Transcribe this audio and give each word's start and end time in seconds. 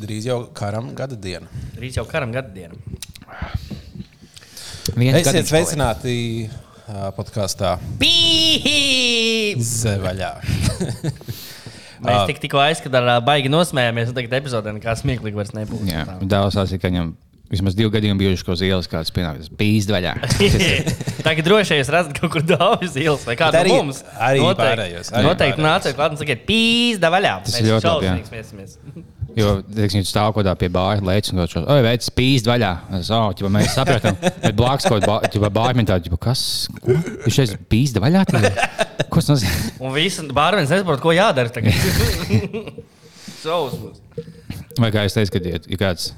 drīz, 0.00 0.26
jau 0.30 0.40
karam 0.56 0.92
gada 0.96 1.18
diena. 1.18 1.46
Drīz 1.76 1.98
jau 2.00 2.06
karam 2.08 2.32
gada 2.34 2.50
diena. 2.54 2.74
Viens 4.96 5.20
Esiet 5.20 5.48
sveicināti 5.50 6.14
podkāstā! 7.16 7.76
Zevaļā. 9.60 10.30
Mēs 12.00 12.22
tik, 12.30 12.38
tikko 12.46 12.62
aizskatām, 12.64 13.08
baigi 13.26 13.50
nosmējāmies, 13.52 14.10
un 14.10 14.16
tagad 14.16 14.38
epizodē 14.40 14.72
nekā 14.78 14.94
smieklīgi 14.96 15.36
vairs 15.36 15.52
nebūs. 15.52 15.84
Jā, 15.90 16.06
dēls 16.24 16.56
sāsīja, 16.56 16.80
ka 16.80 16.88
viņam 16.88 17.10
vismaz 17.50 17.76
divi 17.76 17.90
gadījumi 17.92 18.22
bijuši, 18.22 18.46
ko 18.46 18.54
uz 18.56 18.62
ielas 18.64 18.88
kāds 18.88 19.12
pienācis. 19.12 19.50
Pīzd 19.60 19.92
vaļā. 19.92 20.14
Tagad 21.26 21.44
droši 21.44 21.76
vien 21.76 21.92
redzat 21.92 22.16
kaut 22.16 22.32
kur 22.32 22.46
daudz 22.46 22.96
ielas 22.96 23.26
vai 23.28 23.36
kādu 23.36 23.60
Arī- 23.60 23.74
no 23.74 23.82
mums. 23.90 24.00
arī 24.16 24.40
noteikti, 24.40 24.64
pārējos, 24.64 25.12
arī 25.12 25.28
noteikti 25.28 25.58
pārējos. 25.58 25.66
nāciet 25.68 25.98
klāt 25.98 26.14
un 26.16 26.20
sakiet, 26.22 26.44
pīzda 26.48 27.12
vaļā. 27.12 27.34
Tas 27.44 27.58
Mēs 27.58 27.60
ir 27.60 27.72
ļoti 27.74 27.90
labi. 27.90 29.04
Jo, 29.38 29.50
teiksim, 29.62 30.00
viņš 30.00 30.10
stāv 30.10 30.32
kaut 30.32 30.42
kādā 30.42 30.54
pie 30.58 30.68
bāra, 30.72 31.02
lēcis 31.06 31.34
un 31.34 31.42
kaut 31.42 31.54
veidā, 31.54 31.76
veids 31.86 32.10
pīzd 32.16 32.48
vaļā. 32.50 32.70
Es, 32.98 33.10
oh, 33.14 33.28
ķipa, 33.36 33.50
mēs 33.54 33.74
sapratām, 33.76 34.16
bet 34.20 34.56
blakus 34.58 34.88
kaut 34.90 35.06
kādā 35.06 35.50
bāra 35.54 35.76
minēta, 35.78 36.18
kas? 36.20 36.42
Ko? 36.80 36.96
Viņš 37.26 37.36
šeit 37.36 37.54
pīzda 37.70 38.02
vaļā. 38.02 38.24
Ķipa? 38.30 38.80
Ko 39.06 39.22
tas 39.22 39.30
nozīmē? 39.30 39.60
Un 39.84 39.94
visi 39.94 40.26
bārmenis 40.34 40.72
nesaprot, 40.74 41.02
ko 41.02 41.14
jādara 41.14 41.52
tagad. 41.54 41.78
Šausmas. 43.42 44.02
Vai 44.80 44.90
kā 44.94 45.06
es 45.06 45.16
teicu, 45.16 45.36
kad 45.36 45.48
ja, 45.48 45.62
ja 45.70 45.80
kāds 45.80 46.10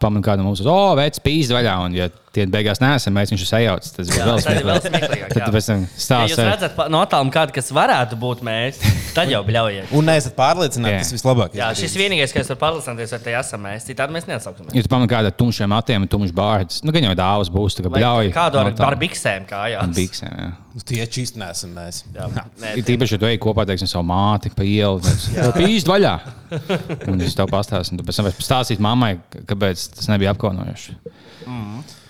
pamanā 0.00 0.24
kādu 0.24 0.44
mums, 0.44 0.62
oh, 0.64 0.92
veids 0.98 1.20
pīzda 1.22 1.58
vaļā, 1.58 1.76
un 1.86 1.96
ja 1.98 2.08
tie 2.34 2.44
beigās 2.46 2.78
nesam, 2.82 3.14
mēs 3.16 3.32
viņš 3.32 3.42
ir 3.42 3.48
sajauts, 3.50 3.92
tas 3.96 4.10
ir 4.12 4.20
vēl 4.22 4.38
smieklīgāk. 4.84 5.32
Tad 5.34 5.50
pēc 5.54 5.66
tam 5.70 5.80
Ja 5.80 5.88
jūs 5.90 6.04
stāsta. 6.04 6.44
redzat 6.46 6.78
no 6.92 7.00
attāluma 7.02 7.32
kādu, 7.34 7.54
kas 7.56 7.70
varētu 7.74 8.18
būt 8.22 8.44
mēs, 8.46 8.78
tad 9.16 9.32
jau 9.32 9.40
bļaujiet. 9.48 9.90
Un 9.98 10.06
neesat 10.06 10.36
pārliecināti, 10.38 11.00
tas 11.02 11.10
vislabākais. 11.16 11.58
Jā, 11.58 11.70
šis 11.80 11.96
vienīgais, 11.98 12.34
kas 12.36 12.52
var 12.54 12.60
pārliecināties, 12.62 13.14
vai 13.16 13.20
te 13.26 13.34
esam 13.40 13.64
mēs. 13.66 13.88
Citādi 13.90 14.14
mēs 14.14 14.28
neatsauksimies. 14.30 14.76
Ja 14.78 14.86
tu 14.86 14.92
pamanā 14.94 15.10
kādu 15.10 15.32
tumšiem 15.42 15.72
matiem, 15.74 16.06
un 16.06 16.12
tumšs 16.14 16.34
bārds, 16.38 16.80
nu, 16.86 16.94
gan 16.94 17.08
jau 17.10 17.16
dāvas 17.18 17.50
būs, 17.50 17.74
tā 17.80 17.86
kā 17.86 17.90
Vai 17.90 17.98
bļauj. 18.04 18.32
Kādu 18.38 18.62
ar, 18.62 18.72
ar 18.92 18.98
biksēm 19.02 19.48
kājās? 19.50 19.82
un 19.88 19.96
biksēm, 19.98 20.34
jā. 20.38 20.50
Nu, 20.70 20.84
Tie 20.86 21.02
čīsti 21.02 21.40
nesam 21.42 21.72
mēs. 21.74 22.04
Jā, 22.14 22.28
nē, 22.62 22.76
Ir 22.78 22.84
tīpaši, 22.86 23.16
ja 23.16 23.18
tu 23.18 23.26
ej 23.26 23.40
kopā 23.42 23.64
teiksim, 23.66 23.88
savu 23.90 24.06
māti 24.06 24.52
pa 24.54 24.62
ielu, 24.62 25.00
tad 25.02 25.56
pīzd 25.58 25.90
vaļā. 25.90 26.12
Un 27.10 27.24
es 27.26 27.34
tev 27.34 27.50
pastāstīju, 27.50 27.96
un 27.96 27.98
tu 27.98 28.06
pēc 28.06 28.20
tam 28.20 28.28
pastāstīt 28.30 28.78
mammai, 28.86 29.16
ka- 29.34 29.42
kāpēc 29.50 29.88
tas 29.98 30.06
nebija 30.12 30.30
apkaunojoši. 30.36 30.94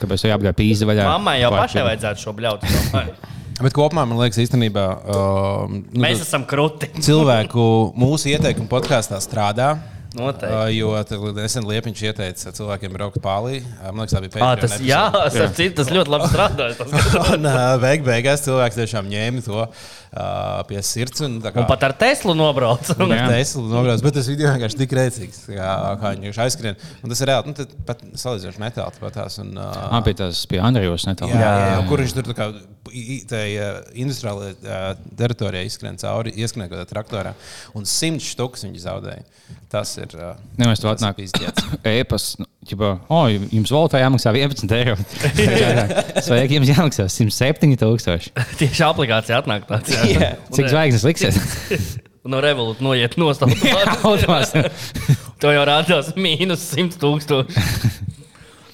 Kāpēc 0.00 0.24
tev 0.24 0.32
jāapgāja 0.32 0.56
pīzda 0.56 0.88
vaļā? 0.88 1.04
Mammai 1.10 1.36
jau 1.42 1.50
pašai 1.54 1.84
vajadzētu 1.90 2.24
šo 2.24 2.32
bļaut. 2.38 2.64
es 2.64 2.88
domāju. 2.88 3.14
Bet 3.60 3.74
kopumā 3.76 4.06
man 4.08 4.16
liekas, 4.22 4.38
īstenībā 4.40 4.84
uh, 4.96 5.68
nu, 5.68 6.00
Mēs 6.00 6.22
esam 6.24 6.46
krūti. 6.48 6.88
cilvēku 7.04 7.64
mūsu 8.00 8.30
ieteikumu 8.32 8.70
podkāstā 8.72 9.18
strādā. 9.20 9.74
Noteikti. 10.18 10.50
Uh, 10.50 10.66
jo 10.74 11.32
nesen 11.36 11.66
Liepiņš 11.70 12.00
ieteica 12.08 12.50
cilvēkiem 12.56 12.94
braukt 12.96 13.20
pāri. 13.22 13.60
Uh, 13.78 13.92
man 13.94 14.02
liekas, 14.06 14.16
tā 14.16 14.22
bija 14.24 14.32
Ah, 14.42 14.56
pēdējā. 14.56 14.60
tas, 14.64 14.80
jā, 14.82 15.02
starp 15.36 15.54
citu, 15.54 15.74
tas 15.78 15.92
ļoti 15.94 16.10
labi 16.10 16.30
strādājas. 16.32 16.80
tas- 16.80 17.14
Un 17.36 17.46
beig 17.84 18.02
beigās 18.06 18.42
cilvēks 18.42 18.78
tiešām 18.80 19.06
ņēma 19.12 19.44
to 19.46 19.60
uh, 19.62 20.62
pie 20.66 20.82
sirds. 20.82 21.22
Un, 21.22 21.36
tā 21.44 21.52
kā- 21.54 21.62
Un 21.62 21.68
pat 21.70 21.86
ar 21.86 21.94
Teslu 22.00 22.34
nobrauc. 22.34 22.90
Un 22.98 23.14
Jā. 23.14 23.20
ar 23.28 23.36
Teslu 23.36 23.62
nograuzt, 23.70 24.02
bet 24.02 24.18
tas 24.18 24.26
video 24.32 24.50
vienkārši 24.50 24.80
tik 24.82 24.96
rēcīgs, 24.98 25.38
kā, 25.54 25.70
kā 26.02 26.12
viņš 26.18 26.42
aizskrien. 26.46 26.80
Un 27.04 27.14
tas 27.14 27.22
ir 27.22 27.30
reāli, 27.30 27.46
nu, 27.52 27.54
tad 27.60 27.76
pat 27.86 28.02
salīdzinoši 28.24 28.64
netālu 28.66 28.98
pat 29.04 29.14
tās. 29.20 29.38
Un, 29.44 29.54
uh, 29.62 29.70
Ah, 29.94 30.02
pie 30.02 30.16
tās 30.18 30.42
pie 30.50 30.58
Andrejos 30.58 31.06
netālu. 31.06 31.30
jā, 31.38 31.38
jā, 31.54 31.70
jā, 31.76 31.86
kur 31.88 32.02
viņš 32.02 32.16
tur 32.18 32.32
tā 32.32 32.38
kā 32.42 32.50
uh, 32.50 33.80
industriālajā 33.94 34.54
uh, 34.58 35.06
teritorijā 35.18 35.64
izskrien 35.70 35.98
cauri, 36.00 36.34
ieskrien 36.34 36.66
kaut 36.68 36.78
kādā 36.80 36.88
traktorā. 36.90 37.34
Un 37.78 37.86
simts 37.86 38.26
štukas 38.34 38.66
viņš 38.66 38.82
zaudēja. 38.88 39.24
Tas 39.70 39.96
ir. 40.04 40.14
Uh, 40.16 40.36
Nē, 40.58 40.66
mēs 40.70 40.80
tur 40.82 40.90
tas 40.90 41.00
ir 41.00 41.06
atnāk 41.06 41.18
pīzdēts. 41.18 41.66
ēpas. 41.92 42.26
Ķipa, 42.70 42.90
o, 43.10 43.20
jums 43.30 43.72
valūtā 43.72 44.02
jāmaksā 44.02 44.32
11 44.36 44.74
eiro. 44.76 44.94
Sveiki, 46.26 46.58
jums 46.58 46.70
jāmaksā 46.70 47.06
107 47.10 47.76
tūkstoši. 47.80 48.32
Tieši 48.60 48.84
aplikācija 48.86 49.40
atnāk 49.40 49.66
tāds. 49.70 49.94
Jā. 50.10 50.34
Cik 50.54 50.70
zvaigznes 50.72 51.06
liksiet? 51.08 51.40
No 52.30 52.36
revolūta 52.44 52.84
noiet 52.84 53.14
nostāvot. 53.16 53.62
Automātiski. 54.04 55.16
To 55.40 55.48
jau 55.54 55.62
rādās 55.64 56.10
mīnus 56.20 56.66
100 56.76 56.98
tūkstoši. 57.00 57.62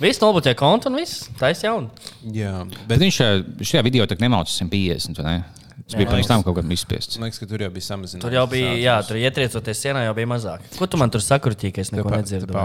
Viss 0.02 0.18
nobloķē 0.20 0.56
kontu 0.58 0.90
un 0.90 0.98
viss. 0.98 1.28
Tā 1.38 1.52
ir 1.54 1.60
jauna. 1.62 2.10
Jā, 2.34 2.64
Bet 2.66 2.88
bet 2.90 3.04
viņš 3.04 3.20
šajā, 3.62 3.84
video 3.86 4.04
tā 4.10 4.18
nemauca 4.18 4.50
150. 4.50 5.22
vai 5.22 5.36
ne? 5.38 5.44
Tas 5.84 5.98
bija 5.98 6.08
pirms 6.10 6.28
tam 6.30 6.42
kaut 6.42 6.56
kādam 6.56 6.72
izspiests. 6.74 7.18
man 7.20 7.28
liekas, 7.28 7.38
ka 7.42 7.46
tur 7.50 7.62
jau 7.66 7.70
bija 7.74 7.84
samazināts. 7.84 8.24
Tur 8.24 8.32
jau 8.34 8.46
bija, 8.50 8.70
jā, 8.80 8.94
tur 9.06 9.18
ietriecoties 9.20 9.82
sienā, 9.84 10.06
jau 10.08 10.14
bija 10.16 10.30
mazāk. 10.32 10.64
Ko 10.78 10.88
tu 10.90 10.96
man 11.00 11.12
tur 11.12 11.20
sakurtīji, 11.22 11.74
ka 11.76 11.84
es 11.84 11.92
neko 11.92 12.10
nedzirdu? 12.14 12.56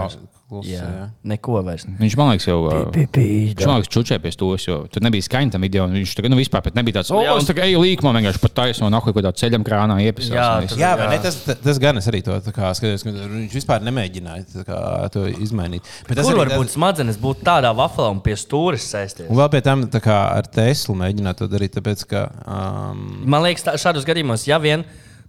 Vairs? 0.60 0.68
Jā, 0.68 1.08
neko 1.24 1.62
vairs. 1.64 1.86
Viņš 2.00 2.16
man 2.20 2.30
liekas, 2.32 2.46
jau. 2.50 2.58
Viņš 2.92 3.66
man 3.66 3.78
liekas, 3.80 3.90
čučē 3.94 4.18
pie 4.22 4.32
stūres, 4.34 4.66
jo 4.68 4.76
tur 4.92 5.02
nebija 5.02 5.24
skaņa 5.26 5.52
tam 5.56 5.64
video. 5.64 5.84
un 5.88 5.94
Viņš 5.96 6.14
tagad 6.18 6.30
nu, 6.34 6.36
vispār 6.36 6.68
nebija 6.74 6.98
tāds, 7.00 7.10
oh, 7.14 7.22
Jā, 7.24 7.32
un- 7.32 7.40
es 7.40 7.46
tagad 7.48 7.64
eju 7.68 7.80
līkumā, 7.82 8.12
vienkārši 8.18 8.40
pat 8.42 8.54
taisno 8.60 8.90
no 8.90 9.00
kaut 9.00 9.14
kādā 9.16 9.32
ceļam 9.32 9.64
krānā 9.64 9.96
iepisās. 10.04 10.34
Jā, 10.36 10.48
un 10.60 10.68
tur- 10.68 10.78
Jā, 10.78 10.92
Jā. 10.98 11.08
ne? 11.10 11.18
Tas, 11.22 11.36
tas 11.62 11.78
gan 11.78 11.96
es 11.98 12.06
arī 12.10 12.22
to 12.24 12.32
tā 12.40 12.52
kā 12.52 12.72
skatījos, 12.76 13.04
ka 13.04 13.10
viņš 13.10 13.56
vispār 13.56 13.80
nemēģināja 13.86 14.44
tā 14.58 14.64
kā 14.68 15.10
to 15.12 15.26
izmainīt. 15.32 15.82
Bet 16.08 16.16
tas 16.18 16.26
Kur 16.26 16.36
var 16.36 16.48
būt 16.48 16.70
smadzenes 16.76 17.16
būt 17.16 17.42
tādā 17.46 17.72
vaflā 17.74 18.10
un 18.10 18.20
pie 18.20 18.34
stūres 18.34 18.84
sēsties? 18.92 19.30
Un 19.30 19.36
vēl 19.36 19.50
pie 19.50 19.60
tam 19.62 19.86
tā 19.88 20.00
kā 20.02 20.18
ar 20.36 20.42
Teslu 20.52 20.94
mēģināt 20.94 21.36
to 21.38 21.48
darīt, 21.48 21.72
tāpēc 21.78 22.06
ka. 22.08 22.26
Um, 22.46 23.22
Man 23.24 23.42
liekas, 23.42 23.62
tā, 23.64 23.72
šādos 23.80 24.04
gadījumos, 24.04 24.46
ja 24.46 24.58
vien 24.58 24.84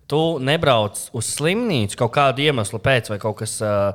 tu 0.07 0.37
nebrauc 0.43 0.97
uz 1.15 1.25
slimnīcu 1.37 1.95
kaut 1.95 2.11
kādu 2.13 2.43
iemeslu 2.43 2.79
pēc, 2.83 3.07
vai 3.09 3.17
kaut 3.21 3.37
kas 3.39 3.53
uh, 3.63 3.93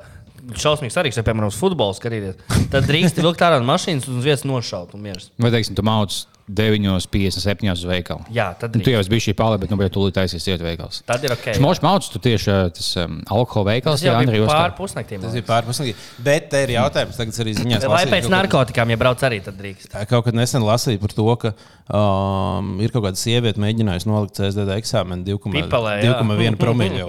šausmīgs 0.58 0.98
arī, 1.00 1.12
vai, 1.16 1.24
piemēram, 1.26 1.52
uz 1.52 1.58
futbolu 1.60 1.96
skatīties, 1.96 2.40
tad 2.72 2.88
drīkst 2.88 3.20
vilkt 3.22 3.44
ārā 3.44 3.60
no 3.60 3.68
mašīnas 3.68 4.08
un 4.08 4.20
uz 4.20 4.28
vietas 4.28 4.46
nošaut 4.48 4.96
un 4.96 5.04
miers. 5.04 5.30
Vai, 5.40 5.52
teiksim, 5.54 5.76
tu 5.78 5.84
mauc 5.86 6.14
9,57 6.48 7.72
uz 7.72 7.84
veikalu. 7.88 8.24
Jā, 8.34 8.50
tad 8.58 8.76
Nu, 8.76 8.82
tu 8.84 8.92
jau 8.92 9.02
bijis 9.10 9.26
šī 9.28 9.34
pāri, 9.38 9.58
bet 9.62 9.72
nu, 9.72 9.78
bet 9.80 9.92
tu 9.94 10.02
līdz 10.04 10.16
taisies 10.16 10.46
iet 10.48 10.62
veikals. 10.64 11.02
Tad 11.08 11.24
ir 11.26 11.34
ok. 11.34 11.48
Šmošs 11.58 11.82
mauc, 11.84 12.08
tu 12.12 12.20
tieši 12.22 12.54
tas 12.76 12.90
um, 13.02 13.18
alkohola 13.34 13.74
veikals, 13.74 14.04
jau 14.04 14.14
bija 14.22 14.44
Ostā. 14.44 14.54
pāri 14.54 14.76
pusnaktīm. 14.78 15.22
tas 15.24 15.36
ir 15.38 15.44
pārpusīgi. 15.48 15.94
Bet 16.24 16.48
te 16.52 16.62
ir 16.66 16.74
jautājums, 16.76 17.18
tagad 17.20 17.40
arī 17.44 17.56
ziņās. 17.58 17.86
Vai 17.88 18.02
lasīju 18.04 18.14
pēc 18.16 18.30
narkotikām, 18.32 18.94
ja 18.94 19.00
brauc 19.00 19.24
arī, 19.28 19.40
tad 19.44 19.58
drīkst. 19.60 19.92
Kaut 20.08 20.24
kad 20.28 20.38
nesen 20.38 20.64
lasīju 20.64 21.02
par 21.04 21.14
to, 21.16 21.28
ka 21.44 21.52
um, 21.88 22.74
ir 22.84 22.92
kaut 22.94 23.04
kāda 23.08 23.20
sieviete 23.20 23.60
mēģinājusi 23.62 24.08
nolikt 24.10 24.38
CSDD 24.38 24.76
eksāmenu 24.78 25.24
2,1 25.28 25.56
Pipelē, 25.58 25.94
jā. 26.04 26.56
promīļu. 26.64 27.08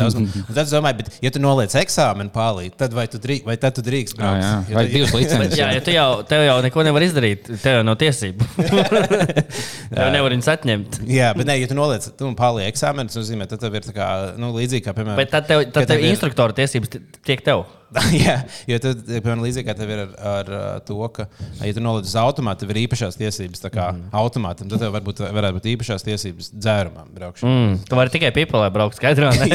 daudzuma. 0.00 0.26
Un 0.30 0.54
Tad 0.54 0.64
es 0.64 0.72
domāju, 0.74 0.98
bet, 1.02 1.12
ja 1.24 1.30
tu 1.34 1.42
noliec 1.42 1.74
eksāmenu 1.80 2.32
pārlīt, 2.34 2.76
tad 2.80 2.94
vai 2.96 3.06
tu 3.10 3.20
drīkst, 3.22 3.46
vai 3.48 3.56
tad 3.60 3.76
tu 3.78 3.84
drīkst 3.86 4.16
Jā, 4.16 4.20
braukt? 4.20 4.42
jā. 4.44 4.52
Jo 4.70 4.78
Vai 4.78 4.84
divas 4.92 5.14
licences? 5.18 5.58
Jā, 5.58 5.70
ja 5.76 5.84
tu 5.84 5.94
jau, 5.94 6.08
tev 6.28 6.44
jau 6.46 6.56
neko 6.64 6.84
nevar 6.86 7.06
izdarīt, 7.06 7.48
tev 7.62 7.80
jau 7.80 7.84
nav 7.86 7.98
tiesību. 8.00 8.48
tev 9.96 10.12
nevar 10.14 10.34
viņus 10.34 10.50
atņemt. 10.54 11.00
Jā, 11.10 11.32
bet, 11.36 11.48
ne, 11.48 11.58
ja 11.60 11.68
tu 11.70 11.76
noliec, 11.78 12.06
tu 12.18 12.30
pārlīdzi 12.38 12.70
eksāmenu, 12.72 13.10
tas 13.12 13.20
nozīmē, 13.20 13.48
tad 13.50 13.62
tev 13.64 13.76
ir 13.78 13.86
tā 13.88 13.94
kā, 13.96 14.08
nu, 14.40 14.52
līdzīgi 14.56 14.86
kā, 14.86 14.94
piemēram, 14.96 15.18
Bet 15.20 15.32
tad 15.34 15.48
tev, 15.50 15.64
ka 15.68 15.80
tad 15.80 15.92
tev 15.92 16.02
ir- 16.04 16.12
instruktora 16.14 16.56
tiesības 16.56 16.94
tiek 17.26 17.44
tev. 17.46 17.66
Jā, 18.24 18.36
jo 18.70 18.76
tad, 18.82 19.00
piemēram, 19.08 19.42
līdzīgi 19.42 19.66
kā 19.66 19.74
tev 19.74 19.90
ir 19.90 20.02
ar, 20.04 20.50
ar 20.60 20.82
to, 20.86 20.98
ka, 21.14 21.26
ja 21.58 21.72
tu 21.74 21.82
noliec 21.82 22.06
uz 22.06 22.14
automātu, 22.20 22.62
tev 22.62 22.74
ir 22.74 22.82
īpašās 22.84 23.18
tiesības, 23.18 23.64
mm. 23.66 24.02
automātam, 24.20 24.70
tad 24.70 24.84
tev 24.84 24.94
varbūt, 24.94 25.22
varētu 25.26 25.58
būt 25.58 25.68
īpašās 25.72 26.06
tiesības 26.06 26.52
dzērumam 26.54 27.10
braukšanai. 27.16 27.54
Mm, 27.56 27.78
tu 27.90 27.98
vari 27.98 28.14
tikai 28.14 28.30
pipelē 28.36 28.70
braukt 28.74 29.00
skaidrā. 29.00 29.32
nē. 29.34 29.50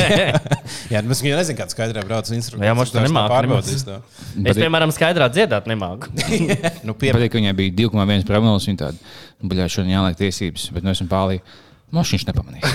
Jā, 0.93 0.99
bet 1.01 1.15
es 1.15 1.23
jau 1.23 1.37
nezinu, 1.39 1.59
kāds 1.61 1.77
skaidrā 1.77 2.03
brauc 2.07 2.31
instruktors. 2.35 2.67
Jā, 2.67 2.75
mums 2.77 2.91
tu 2.91 2.99
nemāki 2.99 3.33
pārbaudīs 3.33 3.85
to. 3.87 3.99
es, 4.43 4.59
piemēram, 4.59 4.91
skaidrā 4.95 5.29
dziedāt 5.31 5.69
nemāku. 5.71 6.11
nu, 6.87 6.95
pie, 6.97 7.13
Patīk, 7.15 7.31
ka 7.33 7.39
viņai 7.39 7.55
bija 7.57 7.77
2,1 7.85 8.27
promils. 8.27 8.67
Viņa 8.67 8.81
tāda, 8.83 9.13
nu, 9.39 9.51
bļā, 9.51 9.69
šodien 9.71 9.95
jāliek 9.95 10.19
tiesības, 10.19 10.69
bet 10.75 10.85
nu 10.85 10.91
esmu 10.91 11.07
pārlī. 11.11 11.39
Mošs 11.93 12.15
viņš 12.15 12.23
nepamanīja. 12.27 12.69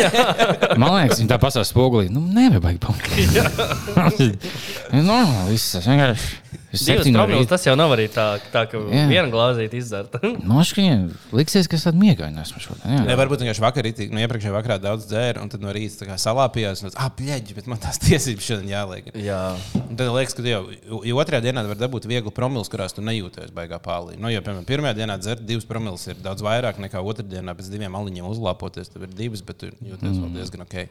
Man 0.80 0.94
liekas, 0.96 1.20
viņa 1.20 1.30
tā 1.34 1.38
pasās 1.42 1.70
spogulī. 1.70 2.08
Nu, 2.12 2.22
nevar 2.24 2.62
baigt 2.64 2.80
pamanīt. 2.86 3.36
Normāli, 5.10 5.52
viss. 5.52 5.76
Vienkārši. 5.84 6.49
Rīta. 6.70 7.48
tas 7.54 7.66
jau 7.66 7.74
nav 7.78 7.92
arī 7.94 8.06
tā, 8.12 8.26
tā 8.52 8.64
ka 8.70 8.78
Jā. 8.78 9.04
viena 9.10 9.26
glāzīte 9.32 9.78
izzerta. 9.78 10.20
Mošs 10.50 10.74
viņai 10.78 10.96
liksies, 11.36 11.68
ka 11.70 11.78
es 11.78 11.86
tādu 11.86 12.00
miegainu 12.02 12.42
esmu 12.42 12.62
šodien. 12.62 13.04
ne, 13.04 13.10
Jā. 13.10 13.18
varbūt 13.20 13.44
vienkārši 13.44 13.64
vakar, 13.64 13.90
nu, 13.90 14.22
iepriekšējā 14.24 14.54
vakarā 14.54 14.78
daudz 14.82 15.08
dzēra, 15.10 15.42
un 15.42 15.52
tad 15.52 15.64
no 15.64 15.74
rīta 15.74 16.02
tā 16.02 16.10
kā 16.10 16.18
salāpījās. 16.20 16.84
Un, 16.84 16.94
ah, 16.94 17.10
pļeģi, 17.18 17.58
bet 17.58 17.70
man 17.70 17.82
tās 17.82 18.00
tiesības 18.06 18.50
šodien 18.52 18.70
jāliek. 18.70 19.10
Jā, 19.18 19.42
Un 19.90 19.98
tad 19.98 20.12
liekas, 20.14 20.36
ka 20.38 20.44
jau 20.46 20.62
jo 21.02 21.18
otrajā 21.18 21.42
dienā 21.42 21.64
var 21.66 21.78
dabūt 21.78 22.06
vieglu 22.06 22.30
promils, 22.34 22.70
kurās 22.70 22.94
tu 22.94 23.02
nejūties 23.02 23.50
baigā 23.54 23.80
pārlī. 23.82 24.14
Nu, 24.22 24.30
jo, 24.30 24.38
piemēram, 24.46 24.66
pirmajā 24.68 25.00
dienā 25.00 25.16
dzert 25.18 25.42
divas 25.46 25.66
promils 25.66 26.06
ir 26.06 26.20
daudz 26.22 26.44
vairāk 26.46 26.78
nekā 26.82 27.02
otrajā 27.02 27.34
dienā 27.34 27.56
pēc 27.58 27.72
diviem 27.72 27.96
aliņiem 27.98 28.28
uzlāpoties. 28.30 28.92
Tev 28.92 29.08
ir 29.08 29.16
divas, 29.18 29.42
bet 29.46 29.58
tu 29.58 29.72
jūties 29.72 30.12
mm. 30.14 30.20
vēl 30.22 30.36
diezgan 30.38 30.62
ok. 30.66 30.84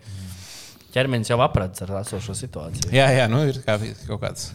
Ķermenis 0.94 1.30
jau 1.32 1.38
apradzis 1.44 1.86
ar 1.86 1.96
esošo 2.02 2.36
situāciju. 2.38 2.92
Jā, 2.96 3.08
jā, 3.14 3.28
nu 3.32 3.42
ir 3.50 3.60
kā, 3.66 3.78
kaut 4.08 4.22
kāds. 4.24 4.50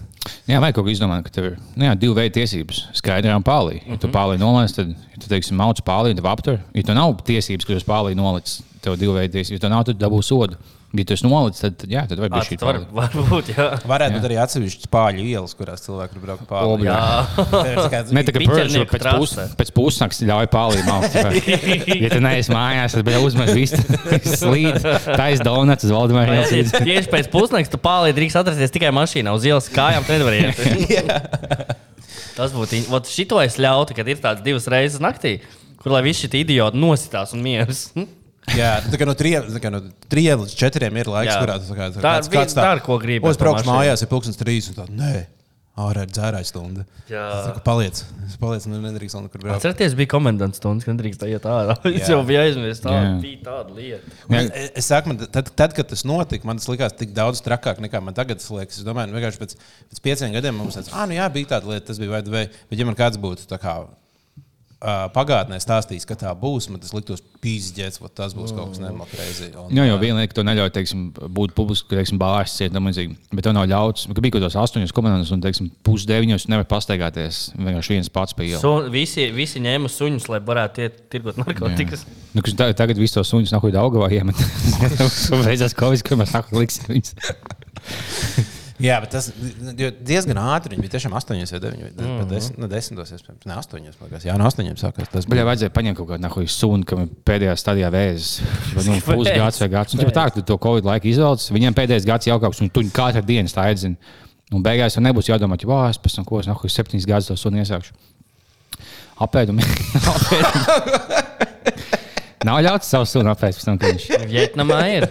jā, 0.51 0.61
vai 0.63 0.73
kaut 0.75 0.87
kā 0.87 0.95
izdomāt, 0.95 1.25
ka 1.27 1.35
tev 1.35 1.51
ir 1.53 1.57
nu, 1.77 1.87
jā, 1.87 1.95
divi 1.99 2.17
veidi 2.19 2.35
tiesības. 2.41 2.85
Skaidrā 3.01 3.35
un 3.39 3.47
pārlī. 3.47 3.81
Ja 3.89 3.99
tu 4.01 4.11
pārlī 4.13 4.39
nolaist, 4.43 4.79
tad, 4.81 4.95
ja 5.15 5.21
tu 5.23 5.31
teiksim, 5.31 5.57
mauc 5.61 5.81
pārlī, 5.87 6.15
tad 6.19 6.29
aptur. 6.31 6.61
Ja 6.75 6.87
tu 6.87 6.97
nav 6.97 7.17
tiesības, 7.27 7.67
ka 7.69 7.77
jūs 7.77 7.87
pārlī 7.89 8.17
nolicis, 8.19 8.63
tev 8.85 8.99
divi 9.01 9.15
veidi 9.17 9.39
tiesības. 9.39 9.59
Ja 9.61 9.67
tev 9.67 9.75
nav, 9.77 9.85
tad 9.91 10.01
dabū 10.03 10.23
sodu. 10.27 10.59
Ja 10.95 11.05
tu 11.09 11.15
esi 11.17 11.27
nolicis, 11.27 11.59
tad, 11.65 11.85
jā, 11.91 12.05
tad 12.07 12.21
var 12.23 12.29
Ā, 12.31 12.37
būt 12.37 12.47
šī 12.47 12.57
tad 12.61 12.67
var, 12.69 13.09
varbūt, 13.15 13.49
jā. 13.51 13.65
Varētu 13.91 14.15
būt 14.15 14.27
arī 14.29 14.37
atsevišķas 14.45 14.91
pāļu 14.93 15.25
ielas, 15.27 15.55
kurās 15.59 15.83
cilvēki 15.83 16.15
ir 16.15 16.23
braukt 16.23 16.47
pāri. 16.47 16.87
jā. 16.87 16.99
Ne 18.15 18.23
tā 18.23 18.35
kā 18.37 18.43
purge, 18.45 18.85
pēc, 18.93 19.07
pus, 19.19 19.33
pēc 19.59 19.73
pusnakts 19.75 20.23
ļauj 20.29 20.49
pāri 20.55 20.85
mākt. 20.87 21.19
Ja 22.05 22.13
tu 22.15 22.21
neesi 22.23 22.55
mājās, 22.55 22.95
tad 22.95 23.07
bija 23.09 23.21
uzmet 23.25 23.51
visu 23.57 23.81
slīd, 24.39 24.79
taisa 25.05 25.47
donuts 25.47 25.87
uz 25.89 25.95
Valdemāra 25.95 26.39
Vai 26.39 26.47
ielas. 26.47 26.75
Tieši 26.87 27.11
pēc 27.11 27.31
pusnakts 27.35 27.73
tu 27.75 27.81
pāri 27.83 28.15
drīkst 28.17 28.39
atrasties 28.45 28.75
tikai 28.75 28.93
mašīnā. 28.95 29.35
Uz 29.35 29.47
ielas 29.51 29.67
kājām 29.75 30.07
tu 30.07 30.15
nevari 30.15 30.47
iet. 30.47 31.75
Tas 32.39 32.55
būtu. 32.55 32.85
Vot 32.91 33.11
Šito 33.11 33.39
es 33.43 33.59
ļautu, 33.63 33.95
kad 33.99 34.09
ir 34.11 34.23
tāds 34.23 34.43
divas 34.47 34.67
reizes 34.71 35.03
naktī, 35.03 35.37
kur 35.83 35.95
lai 35.95 36.03
visi 36.07 36.27
šie 36.27 36.43
idioti 36.43 36.81
nositās 36.83 37.35
un 37.37 37.43
mieras. 37.45 37.89
Jā, 38.53 38.73
tā 38.85 38.99
kā 39.01 39.07
no 39.09 39.15
trījiem 39.17 39.47
no 39.73 39.81
trījiem 40.13 40.43
līdz 40.45 40.57
četriem 40.61 40.99
ir 41.01 41.09
laiks, 41.09 41.33
Jā. 41.33 41.39
kurā 41.41 41.55
tas 41.59 41.71
kā, 41.71 41.87
Tā 41.97 42.19
ir 42.21 42.29
vi- 42.29 42.55
dara, 42.61 42.81
ko 42.85 42.99
grib 43.01 43.25
O, 43.25 43.29
ar 43.29 43.33
Es 43.33 43.41
mašīnu. 43.41 43.73
mājās, 43.73 44.03
ir 44.05 44.09
pulkstenis 44.13 44.37
trīs. 44.37 44.69
un 44.69 44.77
tā, 44.77 44.85
Nē, 44.93 45.27
ārā 45.81 46.03
ir 46.05 46.11
dzērāja 46.13 46.47
stunda. 46.47 46.85
Jā. 47.09 47.25
Saku, 47.49 47.63
Paliec, 47.65 48.03
es 48.29 48.37
paliec, 48.39 48.67
nu 48.71 48.79
nedrīkst 48.85 49.17
vēl 49.17 49.25
nekur 49.27 49.41
braukt. 49.43 49.57
Atcerieties, 49.65 49.97
bija 49.99 50.07
komendants 50.13 50.61
stundas, 50.61 50.85
kad 50.85 51.01
drīkst 51.01 51.25
iet 51.27 51.49
ārā. 51.51 51.75
Es 51.99 52.07
jau 52.13 52.21
biju 52.23 52.39
aizmirsis. 52.45 52.85
Tā 52.85 52.93
Jā. 52.95 53.09
bija 53.25 53.41
tāda 53.49 53.75
lieta. 53.75 54.15
Un 54.29 54.37
Es, 54.37 54.71
es 54.77 54.85
saku, 54.93 55.09
man, 55.09 55.19
tad, 55.27 55.51
tad, 55.57 55.75
kad 55.75 55.89
tas 55.89 56.05
notika, 56.05 56.45
man 56.45 56.59
tas 56.63 56.69
likās 56.69 56.95
tik 57.01 57.11
daudz 57.17 57.41
trakāk 57.43 57.81
nekā 57.81 58.03
man 58.05 58.15
tagad 58.15 58.39
tas 58.39 58.51
liekas. 58.55 58.79
Es 58.79 58.85
domāju, 58.87 59.11
nu, 59.11 59.19
vienkārši 59.19 59.41
pēc, 59.41 59.57
pēc 59.91 60.05
pieciem 60.05 60.37
gadiem 60.37 60.55
mums 60.55 60.75
tas 60.79 60.93
ah, 60.93 61.07
nu 61.11 61.15
jā, 61.19 61.27
bija 61.33 61.57
tāda 61.57 61.67
lieta, 61.73 61.87
tas 61.91 61.99
bija 61.99 62.11
vai 62.11 62.23
vai. 62.23 62.47
Bet, 62.71 62.79
ja 62.79 62.85
man 62.87 62.95
kāds 62.95 63.17
būtu 63.19 63.49
tā 63.51 63.59
kā. 63.59 63.81
Pagātnē 64.85 65.57
stāstījis, 65.63 66.05
ka 66.05 66.17
tā 66.21 66.31
būs. 66.37 66.67
Man 66.69 66.81
tas 66.83 66.93
liktos 66.93 67.23
pīzdēts, 67.41 68.03
vai 68.03 68.11
tas 68.13 68.35
būs 68.37 68.53
kaut 68.53 68.75
kas 68.75 68.83
nemalkreizi. 68.83 69.47
Jā, 69.73 69.87
jau 69.89 69.97
viena 70.03 70.19
lieta, 70.21 70.33
ka 70.35 70.37
tu 70.37 70.45
neļauj 70.45 70.73
teiksim, 70.77 71.07
būt 71.33 71.55
publiski, 71.57 71.89
teiksim, 71.97 72.19
bāzes 72.21 72.57
ciet, 72.59 72.75
tam 72.75 72.91
līdzīgi. 72.91 73.17
Bet 73.33 73.47
tev 73.49 73.55
nav 73.57 73.65
ļauts, 73.71 74.05
ka 74.13 74.21
bija 74.25 74.35
kaut 74.37 74.43
kādos 74.45 74.59
astoņos 74.61 74.93
komandos, 74.97 75.33
un, 75.33 75.41
teiksim, 75.45 75.71
pusdeviņos 75.89 76.47
nevar 76.53 76.69
pastaigāties 76.69 77.41
vienkārši 77.57 77.97
viens 77.97 78.13
pats 78.13 78.37
pa 78.37 78.45
ielu. 78.45 78.61
Su, 78.61 78.75
visi, 78.93 79.31
visi 79.33 79.63
ņēma 79.65 79.89
suņus, 79.93 80.29
lai 80.35 80.43
varētu 80.45 80.85
iet 80.85 81.01
tirgot 81.13 81.41
narkotikas. 81.41 82.05
Nu, 82.37 82.45
kas 82.45 82.57
ta- 82.59 82.73
tagad 82.77 83.01
visus 83.01 83.17
tos 83.17 83.33
suņus 83.33 83.55
nahuj 83.57 83.73
Daugavā 83.73 84.11
iemet. 84.13 84.37
Beidzās 85.47 85.77
Covid, 85.81 86.05
kad 86.05 86.21
mēs 86.21 86.37
nahuj 86.37 86.61
liksim 86.61 86.93
viņus. 86.93 87.17
Jā, 88.85 88.99
bet 89.01 89.15
tas 89.15 89.31
diezgan 90.05 90.37
ātri. 90.43 90.75
Viņi 90.75 90.83
bija 90.85 90.93
tiešām 90.97 91.15
8 91.17 91.33
vai 91.33 91.61
9. 91.63 91.79
Mm 91.81 91.87
-hmm. 91.97 92.29
Desmit, 92.29 92.59
no 92.61 92.67
10. 92.69 92.99
iespējams. 93.01 93.47
Ne 93.49 93.55
8. 93.57 93.81
Man 94.01 94.09
liekas, 94.11 94.25
jā, 94.27 94.35
no 94.37 94.45
8. 94.45 94.77
sākās. 94.81 95.09
Tas 95.13 95.27
bija 95.31 95.45
vajadzēja 95.49 95.73
paņemt 95.73 95.97
kaut 95.97 96.09
kādu 96.09 96.23
nahuj 96.23 96.47
sunu, 96.53 96.85
kam 96.85 96.99
ir 97.03 97.09
pēdējā 97.25 97.57
stadijā 97.57 97.91
vēzis. 97.91 98.43
Nu 98.85 99.01
pusgads 99.01 99.61
vai 99.61 99.69
gads. 99.69 99.95
Ja 99.95 100.11
tā, 100.11 100.31
tu 100.35 100.43
to 100.43 100.59
Covid 100.59 100.85
laiku 100.85 101.09
izvelc, 101.09 101.51
viņiem 101.51 101.75
pēdējais 101.75 102.05
gads 102.05 102.27
jau 102.27 102.41
kaut 102.41 102.53
kas, 102.53 102.61
un 102.61 102.69
tu 102.69 102.83
katru 102.93 103.23
dienu 103.23 103.49
stājiedzini. 103.49 103.97
Un 104.53 104.63
beigās 104.63 104.97
jau 104.97 105.03
nebūs 105.03 105.29
jādomā, 105.29 105.57
ka, 105.57 105.67
vā, 105.67 105.91
es 105.91 105.99
pēc 105.99 106.15
tam 106.17 106.25
ko 106.25 106.41
es 106.41 106.47
nahuj 106.47 106.71
septiņas 106.71 107.07
gadus 107.07 107.27
to 107.27 107.37
sunu 107.37 107.59
iesākšu. 107.63 107.93
Apēdumu. 109.25 109.61
Nav 112.45 112.61
ļauts 112.61 112.91
savu 112.93 113.07
sunu 113.09 113.31
apēst 113.33 113.57
pēc 113.59 113.65
tam, 113.65 113.79
kad 113.79 113.91
viņš. 113.95 114.05
Vietnamā 114.29 114.81
ir. 114.93 115.07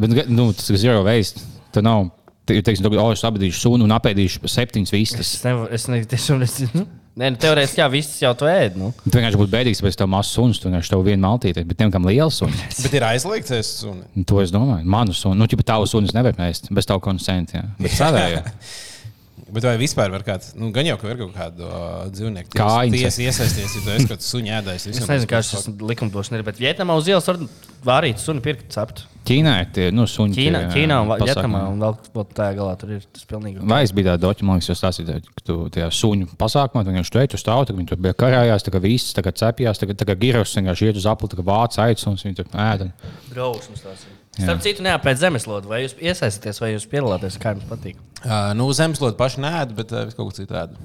Bet, 0.00 0.28
nu, 0.32 0.52
tas 0.56 0.70
ir 0.70 0.76
zero 0.80 1.04
waste. 1.04 1.40
Tu 1.74 1.82
nav. 1.84 2.08
Te, 2.44 2.58
teiksim, 2.60 2.84
tu, 2.84 2.98
oh, 3.00 3.12
es 3.14 3.24
apēdīšu 3.24 3.62
sunu 3.62 3.86
un 3.86 3.94
apēdīšu 3.96 4.44
septiņas 4.52 4.92
vistas. 4.92 5.30
Es 5.38 5.46
nevaru, 5.46 5.70
es 5.72 5.88
ne, 5.88 6.02
tiešām 6.08 6.42
nezinu. 6.42 6.84
Nē, 7.14 7.28
nu, 7.30 7.38
teorētiski, 7.38 7.78
jā, 7.78 7.86
viss 7.92 8.16
jau 8.18 8.32
to 8.34 8.48
ēd. 8.50 8.74
Nu. 8.74 8.88
Tu 9.04 9.12
vienkārši 9.14 9.38
būtu 9.38 9.52
bēdīgs, 9.52 9.80
ja 9.86 9.92
tev 10.00 10.08
mazs 10.10 10.32
suns, 10.34 10.58
tu 10.58 10.66
vienkārši 10.66 10.90
tev 10.90 11.04
vienu 11.06 11.22
maltīti, 11.22 11.62
bet 11.68 11.78
tiem, 11.78 11.92
kam 11.94 12.08
liels 12.10 12.40
suns. 12.42 12.58
Bet 12.84 12.96
ir 12.98 13.06
aizliegts, 13.06 13.54
es 13.54 13.70
suni. 13.84 14.02
Nu, 14.18 14.26
To 14.26 14.40
es 14.42 14.50
domāju. 14.52 14.82
Manu 14.90 15.14
sunu, 15.14 15.38
nu, 15.38 15.46
ja 15.46 15.66
tavu 15.70 15.86
sunu 15.86 16.10
nevar 16.16 16.34
mēst 16.40 16.72
bez 16.74 16.90
tavu 16.90 17.04
konsentu. 17.06 17.62
Bet 17.84 17.94
savējā. 17.94 18.42
Bet 19.44 19.64
vai 19.66 19.74
vispār 19.76 20.12
var 20.12 20.22
kāds, 20.24 20.54
nu, 20.56 20.70
gan 20.72 20.86
jau, 20.88 20.94
ka 21.00 21.08
var 21.08 21.18
kaut 21.20 21.34
kādu 21.36 21.66
uh, 21.66 22.04
dzīvnieku 22.08 22.54
Kājiņas. 22.56 23.02
tiesa 23.02 23.24
iesaisties, 23.26 23.74
ja 23.76 23.82
tu 23.84 23.90
esi 23.92 24.06
kaut 24.06 24.14
kāds 24.14 24.28
suņa 24.32 24.54
ēdājs. 24.60 24.86
Es 24.88 25.00
nezinu, 25.04 25.28
kā 25.28 25.40
šis 25.44 25.66
likumdošana 25.90 26.40
ir, 26.40 26.44
bet 26.46 26.60
Vietnamā 26.62 26.96
uz 26.96 27.10
ielas 27.10 27.28
var 27.28 27.42
vārīt 27.84 28.22
sunu 28.22 28.40
pirkt 28.44 28.72
cept. 28.72 29.04
Ķīnā 29.28 29.52
ir 29.62 29.68
tie 29.76 29.90
nu, 29.92 30.06
suņi. 30.08 30.36
Ķīnā, 30.36 30.62
tie, 30.64 30.80
Ķīnā 30.80 30.96
un. 31.04 31.12
Vietnamā 31.20 31.60
un 31.72 31.84
vēl, 31.84 32.26
tajā 32.36 32.56
galā 32.56 32.74
tur 32.80 32.96
ir 32.96 33.04
tas 33.04 33.28
pilnīgi. 33.28 33.60
Vai 33.68 33.82
es 33.84 33.92
biju 33.96 34.10
tādā 34.10 34.32
liekas, 34.32 34.80
tas 34.80 35.00
ir 35.00 35.12
ka 35.28 35.44
tu 35.44 35.60
tajā 35.76 35.92
suņu 36.00 36.32
pasākumā, 36.40 36.84
tu 36.84 36.92
vienkārši 36.92 37.30
tur 37.32 37.44
stāv, 37.44 37.64
tad 37.68 37.78
viņi 37.78 37.92
tur 37.92 38.02
bija 38.04 38.16
karājās, 38.24 38.64
tā 38.64 38.72
kā 38.74 38.82
viss, 38.84 39.16
tā 39.16 39.24
kā 39.24 39.32
cepjās, 39.32 39.80
tā 39.80 39.88
kā, 39.88 39.96
tā 39.96 40.08
kā 40.08 40.18
giros 40.20 40.56
vienkārši 40.56 40.90
iet 40.90 41.00
uz 41.00 41.08
apli, 41.08 41.32
tā 41.32 41.40
kā 41.40 41.46
vāc 41.52 41.80
aicis 41.84 42.08
un 42.10 42.20
viņi 42.20 42.40
tur 42.42 42.52
ēda. 42.52 42.92
Drausmas 43.32 43.84
tās 43.84 44.04
ir. 44.08 44.20
Starp 44.34 44.62
citu, 44.64 44.82
neapēc 44.82 45.20
zemeslodes, 45.20 45.68
vai 45.70 45.84
jūs 45.84 45.94
iesaistāties, 46.02 46.58
vai 46.62 46.72
jūs 46.74 46.88
piedalāties, 46.90 47.38
kā 47.42 47.54
jums 47.54 47.66
patīk. 47.70 48.00
Uh, 48.24 48.50
nu, 48.58 48.66
zemeslode 48.74 49.18
paši 49.18 49.42
nē, 49.44 49.52
bet 49.78 49.94
uh, 49.94 50.08
kaut 50.16 50.32
ko 50.32 50.34
citu 50.34 50.56
ēdu. 50.58 50.78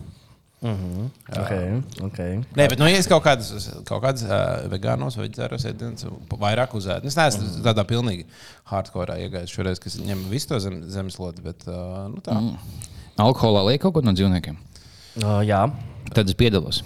Okay, 0.59 1.79
okay. 2.03 2.31
Nē, 2.51 2.65
bet, 2.67 2.75
nu, 2.81 2.87
ja 2.91 2.99
es 2.99 3.07
kaut 3.07 3.23
kādas, 3.23 3.69
kaut 3.87 4.03
kādas 4.03 4.25
uh, 4.27 4.65
vegānos 4.71 5.15
vai 5.15 5.29
dzēros 5.31 5.63
ēdienas 5.69 6.03
vairāk 6.35 6.75
uzēdu, 6.75 7.07
es 7.07 7.15
neesmu 7.15 7.63
tādā 7.63 7.85
pilnīgi 7.87 8.27
hardcore 8.67 9.15
iegājis 9.23 9.55
šoreiz, 9.55 9.79
kas 9.79 9.95
ņem 10.03 10.25
visu 10.29 10.51
to 10.51 10.59
zem, 10.59 10.81
zemeslodi, 10.91 11.45
bet 11.47 11.63
uh, 11.71 12.09
nu, 12.11 12.19
tā. 12.25 12.35
Alkoholā 13.23 13.63
liek 13.71 13.85
kaut 13.85 13.95
ko 13.95 14.03
no 14.03 14.11
dzīvniekiem. 14.15 14.59
Uh, 15.23 15.39
jā, 15.47 15.63
Tad 16.13 16.29
es 16.29 16.35
piedalos. 16.37 16.83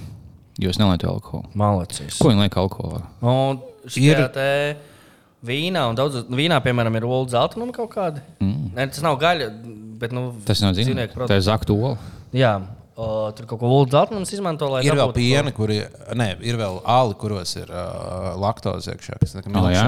Jo 0.61 0.69
es 0.69 0.77
nelietu 0.77 1.07
alkoholu. 1.09 1.49
malacis. 1.57 2.19
Ko 2.21 2.29
viņi 2.29 2.45
liek 2.45 2.57
alkoholā? 2.61 3.01
Un 3.25 3.61
šajā 3.89 4.27
te 4.35 4.47
vīnā, 5.47 5.87
un 5.91 5.97
daudz 5.99 6.23
vīnā, 6.31 6.59
piemēram, 6.63 6.99
ir 6.99 7.07
olu 7.07 7.31
zelta 7.31 7.59
kaut 7.75 7.91
kāda. 7.93 8.23
Mm. 8.43 8.71
Ne, 8.77 8.87
tas 8.91 9.03
nav 9.05 9.19
gaļa, 9.21 9.49
bet 10.01 10.15
nu, 10.15 10.29
Tas 10.47 10.63
nav 10.63 10.77
produkts. 11.15 11.33
Tā 11.33 11.41
ir 11.41 11.45
zaktu 11.45 11.75
ola. 11.75 11.97
Jā, 12.33 12.53
o, 12.97 13.07
tur 13.35 13.47
kaut 13.49 13.61
ko 13.61 13.69
mums 14.15 14.31
izmanto, 14.33 14.69
lai 14.71 14.81
Ir 14.87 14.97
vēl 14.97 15.13
piena, 15.15 15.53
kur 15.55 15.71
ir, 15.73 15.85
ne, 16.17 16.31
ir 16.45 16.57
vēl 16.57 16.79
ali, 16.95 17.17
kuros 17.19 17.53
ir 17.59 17.69
uh, 17.69 18.31
laktoze 18.41 18.95
iekšā. 18.95 19.19
kas 19.21 19.35
tā 19.35 19.43
kā 19.45 19.53
Oh, 19.53 19.69
jā? 19.69 19.85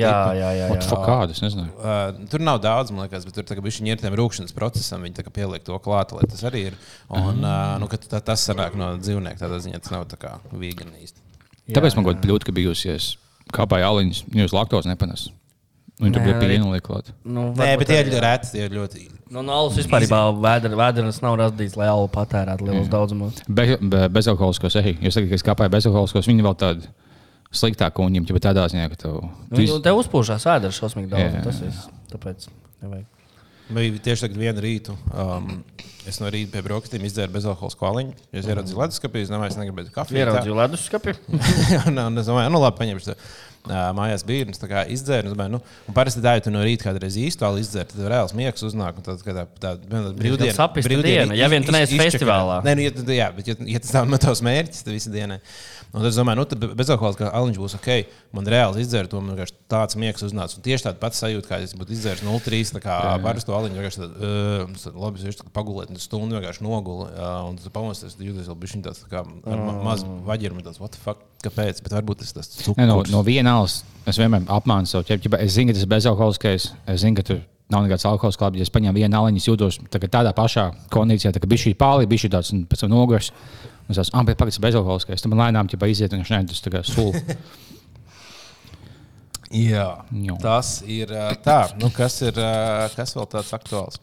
Jā, 0.00 0.12
jā, 0.36 0.50
jā. 0.58 0.68
Jā. 0.68 0.82
fuck, 0.90 1.06
kādas? 1.08 1.42
Nezinu. 1.44 1.66
Uh, 1.78 2.26
tur 2.32 2.44
nav 2.44 2.60
daudz, 2.64 2.92
man 2.92 3.06
liekas, 3.06 3.26
bet 3.28 3.38
tur 3.38 3.48
tagad 3.48 3.64
viņi 3.68 3.94
ir 3.94 4.02
tiem 4.02 4.18
rūkšanas 4.20 4.56
procesam, 4.56 5.06
viņi 5.06 5.24
pieliek 5.32 5.64
to 5.66 5.78
klāt, 5.84 6.12
lai 6.16 6.28
tas 6.28 6.44
arī 6.50 6.68
ir. 6.72 6.78
Un, 7.08 7.40
uh, 7.40 7.74
nu, 7.80 7.88
ka 7.92 8.00
tā, 8.02 8.20
tas 8.32 8.44
sanāk 8.50 8.76
no 8.78 8.94
dzīvnieka, 9.00 9.40
tādā 9.46 9.62
ziņā 9.64 9.80
tas 9.84 9.94
nav 9.94 10.08
tā 10.10 10.20
kā 10.20 10.36
vegan 10.52 10.92
īsti. 11.00 11.22
Tāpēc 11.72 11.96
man 11.96 12.10
ļoti 12.10 12.26
kļūt, 12.26 12.44
ka 12.44 12.52
bijusies 12.52 13.14
kāpāja 13.52 13.90
aliņas, 13.92 14.24
jūs 14.40 14.54
laktos 14.56 14.88
nepanes. 14.88 15.28
Viņi 16.02 16.16
tur 16.16 16.24
Nē, 16.24 16.26
bija 16.26 16.38
piena 16.42 16.70
lieklāt. 16.72 17.12
Nu, 17.22 17.52
Nē, 17.54 17.74
bet 17.78 17.86
tie 17.90 18.00
ir 18.02 18.08
jā. 18.10 18.22
reti, 18.24 18.50
tie 18.50 18.64
ir 18.66 18.72
ļoti. 18.74 19.04
Nu, 19.30 19.44
no 19.46 19.54
alus 19.54 19.76
vispār 19.78 20.06
vēders 20.08 21.20
nav 21.22 21.36
radīts, 21.38 21.76
lai 21.78 21.86
alu 21.90 22.08
patērētu 22.10 22.66
lielos 22.66 22.90
daudzumos. 22.90 23.38
Be, 23.46 23.76
be, 23.78 24.02
bezalkoholiskos 24.16 24.74
arī. 24.80 24.96
Jūs 25.04 25.14
sakat, 25.14 25.30
ka 25.30 25.38
es 25.38 25.46
kāpāju 25.46 25.74
bezalkoholiskos, 25.76 26.26
viņi 26.30 26.46
vēl 26.46 26.58
tādi 26.58 26.90
sliktāki 27.54 28.02
un 28.02 28.10
viņiem 28.10 28.26
jau 28.32 28.42
tādā 28.42 28.66
ziņā, 28.72 28.88
ka 28.90 29.00
tev. 29.06 29.20
Nu, 29.22 29.62
nu, 29.62 29.78
tev 29.86 30.02
uzpūšās 30.02 30.46
vēders 30.50 30.82
šausmīgi 30.82 31.12
daudz. 31.14 31.28
Jā. 31.28 31.38
un 31.38 31.46
Tas 31.46 31.62
viss. 31.62 31.88
Tāpēc 32.10 32.48
nevajag. 32.82 33.06
Bija 33.72 34.02
tieši 34.04 34.26
tagad 34.26 34.40
vienu 34.40 34.60
rītu. 34.64 34.94
Um, 35.14 35.62
es 36.08 36.20
no 36.20 36.28
rīta 36.32 36.52
pie 36.52 36.62
brokastīm 36.66 37.06
izdzēru 37.08 37.32
bezalkoholisko 37.32 37.88
aliņu. 37.88 38.14
Es 38.36 38.48
ieraudzīju 38.50 38.82
ledusskapī, 38.82 39.24
es 39.24 39.32
domāju, 39.32 39.54
es 39.54 39.58
negribēju 39.60 39.94
kafiju. 39.94 40.18
tā. 40.18 40.22
Ieraudzīju 40.26 40.58
leduskapi. 40.60 41.16
un, 41.88 42.20
es 42.20 42.28
domāju, 42.28 42.52
nu 42.52 42.60
labi, 42.60 42.80
paņemšu. 42.82 43.12
to. 43.14 43.18
Ā, 43.64 43.86
Mājās 43.96 44.20
bija 44.28 44.44
tas 44.52 44.90
izdzēra. 44.92 45.30
Es 45.30 45.32
domāju, 45.32 45.54
nu, 45.56 45.60
parasti 45.96 46.20
tā, 46.20 46.34
ja 46.36 46.42
tu 46.44 46.52
no 46.52 46.60
rīta 46.66 46.90
kādreiz 46.90 47.16
īstu 47.16 47.46
alu 47.48 47.62
izdzer, 47.62 47.88
tad 47.88 48.02
reāls 48.12 48.34
miegs 48.36 48.64
uznāk. 48.66 48.98
Tad, 49.06 49.22
kad 49.24 49.38
tā, 49.38 49.44
tā, 49.62 49.70
tā 49.80 50.02
brīvdiena, 50.18 50.56
sapista 50.56 50.98
diena, 51.00 51.38
ja 51.38 51.48
vien 51.48 51.64
tu 51.64 51.72
neesi 51.72 51.96
festivālā. 51.96 52.60
Nē, 52.66 52.74
nu, 52.76 52.84
ja, 52.84 52.92
jā, 53.16 53.30
bet 53.38 53.48
ja, 53.48 53.56
ja 53.72 53.80
tas 53.80 53.94
nav 53.96 54.12
no 54.12 54.20
tavs 54.26 54.44
mērķis, 54.44 54.84
tad 54.84 54.92
visu 54.92 55.14
dienu. 55.14 55.40
Un 55.94 56.02
tad 56.02 56.08
es 56.10 56.16
domāju, 56.18 56.40
nu, 56.40 56.44
tad 56.50 56.64
bezalkoholiskā 56.74 57.28
aliņš 57.38 57.58
būs 57.62 57.76
ok. 57.78 57.88
Man 58.34 58.48
reāli 58.50 58.82
izdzēra 58.82 59.06
to, 59.10 59.20
man 59.22 59.36
vienkārši 59.36 59.54
tāds 59.70 59.94
miegs 60.02 60.24
uznāca. 60.26 60.56
Un 60.58 60.64
tieši 60.66 60.88
tāda 60.88 60.98
pati 60.98 61.20
sajūta, 61.20 61.46
kā 61.52 61.60
es 61.62 61.76
būtu 61.78 61.94
izdzēris 61.94 62.24
0,3 62.26 62.72
tā 62.74 62.82
kā 62.82 62.96
parasto 63.22 63.54
aliņu. 63.54 63.78
Vienkārši 63.78 64.02
tad, 64.02 64.16
uh, 64.18 64.90
labi, 64.98 65.22
es 65.22 65.28
vienkārši 65.28 65.54
pagulēju, 65.54 65.94
un 65.94 66.02
stundu 66.02 66.40
vienkārši 66.40 66.66
nogulu. 66.66 67.06
Uh, 67.12 67.30
un 67.46 67.60
tad 67.62 67.70
pamosties, 67.76 68.18
jūties 68.18 68.50
vēl 68.50 68.58
bišķiņ 68.66 68.84
tāds 68.88 69.04
tā 69.04 69.12
kā 69.12 69.22
ar 69.22 69.62
ma 69.62 69.78
mazu 69.86 70.10
vaģerumu. 70.26 70.66
tāds, 70.66 70.82
What 70.82 70.98
the 70.98 71.02
fuck? 71.04 71.22
Kāpēc? 71.46 71.84
Bet 71.84 71.94
varbūt 71.94 72.24
tas 72.24 72.34
tas 72.34 72.50
Ne, 72.74 72.88
no, 72.88 72.98
cukurs. 72.98 73.14
no 73.14 73.22
viena 73.22 73.58
alas 73.60 73.84
es 74.08 74.18
vienmēr 74.18 74.48
apmānu 74.50 74.90
savu 74.90 75.06
ķēpi. 75.06 75.30
Es 75.44 75.54
zinu, 75.54 75.70
ka 75.70 75.78
tas 75.78 75.86
ir 75.86 75.92
bezalkoholiskais. 75.94 76.72
Es 76.90 77.04
zinu, 77.04 77.20
ka 77.20 77.22
tur 77.30 77.44
nav 77.72 77.84
nekāds 77.86 78.04
alkohols 78.08 78.38
klāts. 78.40 78.58
Ja 78.58 78.66
es 78.66 78.72
paņēmu 78.72 78.98
vienu 78.98 79.18
aliņu, 79.20 79.40
es 79.40 79.48
jūtos 79.48 79.78
tā 79.92 80.00
tādā 80.02 80.34
pašā 80.36 80.70
kondīcijā, 80.92 81.32
tā 81.34 81.40
kā 81.42 81.48
bija 81.50 81.64
šī 81.66 81.74
pāri, 81.80 82.08
bija 82.10 82.24
šī 82.24 82.32
tāds 82.34 82.52
un 82.56 82.64
pēc 82.68 82.84
tam 82.84 82.92
nogurs. 82.92 83.30
Un 83.84 83.92
es 83.92 84.00
esmu, 84.00 84.16
ah, 84.16 84.24
bet 84.24 84.38
pagaidzi 84.40 84.62
bezalkoholiskais. 84.64 85.20
Tad 85.20 85.32
man 85.32 85.42
lēnām 85.44 85.68
ķipa 85.68 85.88
iziet 85.92 86.14
un 86.16 86.22
viņš 86.24 86.48
tas 86.54 86.64
tā 86.64 86.72
kā 86.72 86.80
sulu. 86.88 87.20
Jā, 89.54 90.02
Jo. 90.10 90.34
tas 90.42 90.80
ir 90.90 91.12
tā. 91.44 91.58
Nu, 91.78 91.86
kas 91.94 92.16
ir 92.26 92.34
kas 92.96 93.12
vēl 93.14 93.28
tāds 93.30 93.52
aktuāls? 93.54 94.00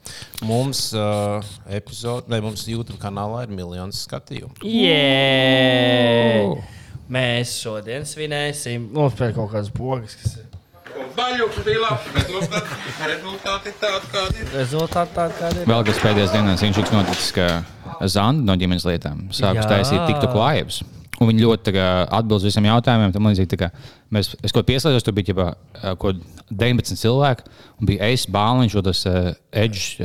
Mums 0.48 0.94
uh, 0.96 1.44
epizode, 1.68 2.32
ne, 2.32 2.40
mums 2.46 2.64
YouTube 2.72 2.96
kanālā 3.02 3.42
ir 3.44 3.52
miljonus 3.58 4.06
skatījumu. 4.06 4.54
Yeah! 4.64 6.56
Mēs 7.12 7.58
šodien 7.60 8.08
svinēsim. 8.08 8.88
Mums 8.96 9.20
ir 9.20 9.34
kaut 9.36 9.52
kādas 9.52 9.74
pogas, 9.76 10.16
kas 10.22 10.38
ir. 10.40 10.48
Baļķis 11.18 11.66
bija 11.68 11.82
labs. 11.84 12.08
Rezultāti, 12.16 12.80
rezultāti 13.12 13.74
tādi, 13.82 14.08
kādi 14.14 14.40
ir. 14.46 14.48
Rezultāti 14.56 15.16
tādi, 15.18 15.36
kādi 15.42 15.58
ir. 15.60 15.68
Vēl 15.74 15.84
kas 15.90 16.00
pēdējās 16.06 16.32
dienās 16.38 16.64
viņš 16.64 16.80
ir 16.80 16.94
noticis, 16.96 17.32
ka 17.36 17.50
Zanda 18.06 18.52
no 18.52 18.58
ģimenes 18.60 18.88
lietām 18.88 19.28
sākus 19.36 19.70
taisīt 19.70 20.04
tiktu 20.10 20.32
klājības. 20.34 20.82
Un 21.22 21.30
viņi 21.30 21.44
ļoti 21.46 21.72
atbild 21.78 22.40
uz 22.40 22.46
visiem 22.48 22.66
jautājumiem. 22.66 23.12
Tā 23.14 23.58
kā 23.62 23.68
mēs, 24.10 24.32
es 24.42 24.50
kaut 24.50 24.64
kā 24.64 24.72
pieslēdzos, 24.72 25.04
tur 25.06 25.14
bija 25.14 25.28
ģipā, 25.28 25.44
ā, 25.78 25.92
kaut 26.02 26.18
19 26.50 26.98
cilvēki. 26.98 27.46
Un 27.78 27.90
bija 27.90 28.08
es, 28.10 28.24
Bāliņš, 28.32 28.78
un 28.80 28.86
tas 28.88 29.02
uh, 29.06 29.28
Edžs. 29.54 30.00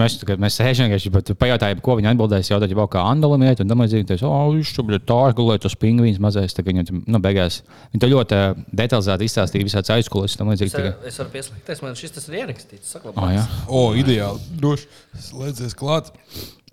Mēs, 0.00 0.18
kā 0.28 0.36
mēs 0.40 0.58
sēžam, 0.60 0.90
vienkārši 0.90 1.36
pajautājām, 1.40 1.80
ko 1.84 1.96
viņi 1.96 2.10
atbildēs. 2.12 2.50
Jautājot, 2.52 2.74
jau 2.76 2.86
kā 2.92 3.06
Andolam 3.08 3.46
iet, 3.48 3.62
un 3.64 3.72
tam 3.72 3.80
līdzīgi. 3.80 4.08
Teicu, 4.12 4.28
oh, 4.28 4.52
viņš 4.52 4.74
tur 4.76 4.88
bija 4.90 5.00
tā, 5.08 5.18
gulēja 5.40 5.64
tos 5.64 5.78
pingvīns 5.80 6.20
mazais. 6.20 6.56
Viņam, 6.60 7.02
nu, 7.08 7.22
beigās, 7.24 7.62
viņi 7.94 8.04
to 8.04 8.12
ļoti 8.12 8.36
ā, 8.36 8.44
detalizēti 8.84 9.30
izstāstīja 9.32 9.70
visāds 9.70 9.96
aizkulis. 9.96 10.36
Es, 10.36 10.76
es 11.14 11.20
varu 11.24 11.32
pieslēgties, 11.32 11.84
man 11.86 11.96
šis 11.98 12.16
tas 12.18 12.28
ir 12.28 12.40
ierakstīts. 12.44 12.84
Ā, 12.84 12.92
Saglabāts. 12.98 13.36
jā. 13.40 13.48
O, 13.72 13.84
ideāli. 13.96 14.44
Droši. 14.60 14.88
Slēdzies 15.30 15.76
klāt. 15.78 16.12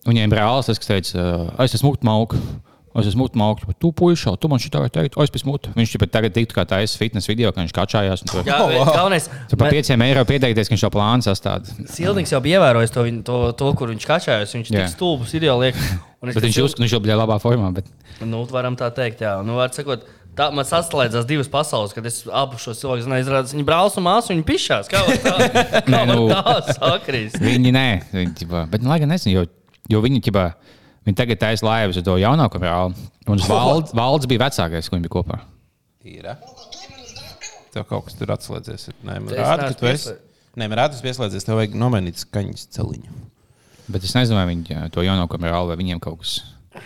Viņiem 0.07 0.31
brālis, 0.31 0.69
tas, 0.69 0.79
kas 0.79 0.87
teica, 0.91 1.23
"Ā, 1.55 1.65
es 1.65 1.75
esmu 1.75 1.95
mutmauks. 1.95 2.39
Es 2.97 3.05
esmu 3.11 3.27
mutmauks, 3.27 3.65
bet 3.69 3.77
tu 3.79 3.91
puiši, 3.93 4.31
tu 4.41 4.49
man 4.49 4.57
šī 4.57 4.71
tā 4.73 4.79
teikt, 4.89 5.17
o, 5.17 5.21
es 5.21 5.29
esmu 5.29 5.53
mutmauks. 5.53 5.75
Viņš 5.77 5.91
jau 5.93 6.07
tagad 6.09 6.33
tiktu 6.33 6.55
kā 6.57 6.63
taisa 6.65 6.97
fitnes 6.97 7.27
video, 7.29 7.51
ka 7.53 7.61
viņš 7.61 7.73
kačājās. 7.77 8.23
tur- 8.25 8.41
Jā, 8.47 8.57
Oh, 8.65 8.71
wow. 8.73 8.89
galvenais. 8.95 9.29
Tu 9.49 9.55
par 9.59 9.67
man- 9.69 9.75
5 9.77 10.01
eiro 10.07 10.23
pieteikties, 10.25 10.67
ka 10.69 10.73
viņš 10.75 10.83
šo 10.87 10.91
plānu 10.95 11.21
sastāda. 11.27 11.69
Sildings 11.93 12.31
jau 12.33 12.41
bija 12.41 12.57
ievērojis 12.61 12.91
to, 12.95 13.05
to, 13.29 13.37
to 13.59 13.71
kur 13.77 13.93
viņš 13.93 14.07
kačājas. 14.09 14.55
Viņš 14.57 14.71
tik 14.73 14.89
stulbs 14.95 15.31
video 15.37 15.57
liek. 15.61 15.75
Es 16.17 16.33
Bet 16.33 16.41
viņš 16.47 16.55
ticu- 16.57 16.63
uzskata, 16.65 16.79
ka 16.81 16.83
viņš 16.87 16.93
jau 16.95 16.99
bija 17.05 17.15
labā 17.19 17.35
formā. 17.37 17.67
Bet... 17.77 17.85
Nu, 18.25 18.39
varam 18.49 18.73
tā 18.75 18.87
teikt, 18.89 19.19
jā. 19.21 19.35
Nu, 19.45 19.53
var 19.59 19.69
sakot, 19.69 20.01
tā, 20.33 20.47
man 20.51 20.65
saslēdzās 20.65 21.27
divas 21.29 21.45
pasaules, 21.53 21.93
kad 21.93 22.01
es 22.09 22.23
abus 22.25 22.63
šos 22.65 22.81
cilvēkus 22.81 23.05
zināju. 23.05 23.21
Izrādās, 23.27 23.53
viņi 23.53 23.65
brālis 23.67 23.99
un 24.01 24.05
māsu, 24.09 24.31
viņi 24.33 24.41
pišās. 24.49 24.89
Kā 24.89 25.03
tā, 25.05 25.35
kā 25.77 25.83
Nē, 25.93 25.99
nu- 26.09 26.25
tā 26.33 26.55
sakrist? 26.73 27.37
Viņi 27.37 27.69
nē, 27.77 27.85
viņi, 28.09 28.33
ķipā, 28.41 28.63
bet, 28.73 28.81
nu, 28.81 28.89
lai 28.89 28.97
gan 29.05 29.13
nezinu, 29.13 29.35
jo, 29.37 29.45
jo 29.93 30.01
viņi, 30.07 30.23
ķipā, 30.25 30.47
viņi 31.07 31.17
tagad 31.17 31.41
taisa 31.41 31.65
laivas 31.67 31.99
ar 31.99 32.05
to 32.05 32.17
jaunāko 32.21 32.61
brāli. 32.61 33.07
Un 33.27 33.43
valds, 33.47 33.95
valds 33.97 34.29
bija 34.29 34.45
vecākais, 34.45 34.89
ko 34.89 34.97
viņi 34.97 35.07
bija 35.07 35.15
kopā. 35.15 35.39
Ir. 36.07 36.27
a? 36.31 36.37
Tev 37.73 37.87
kaut 37.89 38.07
kas 38.07 38.19
tur 38.19 38.31
atslēdzies. 38.35 38.89
Nē, 39.03 39.17
man 39.23 39.33
rāda, 39.35 39.71
ka 39.71 39.79
tu 39.79 39.89
esi. 39.89 40.13
Nē, 40.57 40.67
man 40.67 40.79
rāda, 40.79 40.95
ka 40.95 41.01
tu 41.01 41.07
pieslēdzies. 41.07 41.47
Tev 41.47 41.59
vajag 41.59 41.75
nomainīt 41.79 42.23
skaņas 42.23 42.69
celiņu. 42.77 43.23
Bet 43.87 44.03
es 44.03 44.13
nezinu, 44.15 44.35
vai 44.39 44.47
viņi 44.49 44.87
to 44.91 45.03
jaunāko 45.05 45.39
brāli 45.39 45.71
vai 45.71 45.79
viņiem 45.79 45.99
kaut 46.03 46.21
kas. 46.23 46.37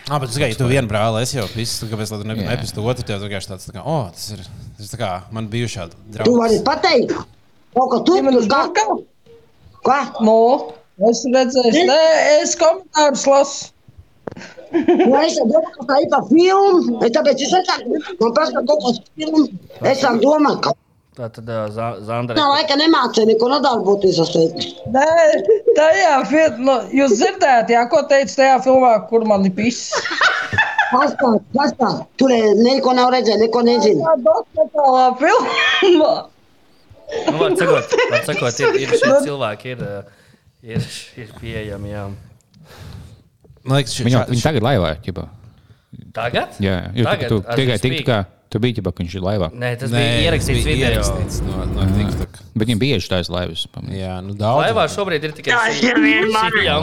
Ah, 0.08 0.18
bet 0.22 0.30
es 0.30 0.38
tikai 0.38 0.54
tu 0.56 0.68
vienu 0.70 0.88
brāli, 0.88 1.24
es 1.26 1.34
jau 1.36 1.46
visu, 1.52 1.88
kāpēc 1.92 2.12
tu 2.14 2.20
Jā. 2.22 2.36
nepistu 2.38 2.84
otru, 2.86 3.04
tev 3.08 3.24
vienkārši 3.26 3.50
tāds, 3.52 3.68
tā 3.68 3.76
kā, 3.76 3.84
oh, 3.84 4.06
tas 4.14 4.30
ir, 4.36 4.44
tas 4.78 4.86
ir 4.86 4.92
tā 4.94 5.00
kā 5.02 5.10
man 5.36 5.50
bijušā 5.52 5.88
Tu 5.92 6.36
vari 6.38 6.60
pateikt, 6.64 7.12
kaut 7.76 7.90
ko 7.92 8.00
tu 8.08 8.16
Ģimenes 8.16 8.48
kā, 8.52 8.62
burkā? 8.70 8.86
kā? 9.88 10.00
Nu, 10.24 10.38
es 11.10 11.26
redzēju, 11.34 11.86
nē, 11.90 12.00
es 12.40 12.56
komentārus 12.60 13.26
lasu. 13.28 13.72
Nu, 14.72 15.16
es 15.20 15.36
domāju, 15.40 15.74
ka 15.78 15.88
tā 15.90 15.98
ir 16.04 16.08
pa 16.14 16.22
filmu, 16.30 17.00
es 17.04 17.12
tāpēc 17.16 17.42
es 17.44 17.58
esmu, 17.60 18.00
man 18.22 18.36
prasa 18.38 18.62
kaut 18.64 18.86
kāds 18.86 19.02
filmu, 19.20 19.44
es 19.92 20.00
tam 20.06 20.22
domāju, 20.24 20.62
ka 20.68 20.78
Tā 21.12 21.28
tad 21.28 21.50
Zandra. 22.08 22.38
tā 22.38 22.44
laika 22.48 22.78
nemācīja 22.80 23.28
neko 23.28 23.50
nodarboties, 23.52 24.16
es 24.24 24.30
teicu. 24.32 24.70
Nē, 24.96 25.08
tajā 25.76 26.14
filmā, 26.30 26.76
jūs 26.96 27.18
dzirdējāt, 27.20 27.74
jā, 27.76 27.82
ko 27.92 28.00
teica 28.08 28.38
tajā 28.38 28.54
filmā, 28.64 28.94
kur 29.10 29.26
man 29.28 29.44
ir 29.50 29.52
piss. 29.58 29.92
Kas 30.92 31.12
tā, 31.20 31.34
kas 31.58 31.76
tā, 31.80 31.90
tur 32.16 32.32
neko 32.64 32.96
nav 32.96 33.12
redzējis, 33.12 33.42
neko 33.44 33.62
nezinu. 33.68 34.08
Tā 34.08 34.16
dokumentālā 34.24 35.04
filmā. 35.20 36.14
Nu, 37.28 37.38
var 37.44 37.60
sakot, 37.60 37.96
var 38.16 38.26
sakot 38.32 38.64
ir, 38.64 38.80
ir 38.86 38.96
šie 38.96 39.14
cilvēki, 39.28 39.76
ir, 39.76 39.86
ir, 40.64 40.90
ir 41.20 41.34
pieejami. 41.44 41.92
Jā. 41.92 42.08
Liekas, 43.66 43.94
šī, 43.94 44.04
Viņi, 44.08 44.16
šā, 44.18 44.26
viņi 44.32 44.42
tagad 44.48 44.64
laivā. 44.66 44.96
Ķipā. 45.06 45.28
Tagad? 46.16 46.56
Jā, 46.64 46.78
jo 46.96 47.04
Tagad, 47.06 47.28
tu, 47.30 47.42
tu 47.44 47.56
tikai 47.60 47.78
speak. 47.78 47.98
tiktu, 48.00 48.06
kā 48.08 48.20
tu 48.52 48.60
biji, 48.60 48.76
ķipā, 48.80 48.92
ka 48.96 49.04
viņš 49.04 49.14
ir 49.16 49.22
laivā. 49.24 49.48
Nē, 49.56 49.70
tas 49.80 49.92
Nē, 49.92 50.00
bija 50.02 50.32
ierakstīts 50.32 50.64
bija 50.66 50.76
video. 50.76 50.88
ierakstīts 50.92 51.38
no, 51.46 51.66
no 51.72 51.86
TikTok. 51.96 52.40
Bet 52.58 52.68
viņi 52.68 52.80
bieži 52.82 53.08
taisa 53.12 53.32
laivas. 53.32 53.66
pamani. 53.72 54.00
Jā, 54.02 54.16
nu 54.24 54.34
daudz. 54.36 54.66
Laivā 54.66 54.86
šobrīd 54.92 55.24
ir 55.24 55.32
tikai 55.38 55.52
Tas 55.56 55.82
ir 55.84 56.00
vienmēr. 56.04 56.58
Jā, 56.66 56.76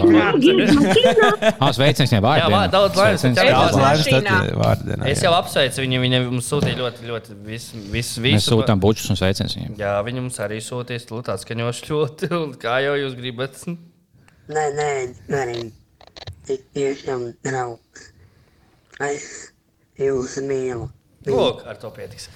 Ah, 1.58 1.72
sveiciens 1.74 2.12
viņai 2.12 2.22
vārdā. 2.24 2.48
vā- 2.52 2.70
daudz 2.72 2.96
laimes. 2.96 3.20
Sveiciens. 3.20 3.36
Jā, 3.42 3.52
Daudz 3.52 3.76
Jā, 3.76 3.82
laimes 3.82 4.06
mašīnā. 4.06 4.36
tad 4.38 4.54
vārdienā. 4.62 5.06
Es 5.12 5.22
jau 5.22 5.32
apsveicu 5.36 5.82
viņu. 5.84 6.00
Viņa 6.04 6.22
mums 6.30 6.48
sūtīja 6.52 6.76
ļoti, 6.78 7.08
ļoti 7.10 7.36
visu. 7.44 7.76
visu, 7.92 8.20
Mēs 8.20 8.38
visu 8.40 8.52
sūtām 8.54 8.80
bučus 8.80 9.10
un 9.10 9.16
sveicienus 9.20 9.56
viņiem. 9.58 9.76
Jā, 9.78 9.96
viņi 10.04 10.20
mums 10.24 10.38
arī 10.38 10.60
sūtīs 10.64 11.04
tāds 11.08 11.44
skaņošs 11.44 11.84
ļoti. 11.90 12.30
un 12.32 12.54
Kā 12.54 12.78
jau 12.84 12.94
jūs 12.96 13.16
gribat? 13.18 13.52
Nē, 14.48 14.64
nē, 14.78 14.90
nē, 15.28 15.72
tiešām 16.76 17.28
nav. 17.46 17.76
Es 19.04 19.52
jūs 19.98 20.38
mīlu. 20.42 20.88
Lūk, 21.28 21.64
ar 21.68 21.76
to 21.78 21.90
pietiks. 21.94 22.28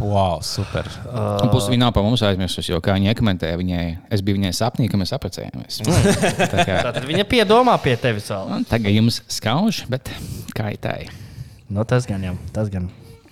Wow, 0.00 0.38
super. 0.40 0.86
Un 1.12 1.50
plus 1.52 1.66
viņa 1.68 1.82
nav 1.82 1.90
par 1.92 2.04
mums 2.06 2.22
aizmirsusi, 2.24 2.72
jo 2.72 2.78
kā 2.80 2.94
viņa 2.96 3.12
komentēja, 3.18 3.58
viņai, 3.60 3.82
es 4.16 4.22
biju 4.24 4.38
viņai 4.38 4.52
sapnī, 4.56 4.86
ka 4.88 4.96
mēs 4.96 5.12
apprecējāmies. 5.12 5.82
Tā 6.54 6.64
kā, 6.64 6.78
Tātad 6.86 7.04
viņa 7.04 7.26
piedomā 7.28 7.74
pie 7.84 7.98
tevis 8.00 8.30
vēl. 8.32 8.48
nu, 8.48 8.62
tagad 8.70 8.96
jums 8.96 9.20
skauž, 9.28 9.82
bet 9.92 10.08
kā 10.56 10.72
ir 10.72 10.80
tā? 10.80 10.94
Nu, 11.68 11.84
tas 11.84 12.08
gan 12.08 12.24
jau. 12.24 12.32
Tas 12.56 12.72
gan. 12.72 12.88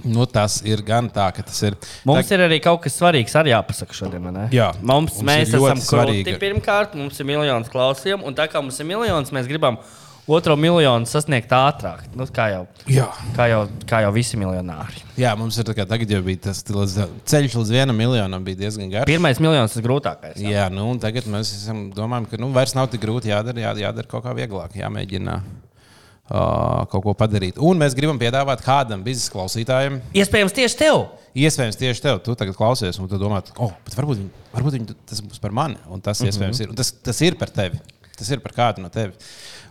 Nu, 0.06 0.26
tas 0.30 0.60
ir 0.62 0.82
gan 0.86 1.08
tā, 1.10 1.26
ka 1.34 1.42
tas 1.42 1.58
ir. 1.66 1.74
Mums 2.06 2.28
ir 2.30 2.44
arī 2.44 2.60
kaut 2.62 2.84
kas 2.84 2.94
svarīgs, 3.00 3.34
arī 3.38 3.50
jāpasaka 3.50 3.96
šodien. 3.96 4.28
ne? 4.34 4.48
Jā, 4.54 4.72
mums, 4.78 5.16
mums 5.18 5.24
mēs 5.26 5.54
esam 5.54 5.80
svarīga. 5.82 6.28
krūti 6.28 6.42
pirmkārt, 6.42 6.94
mums 6.98 7.18
ir 7.18 7.26
miljonus 7.26 7.72
klausījumu, 7.72 8.26
un 8.28 8.36
tā 8.38 8.46
kā 8.50 8.62
mums 8.62 8.78
ir 8.78 8.86
miljonus, 8.86 9.34
mēs 9.34 9.50
gribam 9.50 9.80
otro 10.28 10.54
miljonu 10.60 11.08
sasniegt 11.08 11.50
ātrāk. 11.56 12.04
Nu, 12.14 12.26
kā, 12.30 12.48
jau, 12.52 12.64
Jā. 12.86 13.08
kā, 13.34 13.48
jau, 13.50 13.62
kā 13.88 14.02
jau 14.04 14.10
visi 14.14 14.38
miljonāri. 14.38 15.02
Jā, 15.18 15.32
mums 15.40 15.56
ir 15.58 15.66
tā 15.66 15.74
kā 15.74 15.86
tagad 15.88 16.10
jau 16.12 16.20
bija 16.22 16.44
tas 16.50 16.60
līdz, 16.68 16.98
ceļš 17.26 17.56
līdz 17.58 17.72
vienam 17.74 17.96
miljonam, 17.98 18.44
bija 18.44 18.60
diezgan 18.66 18.92
garš. 18.92 19.08
Pirmais 19.08 19.40
miljons 19.42 19.74
ir 19.74 19.86
grūtākais. 19.88 20.36
Jā. 20.44 20.52
Jā, 20.52 20.66
nu, 20.70 20.90
tagad 21.02 21.26
mēs 21.32 21.54
esam, 21.56 21.88
domājam, 21.96 22.28
ka 22.30 22.40
nu, 22.44 22.52
vairs 22.54 22.76
nav 22.76 22.90
tik 22.92 23.02
grūti 23.02 23.32
jādara, 23.32 23.64
jā, 23.66 23.72
jādara 23.88 24.10
kaut 24.10 24.26
kā 24.28 24.36
vieglāk, 24.36 24.76
jāmēģina 24.78 25.40
kaut 26.28 27.02
ko 27.06 27.14
padarīt. 27.16 27.56
Un 27.64 27.78
mēs 27.80 27.94
gribam 27.96 28.18
piedāvāt 28.20 28.60
kādam 28.64 29.00
biznesa 29.06 29.32
klausītājam, 29.32 30.00
Iespējams, 30.12 30.52
tieši 30.56 30.76
tev. 30.82 31.06
iespējams, 31.34 31.78
tieši 31.80 32.02
tev, 32.04 32.18
tu 32.24 32.34
tagad 32.36 32.56
klausies, 32.58 32.98
un 33.00 33.08
tu 33.08 33.16
domā, 33.20 33.40
oh, 33.58 33.72
varbūt, 33.96 34.20
viņ, 34.20 34.28
varbūt 34.56 34.76
viņ, 34.76 34.88
tas 35.08 35.22
būs 35.24 35.40
par 35.40 35.54
mani, 35.56 35.78
un 35.88 36.00
tas 36.04 36.20
Mhm. 36.20 36.28
iespējams 36.32 36.60
ir. 36.60 36.68
Un 36.70 36.76
Tas, 36.76 36.92
tas 36.92 37.20
ir 37.22 37.34
par 37.40 37.48
tevi. 37.50 37.80
Tas 38.18 38.28
ir 38.34 38.40
par 38.42 38.52
kādu 38.52 38.82
no 38.82 38.88
tevis. 38.90 39.14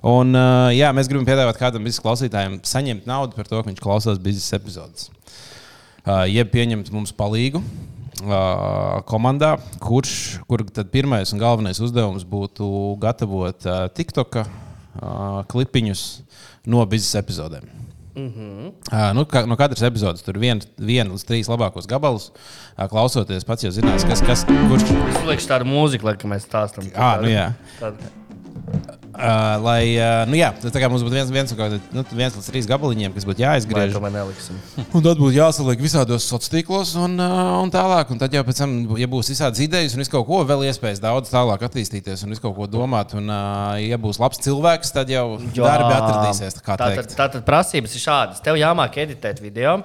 Un, 0.01 0.31
uh, 0.33 0.69
jā, 0.71 0.87
mēs 0.95 1.09
gribam 1.09 1.25
piedāvāt 1.27 1.57
kādam 1.59 1.83
biznesa 1.83 2.01
klausītājam 2.05 2.61
saņemt 2.63 3.05
naudu 3.05 3.35
par 3.35 3.45
to, 3.45 3.61
ka 3.61 3.69
viņš 3.69 3.81
klausās 3.83 4.17
biznesa 4.17 4.55
epizodes. 4.55 5.09
Uh, 6.07 6.23
jeb 6.31 6.49
pieņemt 6.53 6.89
mums 6.95 7.11
palīdzību 7.11 7.59
uh, 7.59 9.01
komandā, 9.09 9.57
kurš 9.83 10.39
kur 10.47 10.63
pirmais 10.93 11.33
un 11.35 11.39
galvenais 11.41 11.81
uzdevums 11.83 12.23
būtu 12.23 12.97
gatavot 13.03 13.67
uh, 13.67 13.89
TikTok 13.91 14.39
uh, 15.01 15.41
klipiņus 15.51 16.05
no 16.67 16.85
biznesa 16.85 17.21
epizodēm. 17.23 17.69
Mm 18.17 18.29
-hmm. 18.33 18.67
uh, 18.91 19.13
nu, 19.13 19.25
ka, 19.29 19.45
no 19.45 19.55
katras 19.55 19.81
epizodes 19.85 20.23
tur 20.25 20.39
viena 20.41 20.61
vien 20.77 21.11
līdz 21.11 21.25
trīs 21.25 21.49
labākos 21.49 21.87
gabalus. 21.87 22.31
Uh, 22.77 22.87
klausoties, 22.89 23.45
pats 23.45 23.63
jau 23.63 23.71
zinās, 23.71 24.05
kas, 24.09 24.21
kas 24.21 24.45
kurš 24.45 24.83
Es 24.83 25.23
lieku 25.25 25.47
tādu 25.47 25.65
mūziku, 25.69 26.05
lai 26.09 26.15
kā 26.17 26.27
mēs 26.27 26.47
stāstām. 26.49 26.89
Ah, 26.95 27.21
nu 27.21 27.29
jā. 27.29 27.51
Tāda. 27.79 28.26
Uh, 28.67 29.57
lai, 29.63 29.95
uh, 29.97 30.27
nu 30.29 30.37
jā, 30.37 30.51
tad 30.61 30.75
tā 30.75 30.81
kā 30.83 30.89
mums 30.91 31.01
būtu 31.01 31.15
viens, 31.15 31.29
viens, 31.33 31.53
nu, 31.95 32.03
viens 32.13 32.35
līdz 32.37 32.49
trīs 32.51 32.67
gabaliņiem, 32.69 33.15
kas 33.15 33.25
būtu 33.25 33.41
Vai 33.41 33.47
jāizgriež. 33.47 33.95
man 34.03 34.13
neliksim? 34.13 34.59
Un 34.95 35.01
tad 35.01 35.17
būtu 35.17 35.33
jāsaliek 35.33 35.81
visādos 35.81 36.27
sociālos 36.27 36.51
tīklos 36.53 36.91
un, 37.01 37.15
uh, 37.17 37.55
un 37.63 37.71
tālāk. 37.73 38.11
Un 38.13 38.21
tad 38.21 38.35
jau 38.35 38.43
pēc 38.45 38.61
tam, 38.61 38.75
ja 38.99 39.09
būs 39.09 39.31
visādas 39.33 39.63
idejas 39.63 39.95
un 39.97 40.05
kaut 40.11 40.27
ko 40.29 40.43
vēl 40.45 40.67
iespējas 40.69 41.01
daudz 41.01 41.33
tālāk 41.33 41.65
attīstīties 41.65 42.27
un 42.27 42.37
kaut 42.37 42.53
ko 42.59 42.69
domāt, 42.69 43.17
un, 43.17 43.31
uh, 43.31 43.73
ja 43.81 43.97
būs 43.97 44.21
labs 44.21 44.43
cilvēks, 44.45 44.93
tad 44.93 45.09
jau 45.09 45.25
darbi 45.55 45.93
atradīsies. 45.97 46.59
tā 46.59 46.65
Tātad, 46.67 46.99
teikt. 46.99 47.17
tātad 47.17 47.47
prasības 47.47 47.97
ir 47.97 48.05
šādas. 48.05 48.43
Tev 48.45 48.59
jāmāk 48.61 49.01
editēt 49.07 49.41
video. 49.41 49.79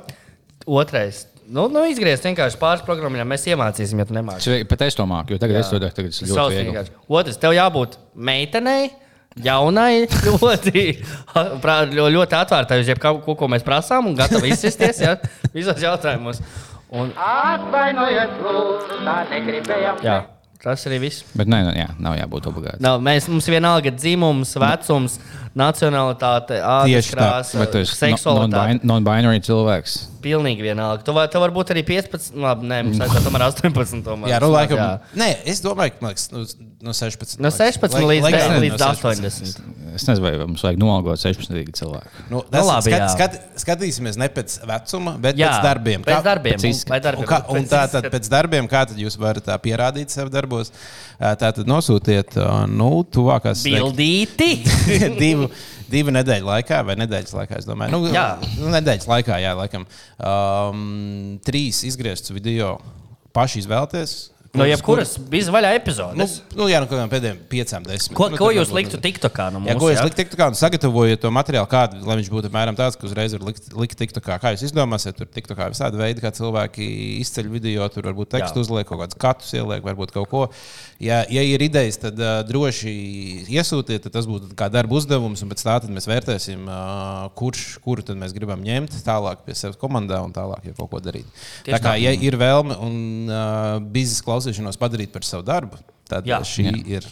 Otrais. 0.69 1.25
Nu, 1.51 1.67
nu 1.73 1.83
izgriezt 1.91 2.27
vienkārši 2.27 2.59
pāris 2.61 2.85
programmām, 2.87 3.27
mēs 3.29 3.47
iemācīsim, 3.51 3.99
ja 3.99 4.07
tu 4.07 4.15
nemāci. 4.15 4.61
Pat 4.69 4.85
es 4.87 4.97
to 4.99 5.07
māku, 5.11 5.35
jo 5.35 5.43
tagad 5.43 5.59
es 5.63 5.71
to 5.73 5.81
daru. 5.83 5.95
Tagad 5.97 6.15
tas 6.15 6.23
ir 6.23 6.31
ļoti 6.31 6.67
vienkārši. 6.69 6.95
Otrs, 7.19 7.41
tev 7.43 7.57
jābūt 7.57 7.99
meitenei. 8.15 8.93
Jaunai, 9.43 10.05
ļoti, 10.29 10.83
ļoti 12.13 12.37
atvērtai 12.37 12.83
uz 12.83 12.91
jebko, 12.91 13.15
ko, 13.25 13.49
mēs 13.49 13.65
prasām, 13.65 14.11
un 14.11 14.19
gatavi 14.19 14.53
izsisties 14.53 15.01
ja, 15.01 15.15
visos 15.55 15.81
jautājumos. 15.81 16.43
Un, 16.93 17.15
Atvainojiet, 17.17 18.37
lūdzu, 18.45 19.01
tā 19.07 19.17
negribējām. 19.31 20.05
Tas 20.63 20.85
arī 20.87 21.01
viss. 21.03 21.25
Bet 21.35 21.49
nē, 21.51 21.59
nu, 21.67 21.73
jā, 21.75 21.89
nav 21.99 22.15
jābūt 22.15 22.45
obligāti. 22.47 22.79
Nav, 22.85 23.01
mēs, 23.03 23.27
mums 23.27 23.49
ir 23.51 23.57
vienalga 23.57 23.91
dzimums, 23.91 24.53
vecums, 24.63 25.17
nacionalitāte, 25.59 26.61
ādas 26.63 27.09
krāsa, 27.13 27.67
seksualitāte. 27.91 28.79
non- 28.79 29.03
non-binary 29.03 29.43
cilvēks. 29.43 29.97
Pilnīgi 30.23 30.63
vienalga. 30.63 31.03
Tu, 31.03 31.13
var, 31.13 31.27
tu 31.29 31.41
varbūt 31.43 31.73
arī 31.75 31.83
15, 31.83 32.31
labi, 32.39 32.69
nē, 32.71 32.79
mums 32.87 33.01
vajadzētu 33.03 33.27
tomēr 33.27 33.45
18. 33.49 34.03
Tomēr. 34.07 34.31
Jā, 34.31 34.39
nu, 34.41 34.51
laikam, 34.55 34.79
Jā. 34.79 35.01
nē, 35.19 35.29
es 35.51 35.61
domāju, 35.65 35.97
ka 35.99 36.07
liekas, 36.13 36.29
nu, 36.31 36.45
no 36.87 36.95
16. 36.95 37.41
No 37.43 37.51
16 37.51 37.99
Lai- 37.99 38.07
līdz, 38.13 38.27
legāli 38.29 38.61
līdz 38.69 38.79
no 38.79 38.91
80. 38.95 39.63
Es 39.93 40.07
nezinu, 40.09 40.23
vai 40.25 40.33
mums 40.47 40.63
vajag 40.65 40.79
noalgot 40.81 41.19
16 41.21 41.75
cilvēku. 41.77 42.23
Nu, 42.31 42.41
tas, 42.49 42.65
labi, 42.65 42.95
skat, 42.95 43.11
skat, 43.13 43.35
skatīsimies 43.61 44.17
ne 44.17 44.29
pēc 44.33 44.61
vecuma, 44.65 45.17
bet 45.21 45.37
Jā, 45.37 45.51
pēc 45.51 45.67
darbiem. 45.67 46.07
Pēc 46.07 46.23
darbiem. 46.25 46.57
pēc 46.63 47.11
Un, 47.19 47.59
un 47.59 47.67
tā 47.69 47.83
tad 47.91 48.07
pēc 48.15 48.31
darbiem, 48.31 48.71
kā 48.71 48.87
tad 48.89 48.97
jūs 48.97 49.19
varat 49.21 49.45
tā 49.45 49.59
pierādīt 49.61 50.09
sev 50.15 50.31
darbos? 50.53 50.73
Ā, 51.19 51.35
Tā 51.39 51.53
tad 51.55 51.69
nosūtiet, 51.69 52.37
nu, 52.71 52.91
tuvākās 53.13 53.63
Bildīti! 53.67 54.51
divu, 55.23 55.49
divu 55.91 56.15
nedēļu 56.15 56.49
laikā, 56.49 56.83
vai 56.87 56.97
nedēļas 57.01 57.37
laikā, 57.37 57.61
es 57.63 57.69
domāju. 57.69 57.95
Nu, 57.95 58.13
Jā. 58.13 58.27
nu, 58.59 58.71
nedēļas 58.75 59.09
laikā, 59.11 59.39
jā, 59.43 59.55
laikam. 59.59 59.87
Um, 60.19 61.39
trīs 61.47 61.83
izgrieztus 61.89 62.35
video 62.35 62.77
paši 63.37 63.63
izvēlēties. 63.65 64.17
No 64.53 64.67
jebkuras 64.69 65.15
bija 65.33 65.49
vaļā 65.49 65.69
Nu, 65.73 65.77
epizodes. 65.79 66.33
nu, 66.53 66.67
jā, 66.69 66.77
no 66.83 66.85
kaut 66.85 66.99
kādām 66.99 67.09
pēdējām 67.09 67.39
piecām, 67.49 67.85
desmit. 67.89 68.13
Ko, 68.19 68.27
nu, 68.29 68.37
ko 68.37 68.51
jūs 68.53 68.69
liktu 68.77 68.99
TikTokā 69.01 69.47
no 69.49 69.63
Jā, 69.65 69.73
mums? 69.73 69.81
ko 69.81 69.89
jūs 69.89 70.03
likt 70.05 70.19
TikTokā 70.19 70.49
un 70.53 70.59
sagatavojiet 70.61 71.23
to 71.23 71.31
materiālu, 71.33 71.69
kādu, 71.73 72.03
lai 72.05 72.19
viņš 72.21 72.29
būtu 72.35 72.51
apmēram 72.51 72.77
tāds, 72.77 72.99
ka 73.01 73.09
uzreiz 73.09 73.33
var 73.33 73.47
likt, 73.49 73.71
likt 73.73 73.97
TikTokā. 73.97 74.37
Kā 74.43 74.53
jūs 74.53 74.67
izdomāsiet, 74.69 75.17
tur 75.17 75.31
TikTokā 75.33 75.71
visādi 75.73 75.97
veidi, 75.97 76.21
kā 76.21 76.35
cilvēki 76.37 76.89
izceļ 77.23 77.49
video, 77.49 77.87
tur 77.89 78.11
varbūt 78.11 78.35
tekstu 78.37 78.61
Jā. 78.61 78.67
uzliek, 78.67 78.89
kaut 78.91 79.01
kādus 79.01 79.17
katus 79.25 79.55
ieliek, 79.57 79.81
varbūt 79.89 80.13
kaut 80.13 80.29
ko. 80.29 80.43
Ja, 81.01 81.23
ja 81.33 81.41
ir 81.49 81.65
idejas, 81.65 81.97
tad 82.05 82.21
uh, 82.21 82.43
droši 82.45 82.93
iesūtiet, 83.49 84.05
tad 84.05 84.13
tas 84.19 84.29
būtu 84.29 84.53
kā 84.59 84.69
darba 84.71 85.01
uzdevums, 85.01 85.41
un 85.43 85.51
pēc 85.51 85.65
tā 85.65 85.79
mēs 85.89 86.11
vērtēsim, 86.11 86.69
uh, 86.69 87.25
kurš, 87.41 87.81
kuru 87.83 88.05
tad 88.05 88.21
mēs 88.21 88.37
gribam 88.37 88.61
ņemt 88.63 89.01
tālāk 89.01 89.49
pie 89.49 89.57
sevis 89.57 89.81
komandā 89.81 90.21
un 90.23 90.37
tālāk 90.37 90.69
jau 90.69 90.77
kaut 90.85 90.93
ko 90.93 91.03
darīt. 91.09 91.27
Tieši 91.65 91.73
tā 91.73 91.81
kā, 91.81 91.97
tā. 91.97 92.05
ja 92.05 92.13
ir 92.13 92.37
vēlme 92.37 92.77
un 92.85 92.95
uh, 93.33 93.81
biznesa 93.83 94.23
klausīšanos 94.43 94.79
padarīt 94.81 95.13
par 95.15 95.23
savu 95.27 95.45
darbu, 95.47 95.79
tad 96.09 96.27
Jā. 96.27 96.41
Šī 96.47 96.67
Jā. 96.71 96.83
Ir 96.99 97.07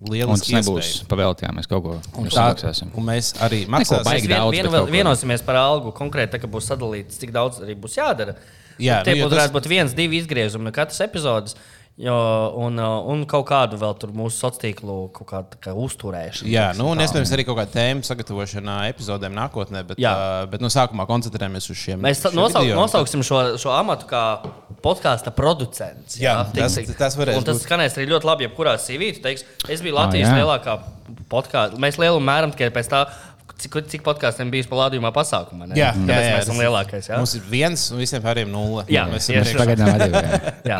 Un 0.00 0.14
liela 0.14 0.32
tas 0.32 0.48
nebūs 0.48 1.02
pavēltījā, 1.10 1.50
mēs 1.52 1.66
kaut 1.68 1.82
ko 1.84 1.98
samaksāsim. 2.32 2.88
un 2.96 3.04
mēs 3.04 3.34
arī 3.44 3.66
maksāsim. 3.68 4.06
Mēs 4.08 4.22
vien, 4.24 4.32
daudz, 4.32 4.54
vien, 4.56 4.68
ko. 4.72 4.86
vienosimies 4.88 5.42
par 5.44 5.58
algu 5.60 5.92
konkrēti, 5.92 6.32
tā, 6.32 6.40
ka 6.40 6.48
būs 6.48 6.70
sadalīts, 6.72 7.18
cik 7.20 7.34
daudz 7.36 7.60
arī 7.60 7.74
būs 7.76 7.98
jādara. 7.98 8.34
Jā, 8.80 9.02
Tie 9.04 9.12
nu, 9.14 9.26
būtu 9.26 9.36
tas- 9.36 9.52
būt 9.52 9.68
viens, 9.68 9.92
divi 9.92 10.16
izgriezumi 10.22 10.64
no 10.64 10.72
katras 10.72 11.00
epizodes. 11.04 11.54
Jo, 12.00 12.14
un, 12.56 12.78
uh, 12.80 13.02
un 13.12 13.26
kaut 13.28 13.44
kādu 13.50 13.76
vēl 13.76 13.92
tur 14.00 14.08
mūsu 14.16 14.38
sociālo 14.38 14.60
tīklu 14.62 14.94
kādu 15.28 15.58
kā 15.60 15.74
uzturēšanu. 15.76 16.48
Jā, 16.48 16.70
nu, 16.78 16.86
un 16.94 17.02
iespējams 17.04 17.32
arī 17.36 17.44
kaut 17.44 17.58
kāda 17.58 17.74
tēma 17.74 18.06
sagatavošanā 18.06 18.76
epizodēm 18.88 19.34
nākotnē, 19.36 19.82
bet, 19.90 20.00
Jā. 20.00 20.12
uh, 20.16 20.46
bet 20.48 20.62
no 20.64 20.70
sākumā 20.72 21.04
koncentrējamies 21.10 21.68
uz 21.68 21.76
šiem. 21.76 22.00
Mēs 22.00 22.22
šiem 22.24 22.38
nosauk, 22.38 22.64
video. 22.64 22.78
nosauksim 22.80 23.20
šo, 23.26 23.42
šo 23.60 23.74
amatu 23.76 24.08
kā 24.08 24.22
podkāstu 24.80 25.34
producents. 25.36 26.16
Jā, 26.16 26.38
tik- 26.54 26.62
tas- 26.62 26.96
tas 27.02 27.18
varēs 27.20 27.36
un 27.36 27.44
tas 27.44 27.58
būt. 27.60 27.66
skanēs 27.68 27.98
arī 28.00 28.08
ļoti 28.14 28.30
labi. 28.30 28.48
Jebkurā 28.48 28.78
CV 28.80 29.12
tu 29.18 29.20
teiksi, 29.26 29.44
es 29.68 29.82
biju 29.84 29.98
Latvijas 30.00 30.30
jā. 30.32 30.40
lielākā 30.40 30.78
podkāstu. 31.28 31.76
Mēs 31.84 31.98
lielu 32.00 32.16
mēram 32.22 32.54
tikai 32.54 32.70
pēc 32.72 32.88
tā, 32.88 33.04
cik, 33.62 33.76
cik 33.92 34.02
podkāstiem 34.06 34.50
bijis 34.52 34.66
pa 34.70 34.76
lādījumā 34.82 35.10
pasākumā. 35.14 35.68
ne? 35.70 35.76
Jā, 35.78 35.90
jā, 35.94 36.06
jā, 36.06 36.16
mēs 36.34 36.42
esam 36.44 36.56
tas- 36.56 36.62
lielākais. 36.64 37.08
Jā? 37.10 37.18
Mums 37.20 37.34
ir 37.38 37.42
viens 37.50 37.84
un 37.92 37.98
visiem 38.02 38.22
pārējiem 38.24 38.50
nulle. 38.54 38.84
Jā, 38.92 39.04
mēs 39.10 39.26
esam 39.28 39.40
tieši. 39.40 39.58
Pagaidām 39.60 39.92
arī. 39.94 40.10
jā. 40.72 40.78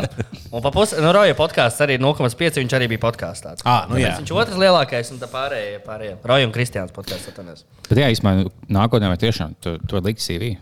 Un 0.51 0.61
pa 0.65 0.71
pusi 0.75 0.99
no 1.03 1.11
Roja 1.15 1.35
podkāsts 1.37 1.83
arī 1.85 1.99
0,5. 2.01 2.59
Viņš 2.61 2.77
arī 2.79 2.89
bija 2.95 3.03
podkāstā. 3.05 3.55
Ā, 3.65 3.77
nu 3.91 3.99
jā. 4.01 4.15
Viņš 4.19 4.31
ir 4.33 4.41
otrs 4.43 4.57
lielākais 4.61 5.11
un 5.15 5.21
tā 5.21 5.29
pārējie. 5.31 5.77
pārējie. 5.85 6.15
Roja 6.33 6.47
un 6.49 6.55
Kristiāns 6.55 6.91
podkāsts. 6.95 7.29
atvainojos. 7.31 7.65
Bet 7.89 7.97
jā, 8.03 8.09
īstenībā 8.15 8.49
nākotnē 8.71 9.11
vai 9.11 9.17
tiešām 9.21 9.55
tu, 9.61 9.77
tu 9.85 9.97
vari 9.99 10.11
likt 10.11 10.23
CV. 10.23 10.55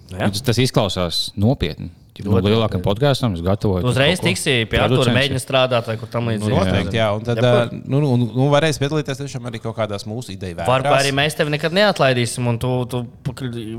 Tas 0.44 0.58
izklausās 0.62 1.30
nopietni. 1.40 1.92
No 2.26 2.40
lielākiem 2.44 2.82
podkāstiem 2.84 3.36
es 3.38 3.42
gatavoju. 3.46 3.86
Uzreiz 3.88 4.20
tiksi 4.20 4.66
pie 4.68 4.80
Artura 4.82 5.06
Producents. 5.06 5.16
mēģina 5.16 5.40
strādāt 5.40 5.88
vai 5.88 5.96
kur 6.02 6.10
tam 6.12 6.26
Nu, 6.28 6.34
līdzīgi. 6.34 6.52
noteikti, 6.58 6.98
jā. 7.00 7.06
Un 7.16 7.24
tad 7.24 7.40
uh, 7.40 7.72
nu, 7.72 8.02
nu, 8.04 8.10
nu, 8.28 8.48
varēs 8.52 8.80
piedalīties 8.82 9.22
tiešām 9.22 9.48
arī 9.48 9.62
kaut 9.64 9.78
kādās 9.78 10.04
mūsu 10.10 10.34
ideju 10.36 10.58
Varbūt 10.60 10.90
vētrās. 10.90 11.00
arī 11.06 11.14
mēs 11.16 11.38
tevi 11.40 11.54
nekad 11.56 11.72
neatlaidīsim, 11.78 12.50
un 12.52 12.60
tu, 12.60 12.74
tu 12.92 13.06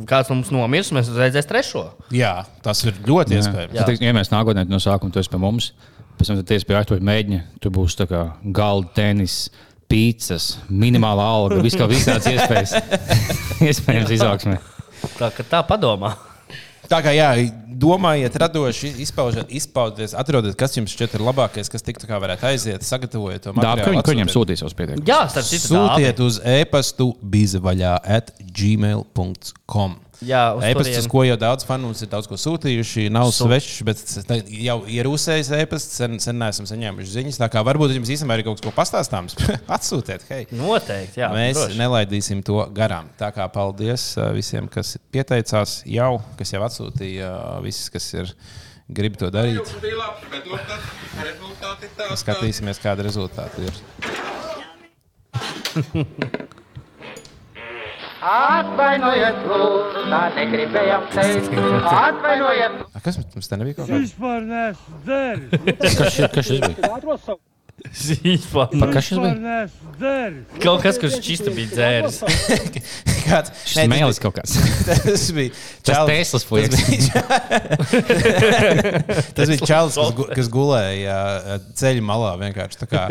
kāds 0.08 0.30
no 0.32 0.38
mums 0.38 0.50
nomirs, 0.54 0.88
mēs 0.96 1.12
redzēsim 1.12 1.50
trešo. 1.52 1.84
Jā, 2.16 2.46
tas 2.64 2.80
ir 2.88 2.96
ļoti 3.04 3.36
Jā. 3.36 3.42
iespējams. 3.44 3.76
Tad, 3.76 3.90
teiksim, 3.92 4.06
ja 4.08 4.16
mēs 4.16 4.32
nākotnē 4.32 4.64
no 4.72 4.80
sākuma 4.80 5.12
tu 5.12 5.20
esi 5.20 5.28
pie 5.34 5.42
mums, 5.44 5.72
pēc 6.16 6.32
tam 6.32 6.40
tu 6.40 6.56
esi 6.56 6.64
pie 6.70 6.78
Artur 6.80 7.04
mēģina, 7.04 7.42
tu 7.60 7.68
būsi 7.76 8.00
tā 8.00 8.08
kā 8.08 8.22
galda 8.56 8.88
tenis. 9.02 9.50
Pīcis, 9.90 10.52
minimāla 10.70 11.24
alga, 11.26 11.56
viss 11.66 11.74
kaut 11.74 11.90
kādas 11.90 12.28
iespējas. 12.30 12.76
Iespējams, 13.68 14.12
izaugsmē. 14.14 14.60
Tā, 15.18 15.32
tā 15.50 15.64
padomā. 15.66 16.12
Tā 16.88 17.02
kā 17.04 17.12
jā, 17.14 17.28
domājiet, 17.80 18.34
radoši, 18.40 18.88
izpaužiet, 19.04 19.50
izpaudiet, 19.54 20.14
atrodiet, 20.16 20.56
kas 20.58 20.74
jums 20.76 20.90
šķiet 20.96 21.14
ir 21.18 21.20
labākais, 21.20 21.68
kas 21.70 21.82
tiktu 21.84 22.08
kā 22.08 22.18
varētu 22.20 22.46
aiziet, 22.48 22.82
sagatavojiet 22.82 23.42
to 23.44 23.52
Dāvā, 23.52 23.84
ka 23.84 23.90
viņi- 23.90 24.02
ka 24.02 24.12
viņiem 24.14 24.30
sūtīs 24.32 24.58
savus 24.64 24.74
pieteikumus. 24.74 25.06
Jā, 25.06 25.20
starp 25.30 25.44
citu, 25.46 25.68
Sūtiet 25.76 26.20
uz 26.24 26.40
e-pastu 26.44 27.14
bizvaļā 27.22 27.98
at 28.04 28.32
gmail.com. 28.40 29.96
Jā, 30.20 30.40
E-pasts, 30.68 30.98
uz 31.00 31.06
ko 31.08 31.22
jau 31.24 31.36
daudz 31.40 31.64
fanu 31.64 31.88
mums 31.88 32.02
ir 32.04 32.10
daudz 32.12 32.26
ko 32.28 32.36
sūtījuši, 32.40 33.06
nav 33.12 33.30
Su- 33.32 33.46
svešs, 33.46 33.78
bet 33.88 34.50
jau 34.52 34.76
ir 34.92 35.08
uzsējis 35.08 35.48
e-pasts, 35.62 35.96
sen, 35.96 36.18
sen 36.20 36.36
neesam 36.40 36.68
saņēmuši 36.68 37.14
ziņas. 37.14 37.38
Tā 37.40 37.48
kā 37.52 37.62
varbūt 37.64 37.94
jums 37.96 38.12
īstenībā 38.12 38.36
ir 38.36 38.44
kaut 38.44 38.60
kas, 38.60 38.66
ko 38.66 38.74
pastāstāms, 38.76 39.38
atsūtiet. 39.76 40.26
Hei. 40.28 40.44
Noteikti, 40.52 41.22
jā. 41.22 41.30
Mēs 41.32 41.56
droši. 41.56 41.80
nelaidīsim 41.80 42.44
to 42.44 42.60
garām. 42.76 43.08
Tā 43.20 43.32
kā 43.36 43.48
paldies 43.54 44.10
visiem, 44.36 44.68
kas 44.68 44.98
pieteicās 45.14 45.80
jau, 45.88 46.12
kas 46.40 46.52
jau 46.52 46.62
atsūtīja, 46.68 47.32
visus, 47.64 47.88
kas 47.96 48.12
ir 48.20 48.34
grib 48.92 49.16
to 49.16 49.32
darīt. 49.32 49.64
bija 49.80 50.02
labs, 50.02 50.28
bet 50.28 50.44
nu, 50.50 50.60
tas 50.68 50.84
rezultāti 51.24 51.88
ir 51.88 51.96
tāds. 51.96 52.12
Atvainojiet, 58.20 59.38
lūdzu, 59.48 60.02
tā 60.12 60.20
negribējām 60.36 61.06
teikt. 61.14 61.54
Atvainojiet, 61.88 62.74
A, 62.94 63.00
kas 63.04 63.16
mums 63.22 63.48
te 63.48 63.56
nebija 63.60 63.78
kaut 63.78 63.88
kāda? 63.88 64.00
Vispār 64.04 64.44
neesmu 64.44 64.98
dzēris. 65.06 65.78
Kas, 65.80 65.96
šis- 66.18 66.32
kas 66.34 66.50
šis 66.50 66.60
bija? 66.66 66.90
Kas 68.92 69.08
šis 69.08 69.18
bija? 69.18 69.64
dzēris. 70.00 70.60
Kaut 70.62 70.82
kas, 70.84 70.98
kurš 71.00 71.18
čista 71.24 71.52
bija 71.54 71.70
dzēris. 71.72 72.20
Kāds 73.26 73.52
Šis 73.68 73.88
mēlis 73.90 74.20
kaut 74.22 74.34
kāds. 74.38 74.56
Tas 74.86 75.26
bija 75.36 75.52
Tas 75.86 76.00
Teslas 76.08 76.46
Tas 76.72 76.82
bija, 76.88 77.22
tas 79.36 79.52
bija 79.52 79.68
čalis, 79.68 79.98
kas, 79.98 80.12
gu, 80.16 80.26
kas 80.34 80.50
gulēja 80.52 81.16
ceļa 81.78 82.04
malā. 82.06 82.32
vienkārši 82.40 82.80
tā 82.80 82.88
Kā, 82.90 83.06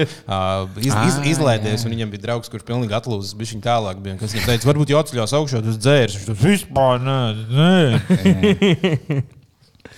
iz, 0.82 0.92
iz, 0.92 1.20
izlaidies, 1.36 1.86
un 1.86 1.96
viņam 1.96 2.14
bija 2.14 2.26
draugs, 2.28 2.52
kurš 2.52 2.66
pilnīgi 2.68 2.96
atlūzis. 2.98 3.38
Viņš 3.40 3.56
viņu 3.56 3.66
tālāk 3.66 4.04
bija. 4.04 4.20
Kas 4.20 4.36
viņam 4.36 4.52
teica, 4.52 4.72
varbūt 4.74 4.94
jāatceļās 4.96 5.36
augšā, 5.40 5.64
tas 5.66 5.82
dzērs. 5.82 6.20
Viņš 6.20 6.30
teica, 6.30 6.40
vispār 6.46 7.04
nē, 7.06 7.20
nē. 7.56 9.26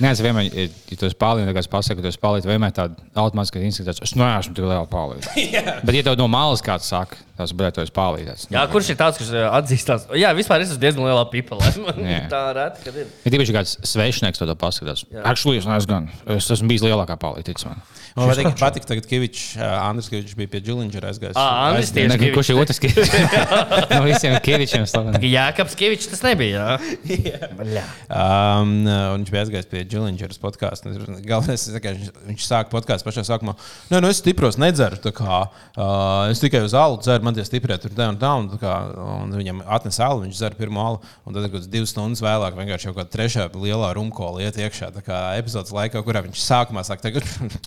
Nē, 0.02 0.12
es 0.16 0.22
vienmēr, 0.24 0.48
ja 0.50 0.98
tu 0.98 1.06
esi 1.06 1.18
pārlīdzīgs, 1.22 1.54
kā 1.54 1.62
es 1.62 1.70
pasaku, 1.70 2.00
ka 2.00 2.06
tu 2.06 2.10
esi 2.10 2.22
pārlīdzīgs, 2.22 2.50
vienmēr 2.50 2.74
tāda 2.74 3.04
automātiski 3.22 3.62
izskatās, 3.68 4.02
es 4.02 4.16
neesmu 4.18 4.56
tik 4.58 4.66
liela 4.66 4.88
pārlīdzīga. 4.90 5.76
Bet, 5.86 5.98
ja 5.98 6.06
tev 6.08 6.18
no 6.18 6.28
malas 6.32 6.64
kāds 6.66 6.90
saka, 6.90 7.20
tas 7.38 7.54
tu 7.54 7.84
esi 7.84 7.94
pārlīdzīgs. 7.96 8.48
Jā, 8.54 8.66
kurš 8.74 8.92
ir 8.94 9.00
tāds, 9.00 9.22
kurš 9.22 9.32
ā, 9.38 9.46
atzīstās? 9.60 10.08
Jā, 10.18 10.34
vispār 10.38 10.66
es 10.66 10.74
esmu 10.74 10.82
diezgan 10.82 11.06
lielā 11.06 11.24
pipelē. 11.30 11.72
Jā. 12.16 12.26
tā 12.34 12.44
reti, 12.58 12.86
kad 12.88 13.02
ir. 13.04 13.14
Ja 13.28 13.36
tieši 13.38 13.58
kāds 13.60 13.78
svešinieks 13.94 14.42
to 14.42 14.58
paskatās, 14.58 15.06
actually, 15.22 15.62
es 15.62 15.70
neesmu 15.70 15.94
gan. 15.94 16.12
Es 16.38 16.50
esmu 16.50 16.74
bijis 16.74 16.86
lielākā 16.88 17.20
pārlīdzīga. 17.22 17.78
Man 18.12 18.28
patīk, 18.28 18.50
patīk 18.60 18.88
tagad, 18.88 19.06
ka 19.06 19.14
Kavičs, 19.14 19.44
Andris 19.62 20.10
Kavičs 20.12 20.36
bija 20.36 20.50
pie 20.52 20.60
Džilingera 20.66 21.12
aizgājis. 21.14 21.38
Ā, 21.40 21.46
Andris 21.70 21.92
aizgājis. 21.94 22.18
tieši. 22.20 22.34
Kurš 22.36 22.50
ir 22.52 22.60
otrs 22.60 22.82
Kevičs? 22.84 23.14
no 23.94 24.02
visiem 24.04 24.36
Kevičiem 24.44 24.88
slaveniem. 24.90 25.28
Jākaps 25.32 25.78
Kevičs 25.80 26.10
tas 26.12 26.24
nebija. 26.26 26.76
Jā, 27.08 27.52
Bļā. 27.56 27.86
Um, 28.12 28.74
un 28.84 29.24
viņš 29.24 29.32
bija 29.32 29.46
aizgājis 29.46 29.72
pie 29.72 29.86
Džilingera 29.92 30.38
podkāstu. 30.42 30.94
Galvenais, 31.28 31.66
ir, 31.68 31.78
ka 31.84 31.92
viņš, 31.98 32.12
viņš 32.30 32.46
sāka 32.48 32.72
podkāstu 32.72 33.08
pašā 33.10 33.24
sākumā. 33.28 33.54
Nē, 33.92 34.00
nu 34.02 34.10
es 34.12 34.22
stipros 34.24 34.56
nedzeru. 34.62 34.98
Kā, 35.12 35.42
uh, 35.76 36.32
es 36.32 36.40
tikai 36.42 36.62
uz 36.64 36.76
alu 36.78 36.98
dzeru, 37.04 37.26
man 37.28 37.36
tie 37.36 37.44
stiprie 37.48 37.76
tur 37.84 37.92
tā 37.98 38.08
un 38.14 38.20
tā. 38.22 38.32
Un, 38.40 38.48
kā, 38.62 38.76
un 39.22 39.36
viņam 39.36 39.60
atnesa 39.68 40.08
alu, 40.08 40.24
viņš 40.26 40.38
dzer 40.40 40.56
pirmo 40.60 40.86
alu. 40.88 41.02
Un 41.28 41.36
tad, 41.36 41.50
kad 41.54 41.68
divas 41.74 41.92
stundas 41.92 42.24
vēlāk, 42.24 42.56
vienkārši 42.58 42.88
jau 42.90 42.96
kāda 42.98 43.12
trešā 43.18 43.50
lielā 43.60 43.92
rumkola 44.00 44.46
iet 44.48 44.60
iekšā. 44.64 44.94
Tā 44.96 45.04
kā 45.06 45.20
epizodes 45.42 45.76
laikā, 45.76 46.02
kurā 46.08 46.24
viņš 46.28 46.46
sākumā 46.48 46.86
saka, 46.88 47.10
tagad. 47.12 47.28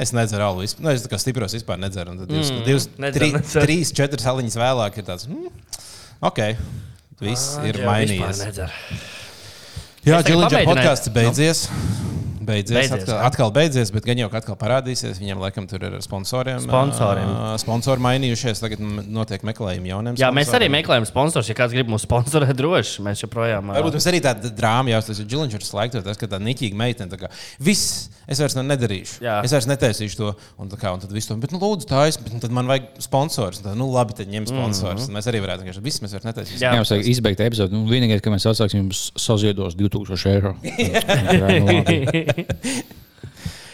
Es 0.00 0.12
nedzeru 0.14 0.44
alu 0.46 0.60
vispār. 0.62 0.84
Nu, 0.86 0.92
es 0.94 1.02
kā 1.10 1.18
stipros 1.20 1.52
vispār 1.52 1.76
nedzeru. 1.82 2.12
Un 2.14 2.20
tad 2.22 2.30
divas, 2.30 2.52
Mm, 2.54 2.60
divas, 2.64 2.84
nedzer, 2.94 3.16
tri, 3.18 3.30
nedzer. 3.34 3.64
trīs, 3.66 3.90
četras 3.98 4.28
aliņas 4.30 4.56
vēlāk 4.62 5.00
ir 5.02 5.04
tāds. 5.08 5.26
Mm, 5.28 5.50
ok, 6.30 6.38
viss 7.20 7.56
ir 7.66 7.80
Jā, 7.82 7.88
mainījies. 7.90 8.44
Jā, 10.04 10.20
pamēģināju- 10.48 10.68
podkāsts 10.70 11.08
beidzies. 11.12 11.68
beidzies. 11.68 11.68
Beidzies, 12.50 12.76
beidzies 12.76 12.94
atkal, 12.96 13.14
jā. 13.14 13.20
atkal 13.30 13.52
beidzies, 13.54 13.92
bet 13.94 14.08
gan 14.08 14.20
jau 14.22 14.28
ka 14.32 14.40
atkal 14.42 14.58
parādīsies. 14.60 15.20
Viņam 15.22 15.42
laikam 15.44 15.68
tur 15.70 15.86
ir 15.88 15.98
sponsoriem. 16.04 16.60
Sponsoriem. 16.66 17.32
Sponsori 17.62 18.04
mainījušies. 18.06 18.62
Tagad 18.64 18.82
notiek 19.08 19.44
meklējumi 19.46 19.92
jauniem. 19.92 20.18
Jā, 20.20 20.32
mēs 20.34 20.50
arī 20.50 20.66
sponsoriem. 20.66 20.76
meklējam 20.78 21.08
sponsors. 21.08 21.50
Ja 21.50 21.56
kāds 21.58 21.76
grib 21.76 21.90
mūs 21.92 22.06
sponsorēt, 22.08 22.54
droši 22.58 23.06
mēs 23.06 23.24
joprojām. 23.24 23.72
Varbūt 23.76 23.98
mums 23.98 24.08
arī 24.10 24.22
tāda 24.24 24.52
drāma 24.54 24.94
jāsaka, 24.94 25.20
ka 25.22 25.30
Džiliņš 25.30 25.58
ir 25.58 25.66
slēgts, 25.66 26.04
tas, 26.04 26.20
ka 26.20 26.30
tā 26.30 26.40
niķīga 26.42 26.78
meitene. 26.78 27.10
tā 27.10 27.18
kā, 27.20 27.30
Viss, 27.60 28.08
es 28.28 28.40
vairs 28.40 28.56
ne- 28.56 28.66
nedarīšu. 28.66 29.20
Jā. 29.24 29.40
Es 29.44 29.54
vairs 29.54 29.68
netaisīšu 29.70 30.16
to. 30.18 30.32
Un, 30.60 30.70
tā 30.72 30.78
kā, 30.80 30.92
un 30.94 31.02
tad 31.02 31.12
viss 31.14 31.28
to, 31.28 31.36
bet, 31.40 31.52
nu, 31.54 31.60
lūdzu, 31.62 31.88
tā 31.90 32.06
es, 32.08 32.18
bet 32.20 32.32
nu, 32.34 32.40
tad 32.42 32.54
man 32.54 32.68
vajag 32.70 32.88
sponsors. 33.02 33.60
Tad, 33.64 33.76
nu, 33.78 33.90
labi, 33.92 34.16
tad 34.18 34.30
ņem 34.32 34.48
sponsors. 34.50 35.06
Mm 35.06 35.08
-hmm. 35.08 35.18
Mēs 35.18 35.28
arī 35.30 35.42
varētu 35.44 35.64
vienkārši, 35.64 35.84
viss 35.84 36.02
mēs 36.02 36.14
vairs 36.16 36.26
netaisīsim. 36.28 36.62
Jā. 36.62 36.72
Jā, 36.72 36.80
mums 36.80 36.90
vajag 36.90 37.06
izbeigt 37.06 37.40
epizodi. 37.40 37.74
Nu, 37.74 37.86
vienīgais, 37.86 38.22
ka 38.24 38.30
mēs 38.30 38.46
atsāksim, 38.48 38.84
jums 38.84 39.12
saziedos 39.16 39.76
2000 39.76 40.26
eiro. 40.30 40.54
Jā, 40.62 41.60
nu. 41.60 41.84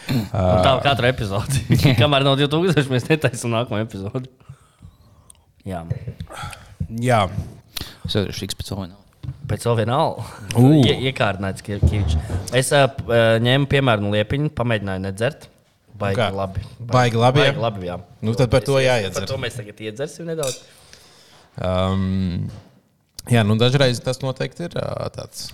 Un 0.07 0.61
tā 0.63 0.73
katru 0.85 1.09
epizodi. 1.09 1.63
Kamēr 1.99 2.23
nav 2.27 2.37
2000, 2.39 2.87
mēs 2.93 3.07
netaisām 3.09 3.51
nākamo 3.55 3.81
epizodi. 3.83 4.29
Jā, 5.67 5.81
Jā. 7.03 7.25
Es 8.07 8.15
esmu 8.15 8.31
šiks 8.31 8.55
pēc 8.55 8.69
saviem. 8.71 8.93
pēc 9.49 9.65
tam 9.65 9.75
vienalga. 9.75 10.23
Ie, 10.55 10.93
iekārnēts 11.09 11.65
Kīčs. 11.65 12.15
Es 12.55 12.71
uh, 12.71 12.87
ņēmu 13.43 13.67
piemēru 13.67 14.05
no 14.05 14.13
liepiņa, 14.15 14.53
pamēģināju 14.55 15.03
nedzert. 15.03 15.49
Baigi 15.97 16.21
Kā? 16.21 16.29
labi. 16.31 16.63
Baigi 16.79 17.19
labi, 17.19 17.41
jā? 17.41 17.51
Baigi 17.51 17.63
labi 17.65 17.89
jā. 17.89 17.97
Nu, 18.23 18.35
tad 18.37 18.51
par 18.53 18.63
to 18.63 18.77
jāiedzer. 18.79 19.17
Par 19.17 19.27
to 19.27 19.39
mēs 19.41 19.57
tagad 19.59 19.81
iedzersim 19.81 20.29
nedaudz. 20.29 20.61
Um, 21.57 22.47
jā, 23.33 23.41
nu, 23.43 23.57
dažreiz 23.59 23.99
tas 24.05 24.21
noteikti 24.21 24.69
ir 24.69 24.77
ā, 24.77 25.09
tāds. 25.15 25.49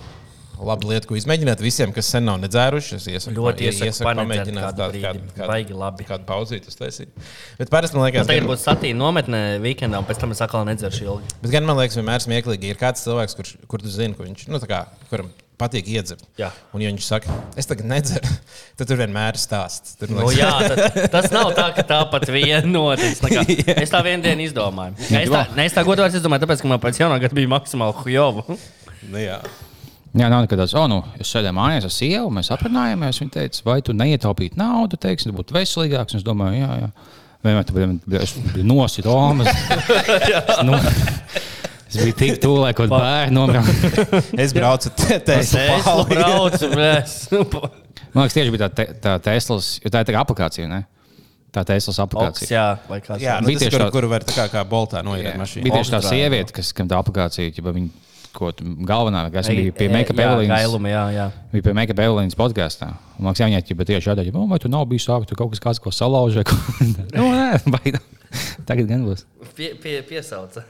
Labi 0.64 0.88
lieta, 0.88 1.08
ko 1.10 1.16
izmēģināt 1.18 1.60
visiem, 1.64 1.92
kas 1.96 2.08
sen 2.14 2.24
nav 2.30 2.38
nedzēruši. 2.44 2.96
Es 3.00 3.08
iesaku, 3.10 3.36
Ļoti 3.42 3.66
iesaku 3.68 3.90
iesaku 3.90 4.10
pamēģināt 4.22 4.78
tādu- 4.78 4.90
brīdi. 4.94 5.22
kādu- 5.36 5.48
Baigi 5.50 5.74
labi. 5.74 6.06
Kādu 6.08 6.26
pauzīti 6.30 6.70
uztaisīt. 6.72 7.08
Bet 7.58 7.70
parasti 7.74 7.96
man 7.98 8.06
liekas, 8.08 8.24
Tas 8.26 8.28
tagad 8.28 8.44
gan- 8.46 8.52
būs 8.54 8.64
satīna 8.68 8.96
nometnē 9.02 9.42
weekendā, 9.60 9.98
un 9.98 10.06
pēc 10.06 10.20
tam 10.20 10.32
es 10.32 10.40
atkal 10.42 10.64
nedzeršu 10.66 11.04
ilgi. 11.10 11.24
Bet 11.42 11.52
gan 11.52 11.66
man 11.66 11.76
liekas, 11.78 11.98
vienmēr 11.98 12.22
smieklīgi 12.24 12.64
ir 12.70 12.76
kāds 12.76 13.04
cilvēks, 13.04 13.36
kurš, 13.36 13.56
kur 13.68 13.80
tu 13.80 13.90
zini, 13.90 14.14
ka 14.16 14.24
viņš, 14.24 14.48
nu, 14.48 14.60
tā 14.60 14.68
kā, 14.70 14.86
kuram 15.10 15.32
patīk 15.60 15.86
iedzert. 15.88 16.22
Jā. 16.38 16.52
Un, 16.74 16.82
ja 16.82 16.90
viņš 16.92 17.02
saka, 17.04 17.28
es 17.58 17.66
tagad 17.66 17.86
nedzeru, 17.86 18.24
tad 18.78 18.88
tur 18.88 18.98
vienmēr 18.98 19.34
ir 19.36 19.40
stāsts. 19.42 19.98
Tur, 20.00 20.10
Nu, 20.10 20.30
jā, 20.32 20.54
tad, 20.70 21.10
tas 21.18 21.30
nav 21.32 21.52
tā, 21.58 21.74
ka 21.76 21.84
tāpat 21.84 22.30
vien 22.32 22.72
notiks. 22.72 23.20
Tā 23.20 23.30
kā 23.30 23.44
Es 23.84 23.90
tā 23.90 24.04
vienu 24.04 24.24
dienu 24.24 24.48
izdomāju. 24.48 24.96
Es 25.12 25.30
tā, 25.30 25.44
ne, 25.56 25.66
es 25.66 25.74
tā 25.74 25.84
godīgi 25.84 26.22
izdomāju, 26.22 26.46
tāpēc, 26.46 26.62
ka 26.62 26.68
man 26.68 26.80
pēc 26.80 27.00
jaunā 27.04 27.20
gada 27.20 27.36
bija 27.36 27.48
maksimāli 27.52 27.94
hujovu. 28.04 28.58
Nu, 29.12 29.18
jā. 29.18 29.42
Jā, 30.14 30.28
nav 30.30 30.44
nekādas, 30.46 30.76
oh, 30.78 30.86
nu, 30.92 31.00
es 31.18 31.30
sēdēju 31.34 31.56
mājās 31.58 31.88
ar 31.88 31.94
sievu, 31.94 32.28
mēs 32.36 32.52
aprunājāmies. 32.54 33.18
Viņa 33.24 33.34
teica, 33.34 33.62
vai 33.66 33.80
tu 33.82 33.96
neietaupītu 33.98 34.60
naudu, 34.62 35.00
teiksim, 35.02 35.32
tu 35.32 35.40
būtu 35.40 35.56
veselīgāks. 35.56 36.14
Un 36.14 36.22
Es 36.22 36.26
domāju, 36.28 36.60
jā, 36.62 36.72
jā. 36.84 36.90
Vienmēr 37.44 37.66
tu 37.68 37.74
biji 37.76 38.64
nosit 38.70 39.08
Omas. 39.10 39.50
nu, 40.68 40.78
es 40.78 41.98
biju 41.98 42.14
tik 42.22 42.38
tuvu, 42.44 42.62
lai 42.62 42.72
kaut 42.78 42.88
kādā 42.94 43.02
bērnu 43.02 43.42
nomira. 43.42 43.64
Es 44.46 44.54
braucu 44.56 44.94
te, 45.02 45.18
te, 45.28 45.40
Es 45.42 45.52
braucu. 46.08 46.70
Man 48.14 48.28
liekas, 48.28 48.36
tieši 48.38 48.54
bija 48.54 48.70
tā, 48.70 48.86
tā 49.02 49.16
Teslas, 49.26 49.74
jo 49.82 49.90
tā 49.90 50.04
ir 50.06 50.12
tā 50.12 50.20
aplikācija, 50.22 50.70
ne? 50.70 50.84
Tā 51.54 51.66
Teslas 51.66 51.98
Oks, 51.98 52.06
aplikācija. 52.06 52.50
jā, 52.54 52.66
vai 52.90 53.02
kāds 53.02 53.22
Jā, 53.22 53.40
nu, 53.42 53.50
Bija 53.50 53.66
tieši 53.66 53.74
kur, 53.76 53.82
tā- 53.88 53.92
kur 53.94 54.08
var 54.10 54.24
tā 54.26 54.34
kā, 54.38 54.46
kā 54.54 54.62
boltā 54.70 55.02
noiet 55.06 55.26
Jā, 55.32 55.36
mašīnu. 55.42 55.66
Bija 55.68 55.82
tieši 55.82 55.94
tā 55.98 56.00
sieviete, 56.06 56.54
kas 56.54 56.72
kam 56.78 56.88
tā 56.90 56.98
aplikācija, 57.02 57.50
ja 57.50 57.74
viņa 57.76 58.13
ko 58.34 58.52
tu- 58.52 58.66
galvenā, 58.88 59.26
kas 59.34 59.50
bija 59.50 59.74
pie 59.78 59.88
jā, 60.92 61.04
jā. 61.16 61.28
Bija 61.54 61.68
pie 61.68 61.74
Make-up 61.78 62.02
Evelīnas 62.04 62.38
podkāstā. 62.40 62.90
Man 63.20 63.30
liekas, 63.32 63.44
jā, 63.44 63.50
viņai 63.52 63.64
ķipa 63.70 63.88
tieši 63.90 64.10
jādara, 64.12 64.34
"Nu, 64.34 64.48
vai 64.50 64.60
tu 64.60 64.70
nav 64.70 64.86
bijis 64.90 65.06
sākt, 65.08 65.28
tu 65.30 65.36
kaut 65.36 65.52
kas 65.54 65.60
kāds 65.64 65.80
ko 65.82 65.92
salauž 65.92 66.36
vai 66.42 66.44
ko. 66.44 66.58
nu, 67.18 67.30
nē, 67.32 67.62
baigi. 67.70 68.00
Tagad 68.66 68.88
gan 68.90 69.06
būs. 69.06 69.26
Pie, 69.56 69.74
pie, 69.78 70.02
piesauca 70.02 70.66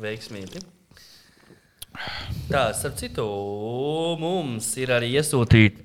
veiksmīgi. 0.00 0.62
Tā, 2.48 2.68
starp 2.78 2.94
citu, 2.96 3.24
mums 4.20 4.70
ir 4.78 4.92
arī 4.94 5.10
iesūtīta. 5.18 5.82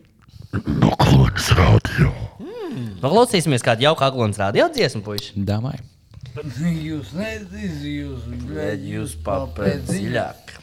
Noklonas 0.54 1.50
radio. 1.58 2.12
Noklausīsimies 3.02 3.66
kādu 3.66 3.88
jauku 3.88 4.06
aglons 4.06 4.38
rādio 4.38 4.68
dziesmu, 4.70 5.02
puiši. 5.06 5.34
Domāju. 5.48 5.82
Jūs 6.34 7.12
nezināt, 7.14 7.82
jūs 7.86 8.24
Bļaļ, 8.48 8.86
Jūs 8.94 9.18
papēt 9.26 9.84
dziļāk. 9.90 10.54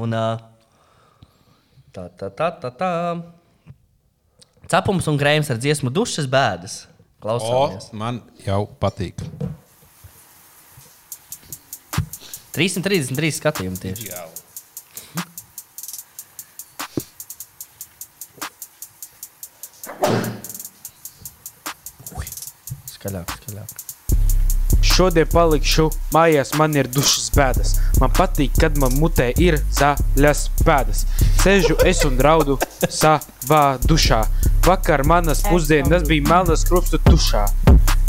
Un 0.00 0.16
tā, 1.92 2.06
tā, 2.16 2.30
tā, 2.32 2.48
tā, 2.62 2.70
tā. 2.72 2.90
Cepums 4.70 5.08
un 5.10 5.18
krējums 5.20 5.50
ar 5.52 5.58
dziesmu 5.60 5.92
dušas 5.92 6.28
bēdas. 6.30 6.84
O, 7.20 7.26
Klausāmies. 7.26 7.90
man 7.92 8.22
jau 8.46 8.62
patīk. 8.80 9.20
333 12.56 13.34
skatījumi 13.36 13.80
tieši. 13.82 14.08
Jā. 14.08 14.24
Skaļāk. 22.96 23.39
Šodien 25.00 25.28
palikšu 25.32 25.86
mājās, 26.12 26.50
man 26.60 26.74
ir 26.76 26.84
dušas 26.92 27.30
bēdas. 27.32 27.70
Man 28.02 28.12
patīk, 28.18 28.52
kad 28.60 28.76
man 28.76 28.98
mutē 29.00 29.30
ir 29.40 29.56
zaļas 29.72 30.42
pēdas. 30.60 31.06
Sēžu 31.40 31.78
es 31.88 32.04
un 32.04 32.20
raudu 32.20 32.58
savā 32.84 33.62
dušā. 33.88 34.20
Vakar 34.68 35.06
manas 35.08 35.40
pusdienas 35.48 36.04
bija 36.10 36.28
melnas 36.28 36.66
krustu 36.68 37.00
tušā. 37.08 37.46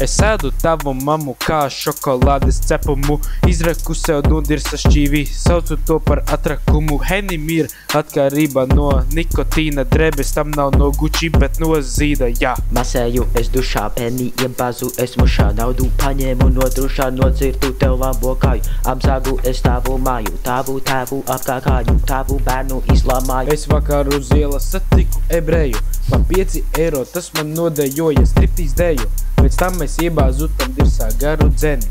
Es 0.02 0.16
sēdu 0.18 0.50
tavu 0.58 0.96
mammu 0.98 1.36
kā 1.46 1.60
šokolādes 1.70 2.58
cepumu, 2.66 3.20
izraku 3.46 3.94
sev 3.94 4.24
nodirsa 4.26 4.80
šķīvi, 4.82 5.20
saucu 5.30 5.78
to 5.86 6.00
par 6.02 6.24
atrakumu. 6.34 6.98
Henim 7.06 7.46
ir 7.54 7.70
atkarība 8.00 8.64
no 8.72 8.88
nikotīna, 9.14 9.86
drēbes 9.94 10.34
tam 10.34 10.50
nav 10.58 10.74
no 10.82 10.90
guči, 10.98 11.30
bet 11.36 11.62
no 11.62 11.78
zīda, 11.86 12.32
jā. 12.42 12.56
Masēju 12.74 13.28
es 13.38 13.52
dušā, 13.54 13.86
penī 14.00 14.32
iebāzu 14.42 14.90
es 15.06 15.14
mušā, 15.22 15.52
naudu 15.60 15.92
paņēmu 16.02 16.50
no 16.56 16.66
dušā, 16.80 17.12
nocirtu 17.20 17.70
tev 17.78 18.02
labo 18.02 18.34
kāju, 18.42 18.66
apzāgu 18.90 19.38
es 19.46 19.62
tavu 19.62 20.00
māju, 20.02 20.34
tavu 20.42 20.80
tēvu 20.82 21.22
apkākāju, 21.38 22.00
tavu 22.10 22.42
bērnu 22.50 22.82
izlamāju. 22.96 23.54
Es 23.54 23.70
vakar 23.70 24.10
uz 24.18 24.34
ielas 24.34 24.72
satiku 24.74 25.22
ebreju, 25.30 25.78
man 26.10 26.26
5 26.34 26.64
eiro, 26.82 27.06
tas 27.06 27.30
man 27.38 27.54
nodejoja 27.54 28.26
striptīs 28.34 28.74
dēju. 28.82 29.14
Pēc 29.42 29.56
tam 29.58 29.80
es 29.82 29.96
iebāzu 29.98 30.52
tam 30.58 30.74
dirsā 30.78 31.08
garu 31.18 31.48
dzeni. 31.50 31.88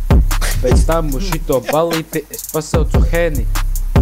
Pēc 0.63 0.85
tam 0.87 1.09
uz 1.19 1.25
šito 1.33 1.57
balīti 1.67 2.23
es 2.31 2.45
pasaucu 2.53 3.01
hēni. 3.11 3.43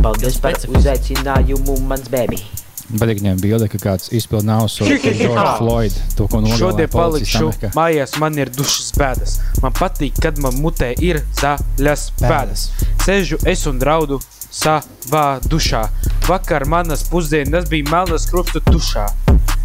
Paldies 0.05 0.37
par 0.43 0.59
uzaicinājumu, 0.69 1.79
mans 1.89 2.11
bēbi. 2.13 2.43
Patīk 2.89 3.23
viņiem 3.23 3.41
bilde, 3.41 3.69
ka 3.73 3.81
kāds 3.81 4.13
izpild 4.17 4.45
nav 4.49 4.67
so 4.73 4.85
George 4.85 5.47
Floyd. 5.59 5.97
To, 6.17 6.29
ko 6.29 6.43
nogalināja 6.45 6.61
Šodien 6.61 6.93
palikšu 6.93 7.43
Amerikā. 7.47 7.71
mājās, 7.77 8.15
man 8.21 8.37
ir 8.37 8.53
dušas 8.53 8.93
bēdas. 9.01 9.39
Man 9.65 9.73
patīk, 9.81 10.21
kad 10.21 10.41
man 10.45 10.61
mutē 10.61 10.93
ir 11.05 11.23
zaļas 11.41 12.07
pēdas. 12.21 12.69
Sēžu 13.07 13.41
es 13.49 13.65
un 13.69 13.81
raudu 13.81 14.21
savā 14.53 15.27
dušā. 15.49 15.87
Vakar 16.29 16.69
manas 16.69 17.09
pusdienas 17.09 17.69
bija 17.73 17.89
melnas 17.93 18.29
krustu 18.29 18.61
tušā. 18.69 19.09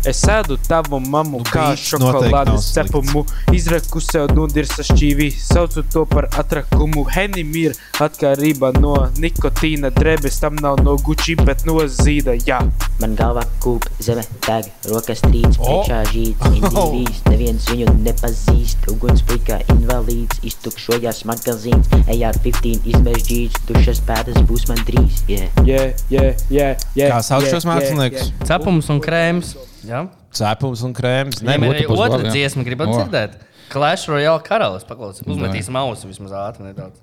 Es 0.03 0.19
sēdu 0.19 0.57
tavu 0.67 0.97
mammu 0.99 1.39
Nu, 1.39 1.47
kā 1.47 1.69
šokolādes 1.79 2.65
cepumu, 2.75 3.21
izraku 3.55 4.01
sev 4.03 4.33
nodirsa 4.35 4.83
šķīvi, 4.83 5.29
saucu 5.39 5.83
to 5.93 6.03
par 6.11 6.27
atrakumu. 6.41 7.05
Henim 7.07 7.55
ir 7.55 7.77
atkarība 8.03 8.73
no 8.75 8.97
nikotīna, 9.23 9.93
drēbes 9.95 10.41
tam 10.43 10.59
nav 10.59 10.83
no 10.83 10.97
guči, 10.99 11.37
bet 11.39 11.63
no 11.69 11.77
zīda, 11.87 12.35
jā. 12.43 12.59
Man 12.99 13.15
galvā 13.15 13.45
kūp, 13.63 13.87
zeme 14.03 14.27
deg, 14.43 14.67
rokas 14.91 15.23
trīc, 15.23 15.55
priekšā 15.63 16.03
žīts, 16.11 16.51
indivīds, 16.51 17.23
neviens 17.31 17.71
viņu 17.71 17.95
nepazīst. 18.03 18.91
Ugunsplika 18.91 19.61
invalīds, 19.71 20.43
iztukšojās 20.51 21.23
magazīns, 21.31 21.91
ej 22.11 22.27
ar 22.27 22.43
15 22.43 22.91
izmēž 22.91 23.23
džīts, 23.23 23.67
dušas 23.71 24.03
pēdas 24.03 24.43
būs 24.51 24.67
man 24.67 24.83
drīz, 24.83 25.23
yeah. 25.31 25.47
Yeah, 25.63 25.93
yeah, 26.11 26.33
yeah, 26.51 26.89
yeah, 26.91 27.13
Kā 27.15 27.23
sauc 27.23 27.47
yeah, 27.47 27.55
šos 27.55 27.71
māksliniekus? 27.71 28.33
Cepums 28.43 28.91
un 28.91 28.99
krējums. 29.03 29.55
Jā. 29.87 30.03
Cepums 30.33 30.83
un 30.87 30.93
krēms. 30.97 31.41
Nē, 31.43 31.57
Nē, 31.59 31.71
ir 31.83 31.91
otra 31.91 32.17
labi, 32.17 32.31
dziesma, 32.33 32.63
gribat 32.67 32.91
O. 32.91 32.97
dzirdēt. 32.99 33.39
Clash 33.73 34.07
Royale 34.11 34.41
karalis. 34.45 34.85
Paklausīsim, 34.87 35.29
uzmetīsim 35.33 35.77
ausu 35.81 36.09
vismaz 36.09 36.33
ātri 36.37 36.67
nedaudz. 36.69 37.01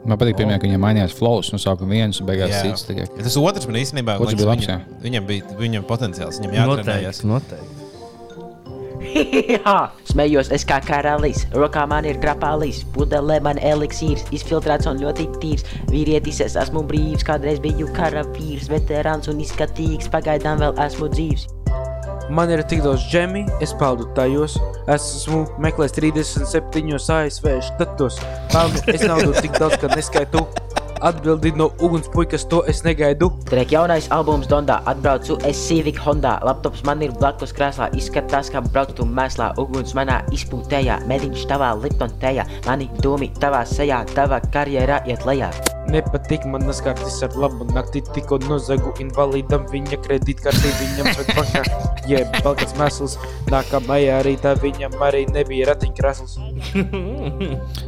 Man 0.00 0.16
patīk, 0.16 0.38
pirmie, 0.38 0.56
ka 0.56 0.64
viņiem 0.64 0.80
mainījās 0.80 1.12
flows. 1.16 1.50
No 1.52 1.60
sākuma 1.60 1.92
viens 1.92 2.20
un 2.22 2.28
beigās 2.30 2.54
cits. 2.62 2.86
Tikai. 2.88 3.04
Ja 3.18 3.26
tas 3.26 3.36
otrs 3.36 3.68
man 3.68 3.76
īstenībā 3.82 4.16
Otrs 4.22 4.38
bija 4.38 4.48
labs, 4.48 4.64
viņam, 4.64 4.86
viņam 5.04 5.28
bija 5.28 5.58
viņam 5.60 5.86
potenciāls, 5.90 6.40
viņam 6.40 6.56
jāatrenējas. 6.56 7.20
noteikti. 7.28 7.79
Smējos 10.10 10.50
es 10.54 10.64
kā 10.68 10.80
karalis, 10.84 11.46
rokā 11.56 11.86
man 11.88 12.06
ir 12.08 12.18
grapālis, 12.20 12.82
pudelē 12.94 13.38
man 13.44 13.60
eliksīrs, 13.62 14.26
izfiltrēts 14.34 14.88
un 14.90 15.00
ļoti 15.00 15.28
tīrs. 15.40 15.64
Vīrietis 15.92 16.42
es 16.44 16.58
esmu 16.60 16.84
brīvs, 16.88 17.24
kādreiz 17.26 17.62
biju 17.64 17.88
karavīrs, 17.96 18.68
veterāns 18.72 19.30
un 19.32 19.40
izskatīgs, 19.44 20.10
pagaidām 20.12 20.60
vēl 20.64 20.76
esmu 20.86 21.08
dzīvs. 21.14 21.48
Man 22.30 22.50
ir 22.54 22.60
tik 22.70 22.84
daudz 22.84 23.08
džemi, 23.10 23.42
es 23.64 23.72
peldu 23.74 24.04
tajos. 24.14 24.54
Esmu 24.94 25.40
meklējis 25.64 25.96
37 25.96 26.94
ASV 27.16 27.48
štatos. 27.72 28.20
Pelnu 28.52 28.84
es 28.94 29.02
naudu 29.02 29.34
tik 29.40 29.56
daudz, 29.58 29.74
ka 29.82 29.90
neskaitu. 29.96 30.44
Atbildi 31.00 31.52
no 31.56 31.70
ugunspuikas, 31.80 32.44
to 32.44 32.60
es 32.68 32.82
negaidu. 32.84 33.30
Trek 33.48 33.72
jaunais 33.72 34.10
albums 34.12 34.46
Dondā, 34.50 34.82
atbraucu 34.84 35.38
es 35.48 35.56
Civic 35.56 35.96
Honda. 36.04 36.34
Laptops 36.44 36.82
man 36.84 37.00
ir 37.00 37.14
blakus 37.16 37.54
krēslā, 37.56 37.88
izskatās, 37.96 38.50
kā 38.52 38.60
braucu 38.66 39.06
mēslā. 39.08 39.54
Uguns 39.62 39.94
manā 39.96 40.18
izpūtējā, 40.36 40.98
mediņš 41.08 41.46
tavā 41.48 41.72
Lipton 41.80 42.12
tejā. 42.20 42.44
Mani 42.66 42.90
dūmi 43.00 43.30
tavā 43.40 43.62
sejā, 43.64 44.02
tava 44.12 44.42
karjerā 44.52 45.00
iet 45.08 45.24
lejā. 45.24 45.48
Nepatīk 45.90 46.44
man 46.46 46.66
naskartis 46.68 47.16
ar 47.24 47.32
labu 47.40 47.64
nakti, 47.72 48.02
tikko 48.14 48.36
nozagu 48.44 48.92
invalīdam 49.00 49.64
viņa 49.72 50.02
kredītkarti 50.04 50.74
viņam 50.82 51.14
svetbankā. 51.16 51.64
Jeb, 52.10 52.28
balkans 52.44 52.76
mēsls, 52.76 53.16
nākamajā 53.48 54.20
rītā 54.28 54.52
viņam 54.60 55.00
arī 55.08 55.24
nebija 55.32 55.72
ratiņkrēsls. 55.72 56.36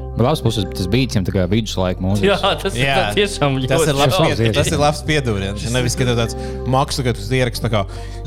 Labs 0.12 0.42
puses, 0.44 0.66
tas 0.76 0.86
bija 0.92 1.08
tā 1.24 1.32
kā 1.32 1.46
viduslaika 1.48 2.02
mūzika. 2.04 2.26
Jā, 2.28 2.50
tas 2.60 2.74
ir 2.76 2.84
tā 2.84 3.04
tiešām 3.16 3.54
tas 3.64 3.80
ļoti 3.80 3.88
ir 3.88 3.96
labs, 3.96 4.16
pie, 4.38 4.50
tas 4.52 4.68
ir 4.70 4.78
labs 4.78 5.00
piedūriens. 5.08 5.64
Nevis, 5.72 5.96
ka 5.96 6.04
tāds 6.04 6.36
mākslinieks, 6.68 7.06
ka 7.06 7.14
tu 7.16 7.36
ieraksti 7.38 7.64
tā 7.64 7.70
kā 7.72 7.80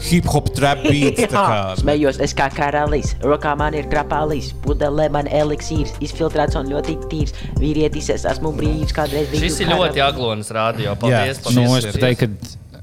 hip 0.08 0.26
hop 0.34 0.50
trap 0.58 0.82
beats. 0.84 1.21
tā 1.21 1.30
kā- 1.30 1.76
Smējos 1.84 2.19
es 2.26 2.34
kā 2.34 2.50
karalis, 2.52 3.13
rokā 3.21 3.54
man 3.58 3.78
ir 3.78 3.86
grapālis, 3.91 4.50
pudelē 4.65 5.12
man 5.13 5.30
eliksīrs, 5.30 5.93
izfiltrēts 6.02 6.58
un 6.60 6.74
ļoti 6.74 6.98
tīrs. 7.12 7.34
Vīrietis 7.62 8.10
es 8.10 8.26
esmu 8.26 8.52
brīvs, 8.58 8.91
kādreiz 8.91 9.30
biju 9.30 9.45
Šis 9.45 9.60
ir 9.62 9.67
ļoti 9.67 10.02
aglonis 10.02 10.50
rādio. 10.50 10.98
Paldies, 10.98 11.38
Nu, 11.54 11.69
paldies. 11.69 11.86
es 11.86 12.02
teiktu, 12.02 12.32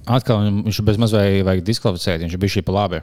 ka 0.06 0.14
atkal 0.14 0.46
viņš 0.62 0.78
ir 0.78 0.84
bez 0.84 0.96
mazliet 0.96 1.44
vajag 1.44 1.64
diskvalificēt. 1.66 2.22
Viņš 2.22 2.38
bija 2.38 2.54
šī 2.56 2.64
pa 2.64 2.72
labi. 2.78 3.02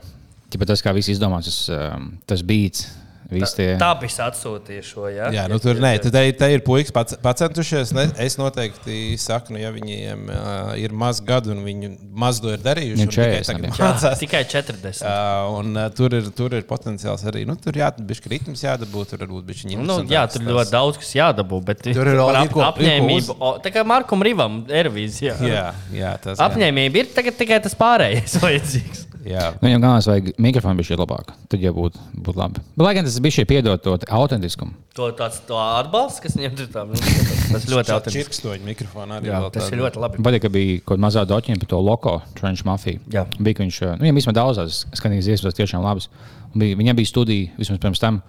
Tāpēc 0.50 0.66
tas, 0.66 0.82
kā 0.82 0.94
viss 0.96 1.12
izdomāts, 1.12 1.44
tas, 1.44 1.68
um, 1.70 2.18
tas 2.26 2.40
beats. 2.42 2.88
Tie. 3.30 3.66
Tā 3.80 3.90
bija 4.00 4.26
atsūtīja 4.26 4.82
šo. 4.84 5.06
Ja? 5.12 5.28
Jā, 5.34 5.44
nu 5.50 5.58
tur 5.62 5.78
nē, 5.80 5.92
tad 6.02 6.16
te 6.38 6.48
ir 6.54 6.62
puikas 6.66 6.90
pac- 6.94 7.16
pacentušies. 7.22 7.92
Ne? 7.96 8.08
Es 8.18 8.36
noteikti 8.40 9.16
saku, 9.20 9.54
nu, 9.54 9.60
ja 9.62 9.70
viņiem 9.74 10.24
uh, 10.28 10.72
ir 10.80 10.90
maz 10.92 11.20
gadu 11.24 11.52
un 11.54 11.62
viņi 11.66 11.92
maz 12.10 12.40
to 12.42 12.50
ir 12.54 12.62
darījuši. 12.64 12.98
Viņiem 12.98 13.10
un 13.10 13.14
tikai 13.14 13.28
40 13.38 13.50
tagad 13.52 13.78
mācās. 13.78 14.18
Tikai 14.24 14.42
40. 14.50 15.02
Uh, 15.06 15.58
un 15.60 15.72
uh, 15.78 15.88
tur, 15.94 16.16
ir, 16.18 16.30
tur 16.36 16.56
ir 16.58 16.66
potenciāls 16.68 17.24
arī. 17.30 17.44
Nu, 17.48 17.56
tur 17.60 17.78
jābūt 17.78 18.30
ritms, 18.34 18.64
jādabūt. 18.66 19.14
Tur 19.14 19.24
varbūt 19.26 19.46
bija 19.48 19.78
Nu, 19.86 20.00
jā, 20.10 20.24
tur 20.30 20.42
ļoti 20.48 20.74
daudz 20.74 20.98
kas 21.02 21.12
jādabū. 21.16 21.62
Bet 21.64 21.84
Tur 21.86 22.06
ir 22.06 22.18
vēl 22.18 22.34
ap, 22.34 22.50
ir 22.50 22.56
ir 22.56 22.66
apņēmību. 22.70 23.18
uz- 23.20 23.36
o, 23.38 23.52
Tā 23.62 23.72
kā 23.74 23.84
Markam 23.86 24.22
Rīvam, 24.26 24.60
Ervīzijā. 24.68 25.36
Jā, 25.44 25.66
jā, 25.94 26.14
tas 26.22 26.38
gan. 26.38 26.50
Apņēmība 26.50 27.02
ir 27.04 27.12
tagad 27.14 27.36
tikai 27.38 27.60
tas 27.62 27.74
pārējais 27.78 28.38
vajadzīgs. 28.44 29.06
Jā. 29.26 29.50
Nu, 29.58 29.66
viņam 29.68 29.82
galvenais 29.84 30.08
vajag 30.08 30.28
mikrofonu 30.40 30.80
bija 30.80 30.88
šī 30.90 30.96
labāk. 31.00 31.32
Tad 31.52 31.64
jau 31.64 31.72
būtu 31.76 32.04
būt 32.24 32.38
labi. 32.40 32.62
Bet, 32.72 32.84
lai 32.86 32.92
gan 32.96 33.08
tas 33.08 33.18
bija 33.20 33.36
šī 33.36 33.44
piedot 33.50 33.82
to 33.84 33.96
autentiskumu. 34.16 34.72
To, 34.96 35.10
tāds, 35.16 35.42
to 35.48 35.58
atbalsts, 35.60 36.22
kas 36.24 36.38
viņam 36.38 36.56
ir, 36.56 36.70
tā, 36.72 36.86
nu, 36.88 36.96
tas 37.52 37.66
ļoti 37.68 37.94
autentisks. 37.96 38.16
Čirkstoņu 38.16 38.68
mikrofonu 38.68 39.18
arī. 39.18 39.28
Jā, 39.28 39.42
tas 39.52 39.68
ir 39.68 39.82
ļoti 39.82 40.02
labi. 40.02 40.22
Patīk, 40.24 40.44
ka 40.46 40.52
bija 40.54 40.78
kaut 40.80 40.94
kāda 40.94 41.04
mazā 41.04 41.26
doķina 41.28 41.60
par 41.60 41.72
to 41.74 41.82
loko, 41.84 42.16
Trench 42.40 42.64
Mafia. 42.68 43.02
Jā. 43.12 43.26
Bija, 43.36 43.58
ka 43.60 43.66
viņš, 43.66 43.80
nu, 43.92 44.06
viņam 44.06 44.22
vismaz 44.22 44.38
daudzās 44.40 44.80
skanīgas 44.96 45.30
iespējas 45.34 45.60
tiešām 45.60 45.84
labas. 45.84 46.08
Un 46.54 46.64
Bija, 46.64 46.80
viņam 46.80 46.98
bija 46.98 47.12
studija, 47.12 47.52
vismaz 47.60 47.78
pirms 47.82 48.02
tam, 48.02 48.22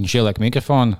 viņš 0.00 0.18
ieliek 0.18 0.42
mikrofonu, 0.42 0.98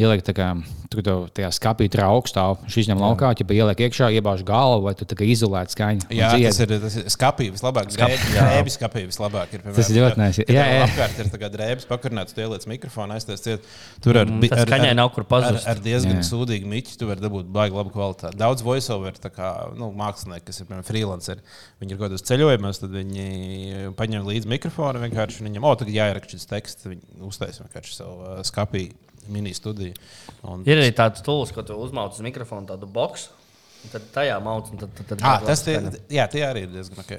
ieliek 0.00 0.22
tā 0.26 0.34
kā, 0.36 0.48
tur 0.92 1.02
tev 1.06 1.24
tajā 1.34 1.50
skapī 1.54 1.88
tur 1.92 2.04
augstā, 2.06 2.44
viņš 2.64 2.76
izņem 2.84 3.00
laukā, 3.02 3.32
ja 3.38 3.46
ieliek 3.56 3.82
iekšā, 3.86 4.10
iebāž 4.18 4.44
galvu, 4.46 4.84
vai 4.88 4.94
tu 4.98 5.06
tā 5.08 5.16
kā 5.18 5.26
izolēt 5.28 5.74
skaņu. 5.74 6.08
Jā, 6.14 6.32
tas 6.34 6.60
ir, 6.64 6.74
tas 6.82 6.98
ir 7.00 7.08
skapī 7.14 7.48
vislabāk. 7.54 7.92
Drēbis 7.94 8.78
skapī 8.78 9.04
vislabāk 9.08 9.54
ir. 9.56 9.64
Tas 9.74 9.90
ir 9.90 10.00
ļoti 10.02 10.20
nice. 10.20 10.46
Jā, 10.50 10.66
Jā. 10.74 10.84
Apkārt 10.88 11.20
ir 11.22 11.30
tā 11.32 11.40
kā 11.40 11.50
drēbis 11.52 11.88
pakarnēts, 11.90 12.34
tu 12.34 12.42
ieliec 12.44 12.66
mikrofonu, 12.70 13.16
aizties 13.16 13.44
ciet. 13.44 13.68
Tur 14.04 14.18
ar, 14.20 14.30
Mm, 14.34 14.48
ar, 14.50 14.64
skaņai 14.66 14.90
ar, 14.90 14.96
nav 14.98 15.10
kur 15.14 15.26
pazust. 15.28 15.66
Ar, 15.68 15.76
ar 15.76 15.82
diezgan 15.84 16.18
Jā. 16.18 16.24
sūdīgu 16.26 16.66
miķi 16.70 16.96
tu 16.98 17.06
vari 17.08 17.22
dabūt 17.22 17.46
baigi 17.54 17.76
labu 17.76 17.92
kvalitāti. 17.94 18.38
Daudz 18.40 18.64
voiceover, 18.66 19.14
tā 19.20 19.30
kā 19.30 19.50
nu, 19.78 19.90
mākslinieki, 19.94 20.46
kas 20.48 20.60
ir 20.60 20.68
piemēram 20.70 20.86
freelanceri, 20.88 21.44
viņi 21.82 21.94
ir 21.94 22.00
kaut 22.00 22.08
kādos 22.08 22.26
ceļojumos, 22.26 22.80
tad 22.82 22.96
viņi 22.96 23.28
paņem 23.98 24.26
līdzi 24.26 24.50
mikrofonu 24.50 25.04
vienkārši 25.04 25.46
viņam, 25.46 25.68
o, 25.68 25.74
tagad 25.78 25.94
jāieraksta 26.00 26.38
šis 26.38 26.50
teksts, 26.50 26.88
viņi 26.90 27.28
uztaisa 27.28 27.66
vienkārši 27.66 27.98
savu 28.00 28.16
uh, 28.24 28.42
skapī 28.48 28.88
mini 29.32 29.54
studiju. 29.56 29.94
Un, 30.44 30.62
Ir 30.68 30.78
arī 30.82 30.90
tāds 30.96 31.22
tools, 31.24 31.52
ko 31.54 31.62
tu 31.66 31.74
uzmauc 31.80 32.12
uz 32.16 32.20
mikrofonu, 32.24 32.66
tādu 32.68 32.86
boxu. 32.90 33.28
un 33.84 33.90
Tad 33.92 34.02
tajā 34.14 34.36
mauc, 34.44 34.70
un 34.72 34.78
tad, 34.80 34.90
tad, 34.96 35.06
tad 35.12 35.18
Ah, 35.24 35.40
tas 35.44 35.62
tie, 35.66 35.78
jā, 36.12 36.24
tie 36.32 36.42
arī 36.46 36.62
ir 36.64 36.72
diezgan 36.72 36.98
ok. 37.04 37.12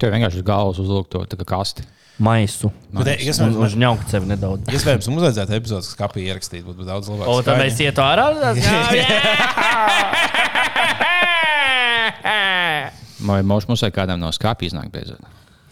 Tev 0.00 0.12
vienkārši 0.14 0.40
uz 0.40 0.44
galvas 0.48 0.78
uzlūk 0.80 1.08
to 1.12 1.24
tā 1.28 1.36
kā 1.40 1.46
kasti. 1.56 1.82
maisu. 2.20 2.68
Bet, 2.92 3.06
eh, 3.06 3.22
iespējams, 3.28 3.56
Un 3.56 3.64
Užņaukt 3.64 4.08
sevi 4.12 4.26
nedaudz. 4.28 4.68
Iespējams, 4.76 5.08
mums 5.08 5.22
vajadzētu 5.24 5.56
epizodes 5.56 5.88
skapī 5.94 6.26
ierakstīt, 6.28 6.64
būtu 6.66 6.84
daudz 6.84 7.08
labāk. 7.08 7.26
O, 7.32 7.40
tad 7.42 7.56
mēs 7.62 7.80
ietu 7.80 8.00
ārā. 8.04 8.26
Vai 13.20 13.42
mums 13.44 13.66
mums 13.68 13.82
vajag 13.84 13.94
kādam 13.98 14.20
no 14.22 14.30
skāpja 14.32 14.70
iznākt 14.70 14.92
beidzot? 14.94 15.20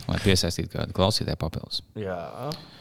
Lai 0.08 0.16
piesaistītu 0.24 0.72
kādu 0.72 0.94
klausītāju 0.96 1.36
papildus. 1.36 1.82
Jā. 2.00 2.16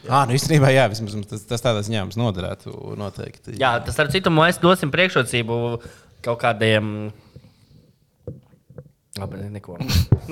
Ah, 0.08 0.22
nu 0.24 0.32
īstenībā, 0.32 0.70
jā, 0.72 0.86
vismaz 0.88 1.12
tas, 1.28 1.42
tas 1.50 1.60
tādā 1.64 1.82
ziņā 1.84 2.06
mums 2.06 2.16
noderētu 2.16 2.72
noteikti. 2.96 3.58
Jā, 3.60 3.74
tas 3.84 3.98
ar 4.00 4.08
citu 4.14 4.32
mēs 4.32 4.56
dosim 4.62 4.88
priekšrocību 4.94 5.58
kaut 6.24 6.40
kādiem. 6.40 7.10
Labi, 9.18 9.42
ne- 9.42 9.50
neko. 9.58 9.76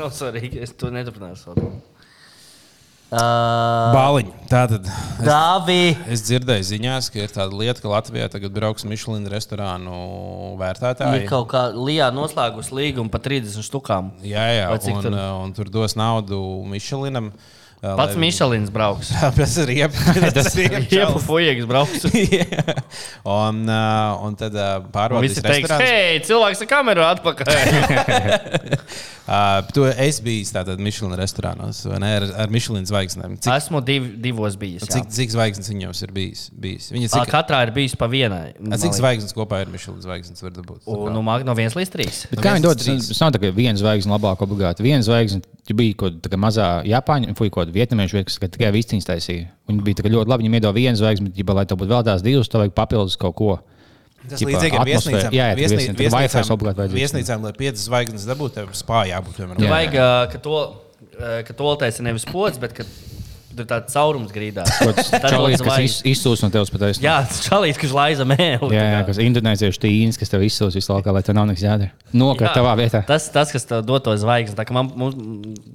Nav 0.00 0.12
svarīgi, 0.16 0.62
es 0.64 0.72
to 0.78 0.88
neturpināšu. 0.94 1.52
Uh, 3.06 3.92
Bāliņi. 3.94 4.32
Tātad. 4.50 4.88
Dāvi. 5.22 5.92
Es, 6.06 6.18
es 6.18 6.24
dzirdēju 6.26 6.66
ziņās, 6.72 7.10
ka 7.14 7.20
ir 7.22 7.30
tāda 7.34 7.54
lieta, 7.54 7.78
ka 7.82 7.92
Latvijā 7.92 8.26
tagad 8.32 8.54
brauks 8.54 8.86
Michelin 8.88 9.28
restorānu 9.30 9.92
Ir 9.94 10.56
vērtētāji. 10.62 11.28
kaut 11.30 11.46
kā 11.52 11.68
Lijā 11.74 12.08
noslēgus 12.14 12.72
līgumu 12.74 13.12
par 13.12 13.22
30 13.22 13.62
štukām. 13.68 14.10
Jā, 14.26 14.48
jā, 14.58 14.66
un, 14.74 15.02
tur? 15.06 15.14
uh, 15.14 15.28
un 15.44 15.54
tur 15.54 15.70
dos 15.70 15.94
naudu 15.98 16.40
Michelinam. 16.66 17.30
uh, 17.30 17.54
Pats 17.94 18.14
lai- 18.14 18.22
Mišelins 18.24 18.70
brauks. 18.74 19.12
Tas 19.38 19.56
ir 19.62 19.70
riepas. 19.70 20.20
Tas 20.36 20.50
ir 20.58 20.76
Iepu 20.90 21.20
fujieks 21.22 21.68
brauks. 21.68 22.06
un, 23.22 23.62
uh, 23.68 24.24
un 24.26 24.38
tad 24.38 24.56
uh, 24.56 24.78
pārbaudīs 24.94 25.36
Visi 25.36 25.44
teiks, 25.44 25.76
hei, 25.82 26.22
cilvēks 26.26 26.64
ar 26.64 26.70
kameru 26.72 27.04
atpakaļ. 27.06 27.52
Uh, 29.26 29.58
tu 29.74 29.82
esi 29.82 30.22
bijis 30.22 30.52
tādā 30.54 30.76
Michelin 30.78 31.16
restorānos, 31.18 31.80
vai 31.90 31.96
ne? 31.98 32.10
Ar, 32.20 32.26
ar 32.44 32.52
Michelin 32.54 32.84
zvaigznēm. 32.86 33.34
Cik, 33.42 33.50
Esmu 33.56 33.80
div, 33.82 34.06
divos 34.22 34.54
bijis. 34.60 34.84
jā. 34.86 35.00
cik, 35.00 35.08
cik 35.16 35.34
zvaigznes 35.34 35.70
viņam 35.72 35.94
ir 36.06 36.12
bijis? 36.14 36.44
bijis? 36.54 36.86
Viņa 36.94 37.10
Cik... 37.10 37.32
Katrā 37.32 37.64
ir 37.66 37.72
bijis 37.74 37.96
pa 37.98 38.06
vienai. 38.10 38.54
a, 38.54 38.78
cik 38.78 38.94
zvaigznes 38.94 39.34
kopā 39.34 39.64
ir 39.64 39.72
Michelin 39.72 39.98
zvaigznes? 40.04 40.44
var 40.46 40.54
dabūt? 40.54 40.86
Un, 40.86 41.10
nu, 41.10 41.24
no 41.26 41.56
1 41.58 41.74
līdz 41.74 41.92
3. 41.96 42.22
Bet 42.36 42.44
kā 42.44 42.54
viņi 42.54 42.68
dod? 42.68 42.86
Tas 42.86 43.22
nav 43.24 43.34
tā, 43.34 43.42
ka 43.42 43.50
viena 43.56 43.74
zvaigzne 43.82 44.14
labāk 44.14 44.46
obligāti. 44.46 44.86
Viena 44.86 45.02
zvaigzne 45.02 45.42
ja 45.66 45.74
bija 45.74 45.96
kaut 45.98 46.20
kāda 46.22 46.38
mazā 46.40 46.66
Japāņu, 46.86 47.34
vai 47.34 47.48
kaut 47.50 47.64
kāda 47.64 47.74
vietnamiešu 47.76 48.16
vieta, 48.18 48.28
kas 48.32 48.52
tikai 48.56 48.72
vistiņas 48.74 49.08
taisīja. 49.08 49.46
Viņi 49.70 49.84
bija 49.86 50.12
ļoti 50.16 50.32
labi. 50.32 50.44
Viņiem 50.46 50.58
iedod 50.58 50.76
vienu 50.76 50.98
zvaigzni, 50.98 51.30
bet, 51.30 51.40
ja, 51.40 51.56
lai 51.56 51.64
tev 51.68 51.80
būtu 51.82 51.92
vēl 51.92 52.04
tās 52.08 52.24
divas, 52.24 52.48
tev 52.52 52.64
vajag 52.64 52.74
papildus 52.76 53.16
kaut 53.20 53.36
ko. 53.38 53.56
Tas 54.26 54.40
Ķipa, 54.40 54.50
līdzīgi 54.50 54.78
ar 54.80 54.88
viesnīcām. 54.88 55.34
Jā, 55.36 55.44
jā 55.52 55.56
Viesnī- 55.58 55.76
viesnīcām. 55.76 55.98
Wi-Fi 56.00 56.22
viesnīcām- 56.26 56.54
obligāti. 56.56 56.96
Viesnīcām, 56.96 57.42
lai 57.46 57.52
piecas 57.54 57.84
zvaigznes 57.86 58.24
dabūtu, 58.26 58.54
tev 58.58 58.72
spā 58.74 59.04
jābūt. 59.06 59.38
vajag, 59.70 59.92
ka 60.32 60.38
to, 60.42 60.56
ka 61.46 61.52
to 61.54 61.76
taisa 61.76 62.02
nevis 62.02 62.24
pods, 62.26 62.58
bet 62.58 62.74
ka 62.74 62.84
tur 63.56 63.66
tāds 63.70 63.92
caurums 63.96 64.32
grīdā. 64.34 64.64
Lūdzu 64.66 65.64
kas 65.66 65.78
iz- 65.84 65.98
izsūs 66.14 66.42
no 66.44 66.50
tevis 66.54 66.70
patiesi. 66.72 67.02
Jā, 67.04 67.16
tas 67.28 67.40
čalīs, 67.46 67.78
kas 67.80 67.94
laiza 67.96 68.26
mēlu. 68.28 68.70
Jā, 68.74 68.84
jā, 68.94 69.00
kas 69.08 69.20
indonēziešu 69.22 69.82
tīns, 69.82 70.18
kas 70.20 70.32
tev 70.32 70.44
izsūs 70.46 70.76
visu 70.78 70.92
laiku, 70.94 71.12
lai 71.16 71.22
tev 71.26 71.36
nav 71.38 71.48
nekas 71.50 71.64
jādara. 71.64 71.90
Nokart 72.16 72.54
tavā 72.56 72.74
vietā. 72.78 73.02
Tas, 73.08 73.26
tas, 73.34 73.50
kas 73.52 73.66
tev 73.68 73.82
dod 73.88 74.04
to 74.06 74.14
zvaigzni, 74.20 74.56
tā 74.56 74.64
kā 74.68 74.76
man 74.76 74.92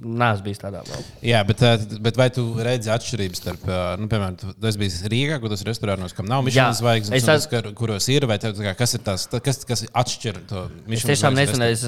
nāc 0.02 0.40
bijis 0.44 0.60
tādā 0.62 0.80
vēl. 0.86 1.02
Jā, 1.26 1.42
bet, 1.46 1.62
bet 2.02 2.18
vai 2.18 2.28
tu 2.34 2.44
redzi 2.62 2.90
atšķirības 2.94 3.40
starp, 3.42 3.66
nu, 4.00 4.08
piemēram, 4.10 4.38
esi 4.68 4.80
bijis 4.80 4.98
Rīgā, 5.12 5.38
kur 5.42 5.52
tas 5.52 5.62
restorānos, 5.66 6.14
kam 6.16 6.26
nav 6.30 6.44
Michelin 6.46 6.74
zvaigznes, 6.78 7.12
es 7.18 7.26
un 7.26 7.34
esmu- 7.34 7.34
tas, 7.34 7.48
kur- 7.52 7.72
kuros 7.78 8.08
ir, 8.12 8.26
vai 8.30 8.38
tev, 8.42 8.54
tā 8.58 8.66
kā, 8.70 8.74
kas 8.78 8.94
ir 8.98 9.02
tas, 9.06 9.26
tā- 9.30 9.42
kas, 9.44 9.62
kas 9.68 9.84
atšķir 9.92 10.40
to 10.50 10.64
Es 10.66 10.86
Michelin 10.88 11.12
tiešām 11.14 11.36
zvaigznes 11.38 11.62
nezinu, 11.62 11.70
es, 11.70 11.84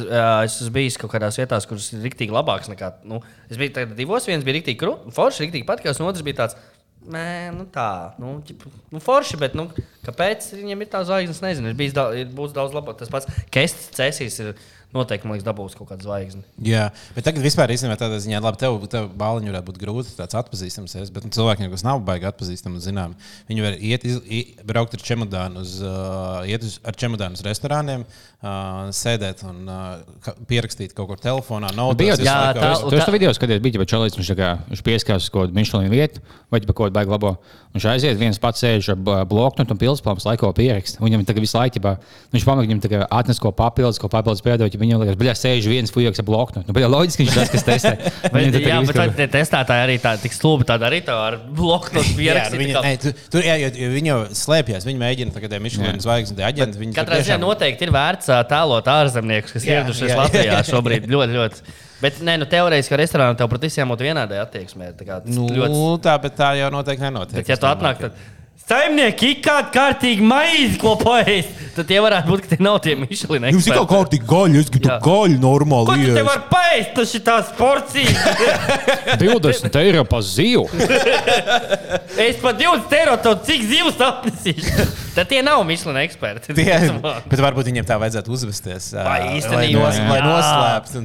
es 0.51 0.59
esmu 0.63 0.75
bijis 0.79 0.99
kaut 1.01 1.13
kādās 1.15 1.39
vietās, 1.41 1.67
kuras 1.71 1.89
ir 1.95 2.05
rīktīgi 2.07 2.35
labākas 2.35 2.71
nekā. 2.73 2.93
Nu, 3.11 3.21
es 3.51 3.57
biju 3.61 3.75
tagad 3.81 3.97
divos, 3.99 4.27
viens 4.31 4.45
bija 4.47 4.59
rīktīgi 4.61 4.93
forši, 5.15 5.47
rīktīgi 5.47 5.67
patīkams, 5.85 6.01
un 6.01 6.11
otrs 6.11 6.25
bija 6.25 6.41
tāds. 6.43 6.57
Nē, 7.05 7.53
nu 7.53 7.67
tā, 7.69 8.15
nu, 8.17 8.39
ķip, 8.49 8.65
nu 8.95 9.01
forši, 9.05 9.37
bet 9.37 9.57
nu, 9.59 9.69
Kāpēc 10.05 10.51
viņiem 10.53 10.85
ir 10.85 10.91
tā 10.93 11.01
zvaigznes? 11.07 11.41
Nezinu, 11.45 11.71
ir 11.71 11.79
bijis 11.79 11.95
daudz, 11.97 12.19
ir 12.21 12.33
daudz 12.57 12.77
labāk. 12.77 12.99
Tas 13.01 13.13
pats 13.13 13.29
Kests 13.53 13.93
Cēsīs 13.97 14.37
ir 14.43 14.51
noteikti, 14.95 15.27
man 15.27 15.37
liekas, 15.37 15.47
dabūs 15.47 15.77
kaut 15.79 15.89
kādu 15.91 16.07
zvaigzni. 16.07 16.43
Jā, 16.67 16.89
bet 17.17 17.27
tagad 17.27 17.45
vispār 17.45 17.73
īstenībā 17.75 17.97
tādā 18.01 18.21
ziņā, 18.23 18.41
labi, 18.45 18.61
tev, 18.61 18.77
tev 18.93 19.09
bāliņš 19.19 19.51
varētu 19.51 19.69
būt 19.71 19.81
grūti 19.83 20.15
tāds 20.19 20.39
atpazīstams, 20.39 20.95
es, 21.03 21.11
bet 21.15 21.27
nu, 21.27 21.33
cilvēkiem, 21.35 21.71
kas 21.73 21.85
nav 21.87 22.03
baigi 22.07 22.29
atpazīstami, 22.31 22.83
zinām, 22.85 23.17
viņi 23.51 23.67
var 23.67 23.79
iet, 23.79 24.07
iz, 24.07 24.21
i, 24.29 24.43
braukt 24.67 24.95
ar 24.95 25.03
čemodānu 25.05 25.65
uz, 25.65 25.77
uh, 25.83 26.45
iet 26.51 26.67
uz, 26.67 26.79
ar 26.87 26.99
čemodānu 27.01 27.39
uz 27.39 27.45
restorāniem, 27.47 28.07
uh, 28.07 28.93
sēdēt 28.95 29.43
un 29.49 29.65
uh, 29.67 29.83
ka- 30.25 30.37
pierakstīt 30.51 30.95
kaut 30.95 31.11
kur 31.11 31.23
telefonā. 31.23 31.73
Nu, 31.75 31.91
bija 31.99 32.19
visu 32.19 32.29
jau 32.29 32.55
tāds, 32.59 32.87
tu 32.87 33.01
to 33.01 33.17
video 33.17 33.33
skaties, 33.37 33.63
bija 33.65 33.83
jau 33.83 33.89
čalis, 33.97 34.19
viņš, 34.19 34.33
tā 34.35 34.39
kā, 34.39 34.53
viņš 34.71 34.85
pieskās 34.87 35.31
kaut 35.33 35.49
kādu 35.49 35.59
Michelin 35.59 35.93
vietu, 35.93 36.23
vai 36.53 36.61
kaut 36.63 36.77
kādu 36.85 36.97
baigi 36.99 37.15
labo. 37.15 37.35
Viņš 37.75 37.89
aiziet, 37.91 38.19
viens 38.21 38.39
pats 38.39 38.63
sēž 38.63 38.93
ar 38.93 39.27
bloknotu 39.27 39.75
un 39.75 39.81
pilspāns 39.81 40.27
laiko 40.29 40.53
pierakst. 40.55 41.01
Viņam 41.03 41.25
tagad 41.27 41.43
visu 41.43 41.59
laiku, 41.59 41.83
viņš 42.31 42.47
pamēģina 42.47 42.75
viņam 42.75 42.83
tagad 42.85 43.07
atnest 43.11 43.43
ko 43.43 43.51
papildus, 43.55 43.99
ko 43.99 44.11
papildus 44.13 44.45
piedot, 44.45 44.71
ja 44.71 44.81
viņam 44.85 45.03
liekas, 45.03 45.19
bļā, 45.21 45.35
sēž 45.41 45.69
viens 45.73 45.93
fujaks 45.95 46.21
ar 46.23 46.27
bloknotu. 46.29 46.69
Nu, 46.69 46.77
bļā, 46.77 46.89
loģiski, 46.93 47.25
viņš 47.25 47.39
tas, 47.41 47.53
kas 47.53 47.67
testē. 47.67 47.93
Bet, 48.25 48.35
Viņam 48.35 48.55
tad 48.55 48.67
jā, 48.69 48.79
bet 48.89 49.17
tie 49.19 49.27
testētāji 49.33 49.85
arī 49.87 49.97
tā, 50.03 50.15
tik 50.21 50.35
stulbi 50.37 50.67
tāda 50.69 50.89
arī 50.91 51.01
tā 51.07 51.17
ar 51.17 51.39
bloku 51.57 51.93
Jā, 51.97 52.03
nu, 52.05 52.17
pierakstīt. 52.19 52.61
viņa, 52.61 52.83
ne, 52.85 52.93
tu, 53.03 53.13
tur, 53.33 53.47
jā, 53.47 53.57
viņi 53.95 54.11
jau 54.13 54.19
slēpjas. 54.45 54.87
Viņi 54.89 55.03
mēģina 55.03 55.35
tagad 55.37 55.57
Michelin 55.65 56.03
zvaigznes 56.03 56.45
aģenti. 56.51 56.81
Viņi 56.83 56.97
Katrā 56.97 57.23
ziņā 57.25 57.41
noteikti 57.43 57.89
ir 57.89 57.95
vērts 57.95 58.31
tēlot 58.51 58.93
ārzemniekus, 58.95 59.57
kas 59.57 59.67
ieradušies 59.71 60.13
jā, 60.13 60.21
Latvijā 60.21 60.53
jā. 60.53 60.63
šobrīd. 60.73 61.09
Ļoti, 61.11 61.39
ļoti. 61.41 61.75
Bet, 62.05 62.19
nē, 62.27 62.35
nu, 62.43 62.47
teorētiski, 62.51 62.93
ka 62.93 63.01
restorānā 63.01 63.37
tev 63.39 63.49
pret 63.49 63.63
visiem 63.65 63.89
būtu 63.89 64.05
vienādai 64.05 64.41
attieksmē. 64.43 64.91
Tā 64.99 65.07
kā 65.07 65.21
tas 65.25 65.33
Nu, 65.33 65.47
ļoti 65.49 66.03
tā, 66.05 66.17
bet 66.21 66.35
tā 66.37 66.51
jau 66.59 66.69
noteikti 66.75 67.07
nenotiek. 67.07 67.39
Bet, 67.39 67.53
ja 67.55 67.57
tu 67.61 67.69
atnāk, 67.71 68.03
tad 68.03 68.19
saimnieki 68.65 69.29
ik 69.35 69.41
kādu 69.45 69.69
kārtīgi 69.75 70.25
maizi, 70.25 70.79
ko 70.81 70.95
paēst, 71.01 71.49
tad 71.77 71.85
tie 71.91 71.99
varētu 72.01 72.31
būt, 72.31 72.41
ka 72.45 72.49
tie 72.55 72.61
nav 72.65 72.79
tie 72.85 72.95
Michelin 72.97 73.45
Jums 73.51 73.67
ir 73.69 73.75
kaut 73.77 73.89
kā 73.91 73.95
kārtīgi 73.99 74.27
gaļa, 74.31 74.57
es 74.63 74.71
gribu 74.73 74.89
Jā. 74.89 74.97
gaļu 75.05 75.37
Ko 75.37 75.43
normāli. 75.45 75.87
tu 76.07 76.15
te 76.17 76.23
vari 76.25 76.45
paēst, 76.53 76.91
tas 76.97 77.11
ir 77.19 77.23
tās 77.27 77.47
porcijas? 77.59 78.21
20 79.21 79.79
eiro 79.83 80.03
pa 80.09 80.19
zivu. 80.25 80.65
es 82.29 82.37
pat 82.41 82.55
20 82.63 82.97
eiro 83.01 83.15
tev 83.27 83.35
cik 83.49 83.61
zivs 83.69 83.99
atnesīšu. 84.09 84.89
Tad 85.15 85.25
tie 85.31 85.41
nav 85.47 85.61
Michelin 85.69 86.01
eksperti. 86.07 86.57
Tie, 86.57 86.79
bet 87.05 87.39
varbūt 87.45 87.69
viņiem 87.69 87.87
tā 87.87 87.97
vajadzētu 88.01 88.33
uzvesties. 88.35 88.85
Vai 88.97 89.21
Lai, 89.27 89.37
īstenībā? 89.43 89.85
nos, 89.85 89.97
lai 90.09 90.21
noslēptu. 90.25 91.05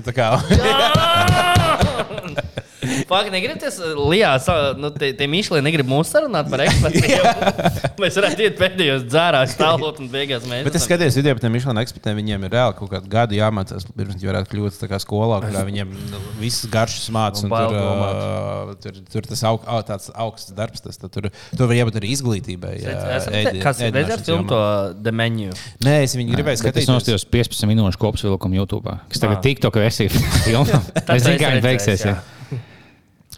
Pagaidām, 3.09 3.35
negribties, 3.37 3.77
Lijā, 4.09 4.31
sa- 4.43 4.73
nu, 4.77 4.89
tie, 4.95 5.11
tie 5.17 5.27
Michelin 5.31 5.63
negrib 5.65 5.87
mūs 5.89 6.11
sarunāt 6.13 6.49
par 6.51 6.63
ekspertiem. 6.65 7.23
Mēs 8.01 8.15
varētu 8.19 8.45
iet 8.45 8.55
pēdējos 8.59 9.03
dzērās, 9.09 9.53
stāvot 9.57 9.99
un 9.99 10.07
beigās 10.11 10.45
mēs. 10.47 10.63
Bet 10.67 10.77
es 10.79 10.85
skatījos 10.87 11.17
video 11.19 11.33
par 11.35 11.43
tiem 11.43 11.51
Michelin 11.57 11.81
ekspertiem. 11.81 12.15
Viņiem 12.21 12.45
ir 12.47 12.53
reāli 12.55 12.77
kaut 12.79 12.91
kādu 12.93 13.11
gadu 13.11 13.35
jāmācās, 13.37 13.85
pirms 13.91 14.15
viņi 14.15 14.29
varētu 14.31 14.51
kļūt 14.53 14.77
tā 14.79 14.87
kā 14.91 14.99
skolā, 15.03 15.41
kurā 15.43 15.65
viņiem 15.67 15.91
nu, 16.13 16.21
visas 16.39 16.69
garšas 16.71 17.09
mācās. 17.15 17.43
Tur, 17.43 17.75
ā, 17.75 18.77
tur, 18.83 19.01
tur 19.13 19.27
tas 19.33 19.43
aug, 19.49 19.65
au, 19.67 19.81
tāds 19.87 20.09
augsts 20.15 20.55
darbs, 20.55 20.83
tas 20.85 20.97
tur, 21.01 21.27
tur 21.33 21.67
var 21.69 21.75
jābūt 21.81 21.99
arī 21.99 22.13
izglītībai. 22.15 22.73
jā, 22.85 22.95
ēdi- 23.29 23.61
Kas 23.63 23.81
ir 23.83 23.91
redzējis 23.95 24.25
filmu 24.29 24.47
to 24.49 24.61
The 25.03 25.11
Menu? 25.11 25.51
Nē, 25.83 25.99
es 26.07 26.15
viņu 26.15 26.31
gribēju 26.37 26.47
Bet 26.49 26.77
Es 26.77 26.85
skatīties. 26.87 26.89
nostājos 26.89 27.25
15 27.29 27.67
minūšu 27.69 27.99
kopsavilkumu 28.01 28.57
YouTube, 28.63 28.95
kas 29.11 29.19
tagad 29.21 29.37
Ah. 29.37 29.41
tik 29.43 29.59
to, 29.61 29.69
ka 29.71 29.79
esi 29.85 30.07
filmā. 30.47 30.79
Tad 30.95 31.15
Es 31.17 31.23
zinu, 31.27 31.37
kā 31.39 31.51
viņi 31.53 31.61
beigsies. 31.67 32.05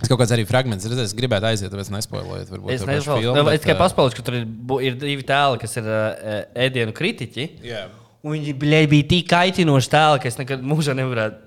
Es 0.02 0.10
kaut 0.10 0.18
kāds 0.22 0.34
arī 0.34 0.46
fragments 0.50 0.88
redzēju, 0.88 1.10
es 1.12 1.16
gribētu 1.18 1.48
aiziet, 1.52 1.74
tāpēc. 1.74 2.08
Varbūt, 2.12 2.72
Es 2.74 2.86
nezinu, 2.88 3.18
filmu, 3.20 3.36
es 3.38 3.48
bet, 3.48 3.66
tikai 3.66 3.76
paspēlēju, 3.80 4.18
ka 4.18 4.26
tur 4.26 4.38
ir, 4.40 4.48
ir 4.88 4.98
divi 5.02 5.26
tēli, 5.28 5.60
kas 5.62 5.78
ir 5.78 5.90
uh, 5.90 6.40
ēdienu 6.66 6.96
kritiķi. 6.98 7.48
Jā. 7.68 7.84
Un 8.26 8.36
viņi 8.36 8.56
bļai, 8.62 8.82
bija 8.90 9.08
tik 9.14 9.30
kaitinoši 9.30 9.92
tēli, 9.94 10.24
ka 10.24 10.30
es 10.32 10.40
nekad 10.42 10.66
mūžā 10.66 10.98
nevarētu, 10.98 11.38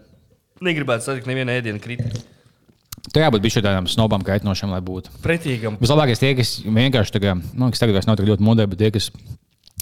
negribētu 0.67 1.09
satikt 1.09 1.31
nevienu 1.31 1.55
ēdienu 1.55 1.83
kritiķu. 1.83 2.23
Tur 3.13 3.23
jābūt 3.23 3.43
bišķi 3.45 3.63
tādām 3.67 3.87
snobām, 3.91 4.23
kaitinošām, 4.27 4.73
lai 4.73 4.81
būtu. 4.85 5.13
Pretīgam. 5.23 5.77
Vislabākais 5.83 6.23
tie, 6.23 6.33
kas 6.39 6.57
vienkārši 6.65 7.15
tagad, 7.15 7.43
nu, 7.53 7.69
kas 7.75 7.83
tagad 7.83 7.99
vairs 7.99 8.09
nav 8.09 8.17
tik 8.19 8.31
ļoti 8.31 8.47
modē, 8.47 8.67
bet 8.71 8.81
tie, 8.81 8.91
kas 8.95 9.11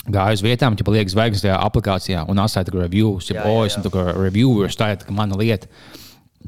gāja 0.02 0.34
uz 0.36 0.42
vietām, 0.44 0.76
ja 0.76 0.94
liek 0.96 1.12
zvaigznes 1.12 1.44
tajā 1.44 1.58
aplikācijā 1.62 2.24
un 2.28 2.42
atstāja 2.42 2.74
reviews, 2.74 3.30
ja 3.30 3.44
boys, 3.46 3.78
un 3.78 3.86
tā 3.86 3.92
kā 3.94 4.08
reviewers, 4.16 4.76
tā 4.80 4.90
ir 4.96 5.04
mana 5.14 5.38
lieta. 5.38 5.70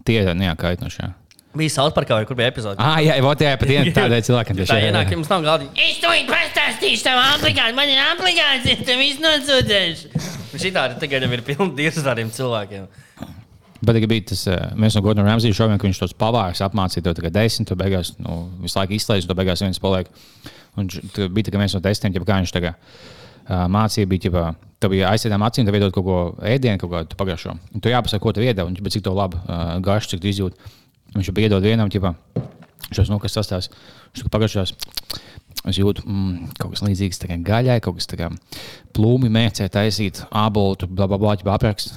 Tie 0.05 0.19
ir 0.25 0.33
neakaitinošie. 0.35 1.13
Bija 1.55 1.71
Saltparkā, 1.71 2.17
vai 2.19 2.27
kur 2.27 2.39
bija 2.39 2.51
epizode. 2.51 2.83
Ah, 2.83 2.99
jā, 2.99 3.15
jā, 3.21 3.23
jā, 3.23 3.55
pat 3.61 3.71
tiem 3.71 3.91
tādiem 3.95 4.25
cilvēkiem. 4.27 4.63
Tā 4.67 4.79
ienāk, 4.89 5.13
jums 5.15 5.31
nav 5.31 5.45
galdi. 5.47 5.69
Es 5.79 6.01
to 6.03 6.11
pastāstīšu 6.31 7.07
tavu 7.07 7.23
aplikāciju, 7.37 7.77
man 7.79 7.93
ir 7.93 8.03
aplikācija, 8.09 8.81
tev 8.87 8.99
viss 9.03 9.23
nosūdzēšu. 9.23 10.25
Šī 10.55 10.75
tāda 10.75 10.99
tagad 10.99 11.27
jau 11.27 11.31
ir 11.35 11.45
pilna 11.47 11.71
dievs 11.79 12.03
tādiem 12.03 12.31
cilvēkiem. 12.35 12.89
Bet 13.85 13.99
ja 14.01 14.09
bija 14.09 14.25
tas, 14.31 14.47
eh, 14.49 14.61
mēs 14.81 14.97
no 14.97 15.03
Gordona 15.05 15.29
Ramsija 15.29 15.55
šoviem, 15.55 15.79
ka 15.79 15.87
viņš 15.87 16.01
tos 16.01 16.15
pavārus 16.19 16.63
apmācīja, 16.65 17.05
to 17.05 17.15
tagad 17.19 17.35
desmit, 17.37 17.69
to 17.69 17.77
beigās 17.77 18.15
nu, 18.19 18.49
visu 18.63 18.79
laiku 18.79 18.97
izslēdz, 18.97 19.29
to 19.29 19.37
beigās 19.37 19.61
viens 19.61 19.83
paliek. 19.83 20.09
Un 20.81 20.89
tur 20.89 21.29
bija 21.29 21.51
tikai 21.51 21.61
viens 21.61 21.75
no 21.77 21.83
testiem, 21.85 22.15
kā 22.15 22.39
viņš 22.41 22.55
tagad 22.55 22.75
uh, 22.75 23.67
mācīja, 23.71 24.09
bija, 24.11 24.25
ķip, 24.25 24.39
tev 24.81 24.95
bija 24.95 25.11
aizsēdām 25.13 25.45
acīm, 25.47 25.69
tev 25.69 25.77
iedod 25.79 25.93
kaut 25.95 26.07
ko 26.07 26.17
ēdienu, 26.43 26.81
kaut 26.81 26.95
kādu 26.95 27.19
pagaršo. 27.21 27.55
Un 27.75 27.85
tu 27.85 27.93
jāpasaka, 27.93 28.23
ko 28.23 28.33
tev 28.33 28.47
iedod, 28.47 28.73
un 28.73 28.91
cik 28.91 29.05
to 29.05 29.13
labi 29.15 29.39
uh, 29.45 29.77
garšu, 29.85 30.15
cik 30.15 30.25
tu 30.25 30.33
izjūti. 30.33 30.73
Viņš 31.15 31.31
jau 31.31 31.37
bija 31.37 31.51
iedod 31.51 31.63
vienam, 31.63 31.91
ķip, 31.93 32.09
šos, 32.91 33.11
nu, 33.13 33.21
kas 33.23 33.37
sastāvs, 33.37 33.71
viņš 34.13 34.25
tur 34.25 34.33
pagaršos. 34.35 34.75
Es 35.65 35.79
jūtu, 35.81 36.03
mm, 36.05 36.57
kaut 36.61 36.75
kas 36.75 36.83
līdzīgs 36.85 37.21
tā 37.23 37.31
kā 37.31 37.39
gaļai, 37.41 37.79
kaut 37.85 37.97
kas 37.97 38.09
tāds- 38.11 38.59
plūmi, 38.97 39.31
mērcē, 39.33 39.69
taisīt, 39.73 40.25
ābolu, 40.29 40.77
bla, 40.89 41.07
bla, 41.09 41.17
bla, 41.17 41.37
bla 41.41 41.55
aprakst. 41.57 41.97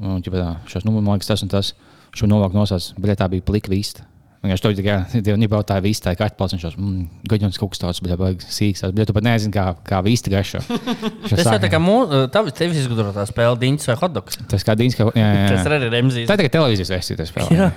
Un, 0.00 0.22
ja 0.22 0.32
tā, 0.32 0.52
šos, 0.70 0.86
nu, 0.86 0.94
man 1.00 1.18
liekas, 1.18 1.32
tas 1.32 1.42
un 1.42 1.50
tas. 1.52 1.74
Šo 2.12 2.26
novāku 2.28 2.52
nosauc, 2.52 2.92
bet 3.00 3.16
tā 3.16 3.28
bija 3.32 3.40
plika 3.40 3.70
vista. 3.72 4.04
Vienkārši 4.42 4.62
to 4.64 4.70
tikai 4.74 4.94
tā, 5.22 5.60
tā 5.70 5.76
vista, 5.80 6.08
tā 6.08 6.12
ir 6.12 6.18
kartupēlis, 6.18 6.54
un 6.56 6.60
šos 6.60 6.74
mm, 6.76 7.22
gaļonis 7.30 7.60
kaut 7.62 7.72
kas 7.72 7.80
tāds, 7.80 8.00
bet 8.02 8.12
tā 8.12 8.50
sīks. 8.52 8.82
Bet 8.92 9.08
tu 9.08 9.14
pat 9.16 9.24
nezini, 9.24 9.54
kā, 9.54 9.68
kā 9.86 10.00
vista 10.04 10.32
garšo. 10.32 10.60
Tas 11.30 11.46
jau 11.46 11.60
tā 11.62 11.70
kā 11.72 11.80
mūsu, 11.80 12.26
tevis 12.58 12.82
izgudrotā 12.82 13.24
spēle, 13.30 13.56
diņas 13.62 13.88
vai 13.92 13.96
hotdogs. 14.02 14.40
Tas 14.50 14.66
kā 14.66 14.74
dīns, 14.76 14.98
ka. 14.98 15.08
Jā, 15.14 15.22
jā, 15.24 15.38
jā. 15.46 15.54
Tas 15.54 15.70
ir 15.70 15.76
arī 15.78 15.92
Remzijs. 15.94 16.28
Tā 16.28 16.36
ir 16.36 16.42
tikai 16.42 16.54
televīzijas 16.58 16.92
versija, 16.92 17.20
tas 17.22 17.32
spēlē. 17.32 17.70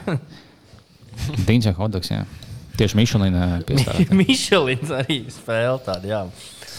Dīns 1.48 1.70
vai 1.70 1.76
hotdogs, 1.80 2.12
jā. 2.14 2.24
Tieši 2.76 2.98
Mišelina 3.00 3.46
piestāvā. 3.68 4.04
Mišelins 4.20 4.92
arī 4.92 5.22
spēle 5.32 5.80
tāda, 5.86 6.10
jā. 6.10 6.22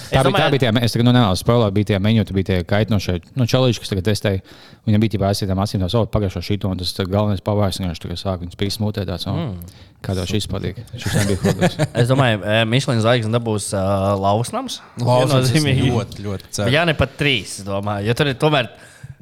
Tā 0.06 0.20
bija, 0.22 0.38
tā 0.38 0.50
bija 0.52 0.68
tā, 0.68 0.82
es 0.85 0.92
tagad 0.94 1.06
nu, 1.09 1.12
nevēlos 1.16 1.40
spēlēt, 1.42 1.72
bija 1.74 1.88
tie 1.88 1.98
menu, 2.04 2.22
tur 2.28 2.37
bija 2.37 2.46
tie 2.50 2.56
kaitinošie, 2.68 3.14
nu, 3.40 3.46
čalīši, 3.48 3.80
kas 3.82 3.90
tagad 3.90 4.04
testēja. 4.06 4.42
Viņam 4.87 5.02
bija 5.02 5.14
tā 5.16 5.30
aizsītām 5.30 5.62
acīm, 5.64 5.80
tā 5.82 5.88
savu 5.90 6.06
pagājušo 6.12 6.42
šito, 6.46 6.70
un 6.70 6.78
tas 6.78 6.92
tā 6.94 7.06
galvenais 7.09 7.42
pavārs, 7.42 7.80
viņš 7.82 8.02
tagad 8.04 8.20
sāk 8.20 8.44
viņus 8.44 8.59
pīs 8.61 8.76
smūtē 8.78 9.06
tāds, 9.09 9.26
Mm. 9.26 9.56
kā 10.04 10.14
tev 10.14 10.28
šis 10.30 10.46
patīk. 10.52 10.78
Šis 10.94 11.16
nebija 11.16 11.40
hotdogs. 11.42 11.78
Es 12.04 12.12
domāju, 12.12 12.42
ka 12.44 12.61
Mišelins 12.70 13.02
zvaigznes 13.02 13.35
dabūs 13.35 13.70
uh, 13.74 14.12
lausnams. 14.20 14.78
Lausnams, 15.02 15.50
ļoti, 15.56 16.22
ļoti 16.28 16.52
ceru. 16.61 16.70
Jā, 16.76 16.85
ne 16.87 16.94
pat 16.94 17.16
trīs, 17.18 17.56
domāju. 17.66 18.06
Jo 18.06 18.14
tur 18.20 18.30
ir 18.30 18.38
tomēr. 18.38 18.70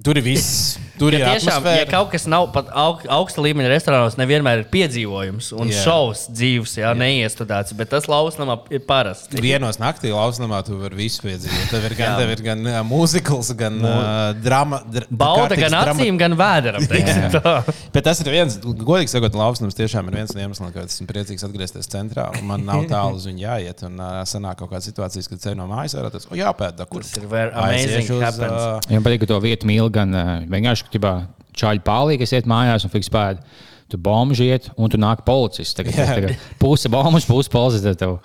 Tur 0.02 0.18
ir 0.18 0.24
viss. 0.26 0.74
Tur 0.98 1.14
ir 1.14 1.22
ja 1.22 1.32
tiešām, 1.34 1.50
ja 1.50 1.58
atmosfēra. 1.58 1.86
kaut 1.90 2.08
kas 2.12 2.24
nav 2.30 2.48
pat 2.54 2.68
aug, 2.78 3.00
augsta 3.10 3.42
līmeņa 3.42 3.70
restorānos, 3.70 4.14
nevienmēr 4.18 4.60
ir 4.62 4.66
piedzīvojums 4.70 5.48
un 5.54 5.70
yeah. 5.70 5.82
šovs 5.82 6.24
dzīves, 6.34 6.76
jā, 6.78 6.88
yeah. 6.88 6.98
neiestudēts. 6.98 7.74
Bet 7.78 7.90
tas 7.90 8.06
lausnamā 8.10 8.56
ir 8.74 8.82
parasts. 8.86 9.34
Vienos 9.42 9.78
naktī 9.82 10.12
lausnamā 10.14 10.60
tu 10.66 10.78
vari 10.78 10.98
visu 10.98 11.22
piedzīvot. 11.24 11.66
Tev 11.70 11.86
ir 11.88 11.96
gan, 11.98 12.14
tev 12.20 12.30
ir 12.34 12.42
gan 12.46 12.62
uh, 12.66 12.78
mūzikls, 12.86 13.50
gan 13.58 13.78
uh, 13.82 14.00
drama. 14.42 14.80
Dr 14.86 15.06
Bauda 15.10 15.58
gan 15.58 15.74
drama- 15.74 15.94
acīm, 15.94 16.18
gan 16.20 16.36
vēderam. 16.38 16.86
teiksim 16.90 17.26
Jā. 17.26 17.32
tā. 17.38 17.74
Bet 17.94 18.06
tas 18.06 18.22
ir 18.22 18.30
viens, 18.34 18.58
godīgi 18.62 19.14
sakot, 19.14 19.34
Lausnams 19.38 19.78
tiešām 19.78 20.10
ir 20.10 20.18
viens 20.20 20.34
no 20.34 20.42
iemesliem, 20.42 20.70
kāpēc 20.74 20.94
esmu 20.94 21.08
priecīgs 21.10 21.46
atgriezties 21.46 21.90
centrā. 21.90 22.28
un 22.38 22.46
Man 22.50 22.66
nav 22.66 22.86
tālu 22.90 23.18
uz 23.18 23.26
viņu 23.30 23.46
jāiet. 23.46 23.82
Un 23.90 23.98
uh, 23.98 24.22
sanāk 24.30 24.62
kaut 24.62 24.70
kādas 24.74 24.86
situācijas, 24.90 25.30
kad 25.30 25.42
ceļš 25.42 25.58
no 25.58 25.66
mājas 25.70 25.98
ārā. 25.98 26.10
Tas 26.14 26.30
oh, 26.30 26.38
jāpēta, 26.38 26.86
kur 26.90 27.02
Tas 27.02 27.18
ir 27.18 27.26
amazing 27.50 28.14
uz, 28.14 28.22
happens. 28.22 28.58
ā, 28.62 28.94
Jā, 28.94 29.02
patīk, 29.02 29.24
ka 29.24 29.32
to 29.34 29.42
vietu 29.42 29.66
mīl 29.70 29.83
gan 29.92 30.14
uh, 30.14 30.34
vienkārši 30.50 31.00
čāļi 31.54 31.82
pārlīgi, 31.86 32.22
kas 32.24 32.34
iet 32.36 32.50
mājās 32.50 32.86
un 32.86 32.92
fiks 32.92 33.10
pēdi. 33.12 33.42
Tu 33.94 33.98
bomži 34.02 34.48
iet, 34.50 34.64
un 34.74 34.90
tu 34.90 34.98
nāk 34.98 35.20
policists. 35.22 35.76
Tagad, 35.78 35.94
Jā. 35.94 36.06
tagad, 36.16 36.40
puse 36.58 36.90
bombuļs, 36.90 37.28
puse 37.30 37.50
policists. 37.52 37.94
Tev 38.00 38.16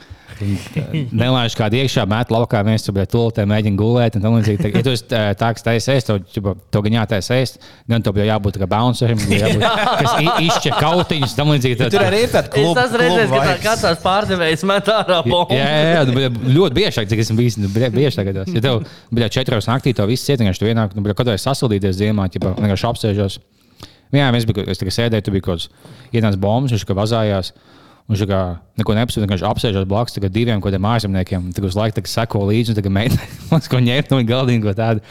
nelaiž 1.13 1.53
kādu 1.57 1.77
iekšā, 1.81 2.05
met 2.09 2.29
laukā, 2.33 2.61
viens 2.65 2.81
tur 2.85 2.95
bija 2.95 3.05
tulītē, 3.11 3.43
mēģina 3.49 3.77
gulēt. 3.77 4.15
un 4.17 4.23
tam 4.23 4.37
līdzīgi. 4.37 4.61
Tā- 4.63 4.71
Ja 4.79 4.83
tu 4.85 4.93
esi 4.95 5.03
tā, 5.11 5.49
kas 5.53 5.61
taisa 5.65 5.93
ēst, 5.93 6.09
ķipa, 6.33 6.53
tev 6.71 6.83
gan 6.85 6.93
jātaisa 7.01 7.35
ēst, 7.37 7.59
gan 7.89 8.01
tev 8.01 8.13
bija 8.15 8.29
jābūt 8.39 8.57
kā 8.61 8.67
bouncerim, 8.71 9.17
gan 9.29 9.43
jābūt, 9.43 9.65
kas 9.99 10.15
izšķir 10.47 10.77
kautiņus, 10.79 11.35
tam 11.35 11.51
līdzīgi. 11.53 11.77
Bet 11.83 11.91
tur 11.93 12.05
arī 12.07 12.23
ir 12.23 12.31
tāda 12.33 12.47
Es 12.47 12.55
kluba. 12.55 12.85
esmu 12.87 13.01
redzējis, 13.03 13.29
ka 13.35 13.43
tā 13.45 13.57
kāds 13.67 13.85
tās 13.85 14.01
pārdevējs 14.05 14.65
met 14.71 14.91
ārā 14.95 15.19
bombu. 15.27 15.53
Jā, 15.59 15.67
jā, 15.67 15.93
jā 15.99 16.03
nu, 16.07 16.53
ļoti 16.55 16.79
bieži, 16.79 17.05
cik 17.13 17.23
esmu 17.25 17.37
bijis, 17.43 17.59
nu, 17.59 17.67
bie- 17.75 17.91
bieži 17.93 18.15
tagad. 18.21 18.41
Ja 18.47 18.61
tev 18.63 18.81
bija 19.11 19.29
četros 19.29 19.67
naktī, 19.69 19.93
to 19.93 20.05
viss 20.09 20.25
ciet, 20.25 20.39
vienkārši 20.39 20.63
tu 20.63 20.69
vienāk, 20.71 20.95
nu, 20.95 21.03
kaut 21.13 21.27
kā 21.27 21.35
sasildīties 21.37 21.99
ziemā, 21.99 22.29
ja 22.31 22.39
vienkārši 22.55 22.89
apsēžos. 22.93 23.39
Jā, 24.15 24.29
mēs 24.33 24.45
bijām, 24.49 24.69
es 24.71 24.79
tikai 24.81 24.93
sēdēju, 24.95 25.25
tu 25.27 25.31
biji 25.35 25.45
kaut 25.45 25.59
kāds 25.59 25.67
ienācis 26.15 26.39
bombas, 26.41 26.71
viņš 26.73 26.87
kā 26.89 26.95
vazājās. 26.97 27.51
Viņš 28.09 28.23
tā 28.23 28.25
kā 28.25 28.37
neko 28.81 28.93
nepasaka, 28.97 29.27
viņš 29.29 29.41
apsēžas 29.45 29.83
blakus 29.85 30.15
diviem 30.33 30.57
kaut 30.63 30.71
kādiem 30.71 30.85
ārzemniekiem. 30.89 31.43
Tad 31.53 31.67
uz 31.67 31.75
laiku 31.77 32.01
seko 32.09 32.39
līdzi, 32.49 32.71
un 32.73 32.77
tagad 32.79 32.93
mēģina 32.95 33.27
ko 33.69 33.77
ņemt 33.85 34.09
no 34.09 34.17
viņa 34.17 34.29
galdiņa, 34.31 34.63
ko 34.63 34.73
tādu. 34.79 35.03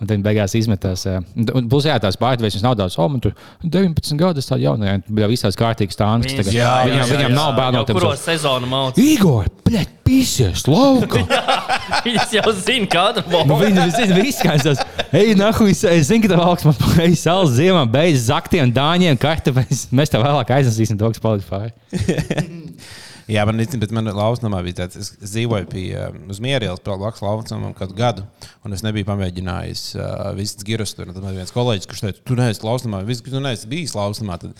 Un 0.00 0.08
tad 0.08 0.22
beigās 0.24 0.54
izmetās. 0.56 1.04
un- 1.52 1.68
būs 1.68 1.84
jā, 1.90 1.98
tās 2.00 2.16
pārdevējas, 2.16 2.56
nav 2.64 2.78
daudz, 2.80 2.96
oh, 2.96 3.10
man 3.12 3.20
tur 3.20 3.34
19 3.60 4.16
gadi, 4.16 4.40
tas 4.40 4.48
tāds 4.48 4.64
jaunais, 4.64 5.04
bija 5.04 5.28
visās 5.28 5.52
kārtīgas 5.60 5.98
stāvs. 6.00 6.24
Viņas- 6.32 6.48
Viņam, 6.88 7.12
viņam 7.12 7.36
nav 7.36 7.52
bērnu 7.60 7.82
Jau 7.82 7.84
Kuro 7.92 8.14
sezonu 8.24 8.72
mācīt? 8.72 9.04
Igor, 9.04 9.52
bļet, 9.68 9.92
pisies, 10.06 10.64
laukā! 10.70 11.24
Viņas 12.06 12.34
jau 12.38 12.52
zina, 12.56 12.88
kāda 12.90 13.24
Nu, 13.26 13.42
būs. 13.50 13.64
Viņa 13.66 13.86
zina, 13.96 14.18
viss 14.20 14.42
kā 14.44 14.56
tas. 14.62 14.82
Ej, 15.10 15.34
nahu, 15.38 15.68
es, 15.72 15.82
zinu, 16.08 16.24
ka 16.24 16.32
tev 16.34 16.44
augsts 16.44 16.68
man 16.68 16.78
paies 16.80 17.24
salas 17.26 17.56
ziemā, 17.58 17.82
beidz 17.90 18.28
zaktiem, 18.28 18.70
dāņiem, 18.74 19.18
kartupeļiem. 19.22 19.82
Mēs 19.98 20.14
tev 20.14 20.24
vēlāk 20.26 20.54
aiznesīsim 20.58 21.00
to, 21.00 21.10
kas 21.12 21.22
paliks 21.22 21.50
pāri. 21.50 21.74
Jā, 23.26 23.42
man 23.42 23.58
ir, 23.58 23.66
bet 23.82 23.90
man 23.90 24.06
lausnamā 24.14 24.60
bija 24.62 24.84
tāds, 24.84 24.98
es, 25.00 25.08
dzīvoju 25.18 25.66
pie 25.72 25.86
um, 25.98 26.28
pie 26.30 26.94
blakus 26.94 27.24
lausnamam 27.24 27.72
kādu 27.74 27.96
gadu, 27.98 28.22
un 28.62 28.76
es 28.76 28.84
nebiju 28.86 29.08
pamēģinājis 29.08 29.82
uh, 29.98 30.28
visas 30.38 30.62
giras 30.66 30.94
tur. 30.94 31.10
un 31.10 31.16
Tad 31.16 31.24
man 31.24 31.34
bija 31.34 31.42
viens 31.42 31.54
kolēģis, 31.54 31.88
kurš 31.90 32.04
teica, 32.04 32.22
tu 32.22 32.38
neesi 32.38 32.62
lausnamā, 32.62 33.02
viss, 33.08 33.24
tu 33.26 33.42
neesi 33.42 33.66
bijis 33.70 33.96
lausnamā. 33.98 34.38
Tad, 34.44 34.54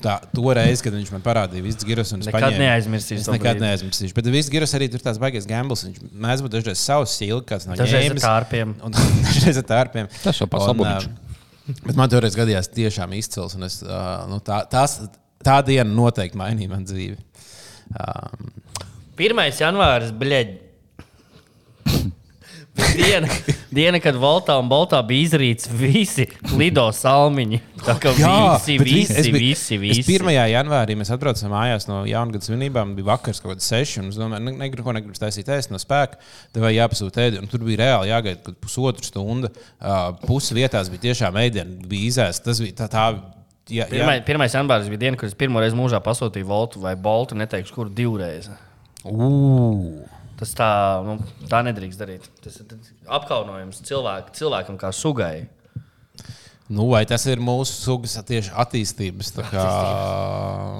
Tā, 0.00 0.14
to 0.32 0.42
reizi, 0.56 0.80
kad 0.82 0.94
viņš 0.96 1.10
man 1.12 1.20
parādīja 1.24 1.62
visas 1.62 1.84
giras, 1.84 2.12
un 2.16 2.22
es 2.24 2.26
Nekad 2.30 2.40
paņēmu- 2.46 2.62
neaizmirsīsi 2.62 3.18
Es 3.20 3.26
to 3.28 3.34
nekad 3.34 3.58
brīdi. 3.58 3.64
neaizmirsīšu. 3.66 4.14
Bet 4.16 4.24
visas 4.32 4.50
giras 4.50 4.72
arī 4.78 4.88
tur 4.90 5.02
tāds 5.04 5.20
baigais 5.20 5.44
gambles. 5.46 5.84
Viņš 5.84 5.98
mēdz 6.24 6.44
būt 6.46 6.54
dažreiz 6.56 6.80
savs 6.80 7.12
silks, 7.18 7.44
kāds 7.50 7.66
no 7.68 7.76
Dažreiz 7.76 8.10
ar 8.16 8.22
tārpiem. 8.24 8.72
Un 8.82 8.96
dažreiz 9.28 9.60
ar 9.60 9.66
tārpiem. 9.68 10.08
Tas 10.22 10.40
jau 10.40 10.48
ā, 10.48 11.04
Bet 11.84 11.96
man 11.96 12.08
toreiz 12.12 12.34
gadījās 12.36 12.68
tiešām 12.72 13.12
izcils. 13.16 13.54
un 13.56 13.62
Es, 13.68 13.82
uh, 13.84 14.24
nu, 14.28 14.40
tā, 14.40 14.62
tās, 14.68 14.98
tā 15.44 15.58
diena 15.64 15.88
noteikti 15.88 16.36
mainīja 16.36 16.68
man 16.72 16.84
dzīvi. 16.88 17.16
Um, 17.94 18.50
1. 19.20 19.44
janvāris, 19.60 20.10
bļeģ. 20.16 20.54
Diena, 22.74 23.28
diena, 23.70 23.98
kad 24.02 24.16
Voltā 24.18 24.56
un 24.58 24.66
Boltā 24.70 24.98
bija 25.06 25.28
izrīts 25.28 25.68
visi 25.70 26.24
lido 26.58 26.88
salmiņi. 26.94 27.60
Tā 27.86 27.94
kā 28.02 28.10
visi, 28.16 28.74
bet 28.80 28.88
visi, 28.88 29.14
es 29.20 29.28
biju- 29.28 29.42
visi, 29.44 29.78
visi. 29.78 30.00
Es 30.02 30.08
1. 30.10 30.32
janvārī 30.50 30.96
mēs 30.98 31.12
atbraucām 31.14 31.52
mājās 31.54 31.86
no 31.86 32.00
jaungada 32.08 32.42
svinībām. 32.42 32.96
Bija 32.98 33.12
vakars 33.12 33.38
kaut 33.42 33.54
kāds 33.54 33.68
seši. 33.70 34.00
un 34.02 34.08
Es 34.10 34.18
domāju, 34.18 34.42
ne- 34.42 34.56
negribu, 34.58 34.82
ko 34.88 34.92
negribu 34.96 35.14
taisīt 35.18 35.46
ēst 35.54 35.70
no 35.70 35.78
spēka. 35.78 36.18
Tev 36.52 36.66
vajag 36.66 36.80
jāpasūta 36.82 37.22
ēdienu. 37.28 37.50
Tur 37.50 37.60
bija 37.60 37.78
reāli 37.84 38.10
jāgaida 38.10 38.42
kaut 38.42 38.58
pusotru 38.60 39.06
stundu. 39.06 39.52
Uh, 39.80 40.10
Pusi 40.26 40.54
vietās 40.58 40.90
bija 40.90 41.14
tiešām 41.14 41.38
ēdienu, 41.44 41.86
bija 41.86 42.10
izēst. 42.10 42.42
Tas 42.42 42.58
bija 42.58 42.72
tā. 42.82 42.88
tā 42.90 43.06
jā, 43.70 43.86
jā. 43.86 43.90
Pirmai, 43.90 44.18
1. 44.26 44.50
janvāris 44.50 44.90
bija 44.90 44.98
diena, 45.06 45.16
kad 45.16 45.28
es 45.30 45.34
pirmo 45.38 45.62
reizi 45.62 45.78
mūžā 45.78 46.02
pasūtīju 46.02 46.44
Voltu 46.50 46.80
vai 46.82 46.96
Boltu. 46.96 47.38
Neteikšu, 47.38 47.72
kur 47.72 47.86
divreiz. 47.88 48.50
Ugh. 49.04 50.02
Tas 50.38 50.54
tā, 50.58 50.68
nu, 51.06 51.18
tā 51.50 51.60
nedrīkst 51.66 52.00
darīt. 52.00 52.26
Tas 52.42 52.56
ir 52.62 52.72
apkaunojums 53.18 53.82
cilvēk, 53.86 54.32
cilvēkam 54.34 54.78
kā 54.80 54.90
sugai. 54.94 55.46
Nu, 56.64 56.86
vai 56.88 57.02
tas 57.04 57.26
ir 57.28 57.42
mūsu 57.44 57.74
sugas 57.76 58.14
tieši 58.24 58.54
attīstības 58.56 59.34
tā 59.36 59.44
kā, 59.50 59.64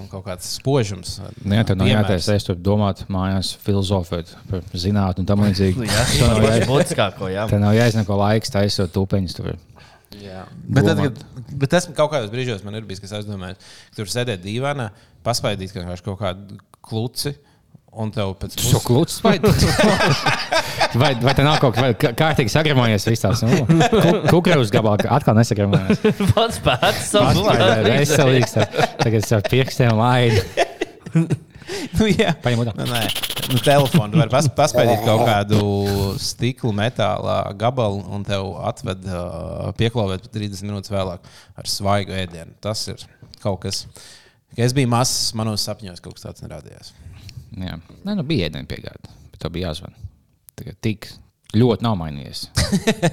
kaut 0.09 0.25
kāds 0.25 0.49
spožums? 0.57 1.19
Nē, 1.45 1.61
tev 1.69 1.77
nav 1.77 1.91
jātaisa. 1.91 2.39
Es 2.39 2.47
tur 2.49 2.57
domāju, 2.57 3.05
mājās 3.13 3.53
filozofēt 3.67 4.33
par 4.49 4.65
zinātnē 4.73 5.21
un 5.21 5.29
tam 5.29 5.45
līdzīgi. 5.45 5.85
Jā, 5.93 6.07
Tev 6.09 6.33
nav 6.33 6.41
tas 6.41 6.57
jā- 6.57 8.01
jā. 8.01 8.07
Laiks 8.25 8.55
taisot 8.55 8.95
tūpeņus. 8.97 9.37
Tur. 9.37 9.53
Jā. 10.25 10.47
Bet, 10.65 10.89
tad, 10.89 11.03
kad, 11.05 11.21
bet 11.53 11.73
tas 11.75 11.89
kaut 11.93 12.13
kādos 12.15 12.33
brīžos 12.33 12.65
man 12.65 12.79
ir 12.79 12.87
bijis, 12.89 13.03
kas 13.05 13.19
aizdomājas, 13.19 13.61
ka 13.91 13.99
tur 14.01 14.09
sēdēt 14.09 14.41
dīvainā, 14.45 14.89
paspaidīt 15.27 15.75
kaut, 15.77 16.17
kādu 16.23 16.59
kluci. 16.85 17.35
Un 17.95 18.11
tev 18.11 18.33
pēc 18.41 18.57
Šo 18.59 18.81
kluci 18.83 19.21
vai, 19.25 19.37
vai, 20.99 21.11
vai 21.23 21.35
te 21.39 21.45
nav 21.47 21.61
kaut 21.63 21.77
kas 21.79 22.15
kārtīgi 22.19 22.51
sagramojies 22.51 23.07
visās? 23.07 23.43
Kukurūzas 24.31 24.73
gabalā 24.75 24.99
atkal 25.15 25.37
nesagramojies. 25.39 26.03
Pats 26.35 26.59
pēc 26.65 26.99
savu 27.07 27.45
Veselīgs. 27.87 28.57
tā- 28.57 28.89
Tagad 28.99 29.21
es 29.21 29.31
ar 29.37 29.45
pirkstiem 29.47 29.95
laidu. 29.99 30.43
nu, 32.01 32.09
jā, 32.11 32.35
Paņem 32.43 32.65
ūdeni. 32.65 32.83
nu, 32.83 32.89
nē, 32.91 33.05
nu, 33.53 33.61
telefonu 33.63 34.19
var 34.25 34.33
pas, 34.33 34.49
paspaidīt 34.59 35.05
kaut 35.07 35.23
kādu 35.29 35.61
stikla, 36.21 36.75
metāla 36.83 37.39
gabalu 37.61 38.03
un 38.17 38.27
tev 38.27 38.51
atved 38.73 39.07
uh, 39.07 39.71
pieklāvēt 39.79 40.27
30 40.35 40.67
minūtes 40.67 40.93
vēlāk 40.93 41.23
ar 41.55 41.71
svaigu 41.71 42.17
ēdienu. 42.25 42.57
Tas 42.65 42.83
ir 42.91 43.07
kaut 43.45 43.63
kas. 43.69 43.85
Es 44.59 44.75
biju 44.75 44.91
mazs, 44.93 45.31
manos 45.39 45.63
sapņos 45.67 46.03
kaut 46.03 46.19
kas 46.19 46.27
tāds 46.29 46.45
nerādījās. 46.45 46.93
Jā, 47.55 47.77
Nē, 48.05 48.15
nu 48.19 48.25
bija 48.27 48.49
ēdienu 48.51 48.67
piegāde, 48.71 49.13
bet 49.33 49.43
tev 49.45 49.53
bija 49.55 49.71
jāzvan. 49.71 49.95
Tagad 50.59 50.79
tik 50.83 51.07
ļoti 51.55 51.87
nav 51.87 51.95
mainījies. 52.01 52.41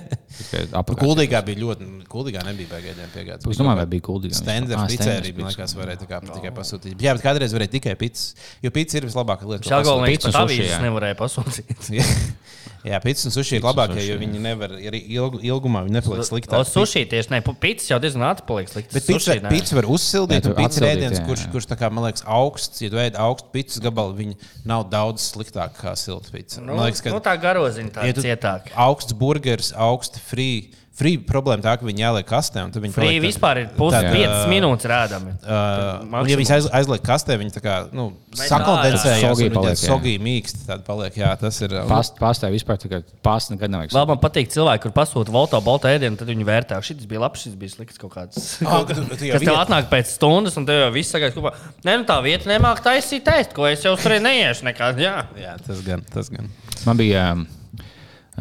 Apakā. 0.80 0.98
Kuldīgā 1.04 1.42
bija 1.46 1.62
ļoti. 1.62 1.88
Kuldīgā 2.10 2.42
nebija 2.48 2.72
baigājiem 2.72 3.12
piegādes. 3.14 3.46
Es 3.46 3.60
domāju, 3.60 3.82
vai 3.84 3.88
bija 3.92 4.06
kuldīgā. 4.08 4.38
Standarta 4.40 4.82
Ā, 4.82 4.88
pizzerija, 4.90 5.36
man 5.38 5.46
pizza. 5.46 5.60
liekas, 5.60 5.76
varēja 5.78 6.02
tā 6.02 6.08
kā, 6.10 6.20
tikai 6.26 6.54
pasūtīt. 6.58 6.96
Jā, 7.06 7.14
bet 7.18 7.26
kādreiz 7.26 7.54
varēja 7.56 7.74
tikai 7.78 7.94
pizzas. 8.02 8.34
Jo 8.66 8.74
pizza 8.74 8.98
ir 8.98 9.06
vislabākā 9.10 9.46
lieta. 9.46 9.62
ko 9.68 9.74
Šāgolnieks 9.76 10.26
pasūtīt. 10.26 10.34
pat 10.34 10.42
avīzes 10.48 10.82
nevarēja 10.88 11.20
pasūtīt. 11.22 11.92
Jā. 12.88 12.98
Pizza 13.04 13.28
un 13.30 13.34
sushi 13.36 13.60
ir 13.60 13.62
labākie, 13.66 14.02
jo 14.08 14.16
viņi 14.18 14.40
nevar 14.42 14.72
arī 14.74 15.02
ilg, 15.14 15.36
ilgumā 15.46 15.84
viņi 15.86 15.96
nepaliek 16.00 16.24
O, 16.24 16.28
sliktāk. 16.32 16.66
sushi 16.66 17.04
tieši 17.06 17.30
ne. 17.30 17.42
Pits 17.62 17.92
jau 17.92 18.00
diezgan 18.02 18.26
ātri 18.32 18.48
paliek 18.48 18.72
slikts. 18.72 18.94
Bet 18.96 19.06
Sushi 19.06 19.38
pizza 19.52 19.78
var 19.78 19.86
uzsildīt, 19.86 20.40
Jā, 20.40 20.46
tu 20.48 20.50
un 20.50 20.58
pizza 20.58 20.82
ir 20.82 20.88
ēdiens, 20.96 21.22
kurš, 21.28 21.46
kurš 21.54 21.70
tā 21.70 21.78
kā, 21.78 21.92
man 21.94 22.08
liekas, 22.08 22.26
augsts. 22.26 22.82
Ja 22.82 22.90
ēd 23.06 23.20
augstu 23.22 23.54
pizzas 23.54 23.84
gabalu, 23.86 24.18
viņi 24.18 24.36
nav 24.66 24.88
daudz 24.90 25.30
sliktāk 25.30 25.78
kā 25.78 25.94
silta 25.96 26.34
pizza. 26.34 26.62
Nu, 26.62 26.74
Man 26.74 26.90
liekas, 26.90 27.04
ka 27.06 27.14
nu, 27.14 27.22
tā 27.22 27.38
garoziņa 27.38 27.92
tā 27.94 28.08
ja 28.10 28.14
cietāk. 28.18 28.72
augsts 28.74 29.14
burgeris, 29.14 29.74
augsts 29.78 30.20
free. 30.20 30.72
Free 30.92 31.16
problēma 31.24 31.64
tā, 31.64 31.78
ka 31.80 31.86
viņi 31.88 32.04
jāliek 32.04 32.26
kastē. 32.28 32.66
un 32.66 32.72
tad 32.76 32.84
viņi 32.84 32.94
tādi- 32.94 33.22
vispār 33.24 33.62
ir 33.62 33.68
pus 33.78 33.94
tādi, 33.96 34.10
5 34.12 34.28
ā, 34.28 34.48
minūtes 34.52 34.86
rādami. 34.92 35.32
Uh, 35.42 36.20
un, 36.20 36.28
ja 36.30 36.36
viņi 36.38 36.52
aiz, 36.58 36.66
aizliek 36.82 37.02
kastē, 37.02 37.38
viņi 37.40 37.54
tā 37.56 37.62
kā 37.64 37.76
nu, 37.96 38.10
sakondensējas. 38.36 39.82
Sogī 39.82 40.18
mīksti 40.22 40.66
tādi 40.68 40.84
paliek. 40.86 41.16
Jā, 41.18 41.32
tas 41.40 41.58
ir. 41.64 41.74
Past, 41.90 42.18
pastāv 42.20 42.52
vispār 42.56 42.78
tikai 42.82 43.02
pasta 43.24 43.56
nekad 43.56 43.72
nevajag. 43.74 43.96
Vēl 43.96 44.08
man 44.12 44.20
patīk 44.22 44.52
cilvēki, 44.54 44.84
kur 44.86 44.94
pasūta 45.00 45.34
volta, 45.34 45.62
bolta 45.64 45.92
ēdienu, 45.94 46.20
tad 46.20 46.28
viņi 46.32 46.48
vērtē, 46.48 46.82
šis 46.86 47.08
bija 47.10 47.24
labs, 47.24 47.46
šis 47.46 47.56
bija 47.60 47.74
slikts 47.76 47.98
kaut 48.02 48.14
kāds. 48.16 48.42
Tu 48.60 48.66
jau 48.66 48.86
Kas 48.86 49.42
tev 49.42 49.56
viet- 49.56 49.62
atnāk 49.64 49.90
pēc 49.92 50.12
stundas, 50.18 50.58
un 50.60 50.66
tev 50.68 50.84
jau 50.86 50.92
viss 50.94 51.12
sagājas 51.16 51.34
kopā. 51.38 51.54
Nē, 51.88 51.98
nu 52.02 52.06
tā 52.10 52.20
vieta 52.24 52.50
nemāk 52.52 52.84
taisīt 52.84 53.24
test, 53.26 53.54
ko 53.58 53.66
es 53.70 53.84
jau 53.88 53.96
tur 54.00 54.12
neiešu 54.20 54.68
nekad. 54.68 55.00
Jā. 55.02 55.26
Jā, 55.40 55.56
tas 55.66 55.82
gan. 55.88 56.04
Tas 56.12 56.30
gan. 56.30 56.50
Man 56.86 56.98
bija 56.98 57.32
um, 57.34 57.48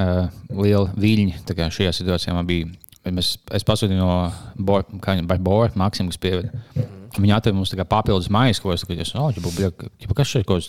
uh, 0.00 0.30
liela 0.56 0.88
viļņa 1.00 1.44
tā 1.48 1.56
kā 1.58 1.68
šajā 1.72 1.92
situācijā. 2.00 2.34
Man 2.36 2.48
bija, 2.48 2.70
mēs, 3.08 3.34
es 3.56 3.66
pasūtīju 3.66 4.00
no 4.00 4.30
Bora, 4.56 5.72
Maksimas 5.80 6.20
pievada. 6.20 6.52
Viņa 7.18 7.40
atveda 7.40 7.56
mums 7.58 7.72
kā 7.74 7.84
papildus 7.90 8.28
maisu, 8.30 8.62
ko 8.62 8.74
es 8.74 8.84
teicu, 8.86 9.16
oh, 9.18 9.32
ja 9.34 10.12
kas 10.14 10.30
šeit 10.30 10.46
kaut 10.46 10.62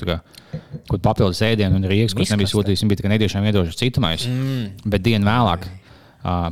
kur 0.90 1.02
papildus 1.04 1.44
ēdienu 1.46 1.78
un 1.78 1.86
rīks, 1.86 2.16
ko 2.18 2.26
es 2.26 2.34
nebiju 2.34 2.50
sūtījis, 2.50 2.82
viņa 2.82 2.90
bija 2.90 3.02
tikai 3.04 3.12
netiešām 3.14 3.46
iedošana 3.46 3.78
citu 3.78 4.02
maisu. 4.02 4.32
Mm. 4.32 4.90
Bet 4.90 5.06
dienu 5.06 5.30
vēlāk. 5.30 5.68
Uh, 5.70 5.81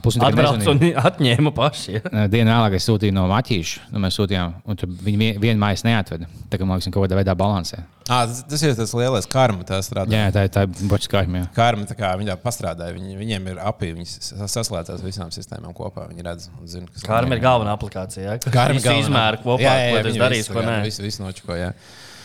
Pusdien 0.01 0.25
Atbrauc 0.25 0.65
un 0.71 0.79
atņēma 0.97 1.51
paši. 1.53 1.99
Ja? 1.99 2.25
Dienu 2.31 2.49
vēlāk 2.49 2.75
es 2.79 2.87
sūtīju 2.89 3.13
no 3.13 3.27
Maķīša. 3.29 3.83
Nu, 3.93 4.01
mēs 4.01 4.17
sūtījām, 4.17 4.55
un 4.65 4.79
viņi 5.05 5.17
vien- 5.21 5.39
vienu 5.43 5.61
maisu 5.61 5.85
neatveda. 5.85 6.25
Tā 6.49 6.57
kā 6.57 6.65
man 6.65 6.79
liekas, 6.79 6.89
kaut 6.93 7.05
kādā 7.05 7.19
veidā 7.19 7.35
balansē. 7.37 7.83
Ah, 8.09 8.23
tas, 8.25 8.39
tas 8.49 8.63
ir 8.65 8.73
tas 8.73 8.93
lielais 8.97 9.27
karma. 9.29 9.61
Tā 9.69 9.77
strādā. 9.85 10.09
Jā, 10.09 10.31
tā 10.33 10.47
ir 10.47 10.49
tā 10.55 10.63
boča 10.89 11.11
kārma. 11.13 11.43
Karma, 11.53 11.85
tā 11.85 11.93
kā 11.99 12.09
viņi 12.17 12.31
tā 12.31 12.37
pastrādāja, 12.41 12.95
viņi, 12.97 13.13
viņiem 13.19 13.51
ir 13.53 13.61
apī, 13.61 13.91
viņi 13.93 14.09
saslēdzās 14.49 15.03
visām 15.05 15.29
sistēmām 15.29 15.75
kopā. 15.77 16.07
Viņi 16.09 16.25
redz 16.25 16.49
un 16.57 16.65
zina, 16.67 16.89
kas 16.89 17.05
Karma 17.05 17.37
ir 17.37 17.43
galvenā 17.45 17.77
aplikācija. 17.77 18.25
Ja? 18.25 18.37
Karma 18.49 18.79
Visu 18.81 18.95
izmēru 19.05 19.43
kopā, 19.45 19.61
jā, 19.61 19.75
jā, 19.77 19.85
jā, 19.85 19.91
ko 19.99 20.07
tas 20.09 20.17
darīs, 20.25 20.47
visu 20.49 20.57
ko 20.57 20.65
nē. 20.65 20.77
Visu, 20.89 21.05
visu 21.05 21.21
nočiko, 21.21 21.53
jā. 21.53 21.69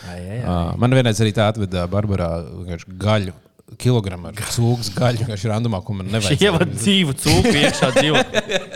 Ai, 0.09 0.16
ai, 0.20 0.38
ai. 0.40 0.42
Uh, 0.49 0.72
man 0.80 0.97
vienreiz 0.97 1.20
arī 1.20 1.32
tā 1.36 1.51
atveda 1.53 1.84
Barbarā 1.92 2.30
gaļu. 3.05 3.36
Kilogramu 3.81 4.31
cūku 4.55 4.95
gaļu, 4.97 5.22
vienkārši 5.22 5.51
randumā, 5.51 5.81
ko 5.85 5.97
man 5.99 6.09
nevajag. 6.12 6.39
Šī 6.39 6.49
ievada 6.49 6.66
dzīvu 6.70 7.14
cūku 7.22 7.53
iekšā 7.61 7.91
dzīvo. 7.97 8.22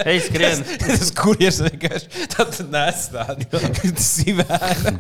Ej, 0.09 0.21
skrien. 0.27 0.65
Tas 0.83 1.13
kurjers 1.19 1.61
vienkārši 1.67 2.29
tāds 2.35 2.63
nes 2.73 3.05
tādu 3.15 3.63
sīvēnu. 4.09 4.95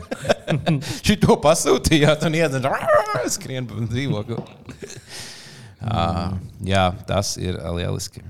Šito 1.02 1.38
pasūtījāt 1.44 2.26
un 2.28 2.38
iedzen 2.38 2.68
skrien 3.32 3.68
pa 3.68 3.86
dzīvokli. 3.88 4.40
Uh, 5.78 6.34
jā, 6.66 6.88
tas 7.06 7.36
ir 7.40 7.60
lieliski. 7.78 8.24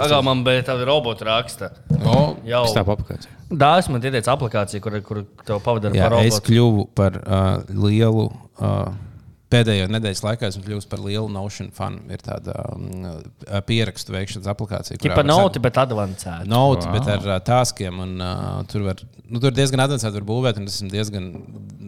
Agā 0.00 0.18
man 0.26 0.42
bija 0.46 0.62
tāda 0.66 0.84
robota 0.88 1.24
raksta. 1.28 1.70
O, 2.02 2.36
Jau 2.48 2.64
tā 2.74 2.82
aplikācija. 2.82 3.30
Dāvis 3.54 3.88
man 3.92 4.02
ieteica 4.02 4.32
aplikāciju, 4.34 4.80
kur, 4.82 4.96
kur 5.06 5.22
tev 5.46 5.60
pavadara 5.62 5.94
Jā, 5.94 6.08
par 6.10 6.18
es 6.24 6.34
robotu. 6.34 6.46
kļuvu 6.50 6.86
par 6.98 7.18
uh, 7.22 7.60
lielu 7.70 8.24
uh, 8.58 8.88
pēdējo 9.54 9.84
nedēļas 9.94 10.22
laikā 10.24 10.48
esmu 10.50 10.64
kļuvis 10.64 10.88
par 10.90 10.98
lielu 11.04 11.28
Notion 11.30 11.68
fanu. 11.76 12.00
Ir 12.10 12.18
tāda 12.24 12.56
um, 12.72 13.04
pierakstu 13.68 14.16
veikšanas 14.16 14.48
aplikācija. 14.50 14.98
var 15.14 15.28
noti, 15.28 15.60
sak- 15.60 15.66
bet 15.68 15.78
advancēta. 15.84 16.48
Note, 16.50 16.88
Wow. 16.88 16.96
bet 16.98 17.12
ar 17.14 17.28
uh, 17.28 17.38
tāskiem. 17.46 18.00
Un, 18.02 18.16
uh, 18.18 18.64
tur, 18.66 18.82
var, 18.88 19.04
nu, 19.28 19.38
tur 19.38 19.54
diezgan 19.54 19.84
avansēti 19.86 20.18
var 20.18 20.26
būvēt, 20.32 20.58
un 20.58 20.66
es 20.66 20.80
esmu 20.80 20.90
diezgan 20.90 21.30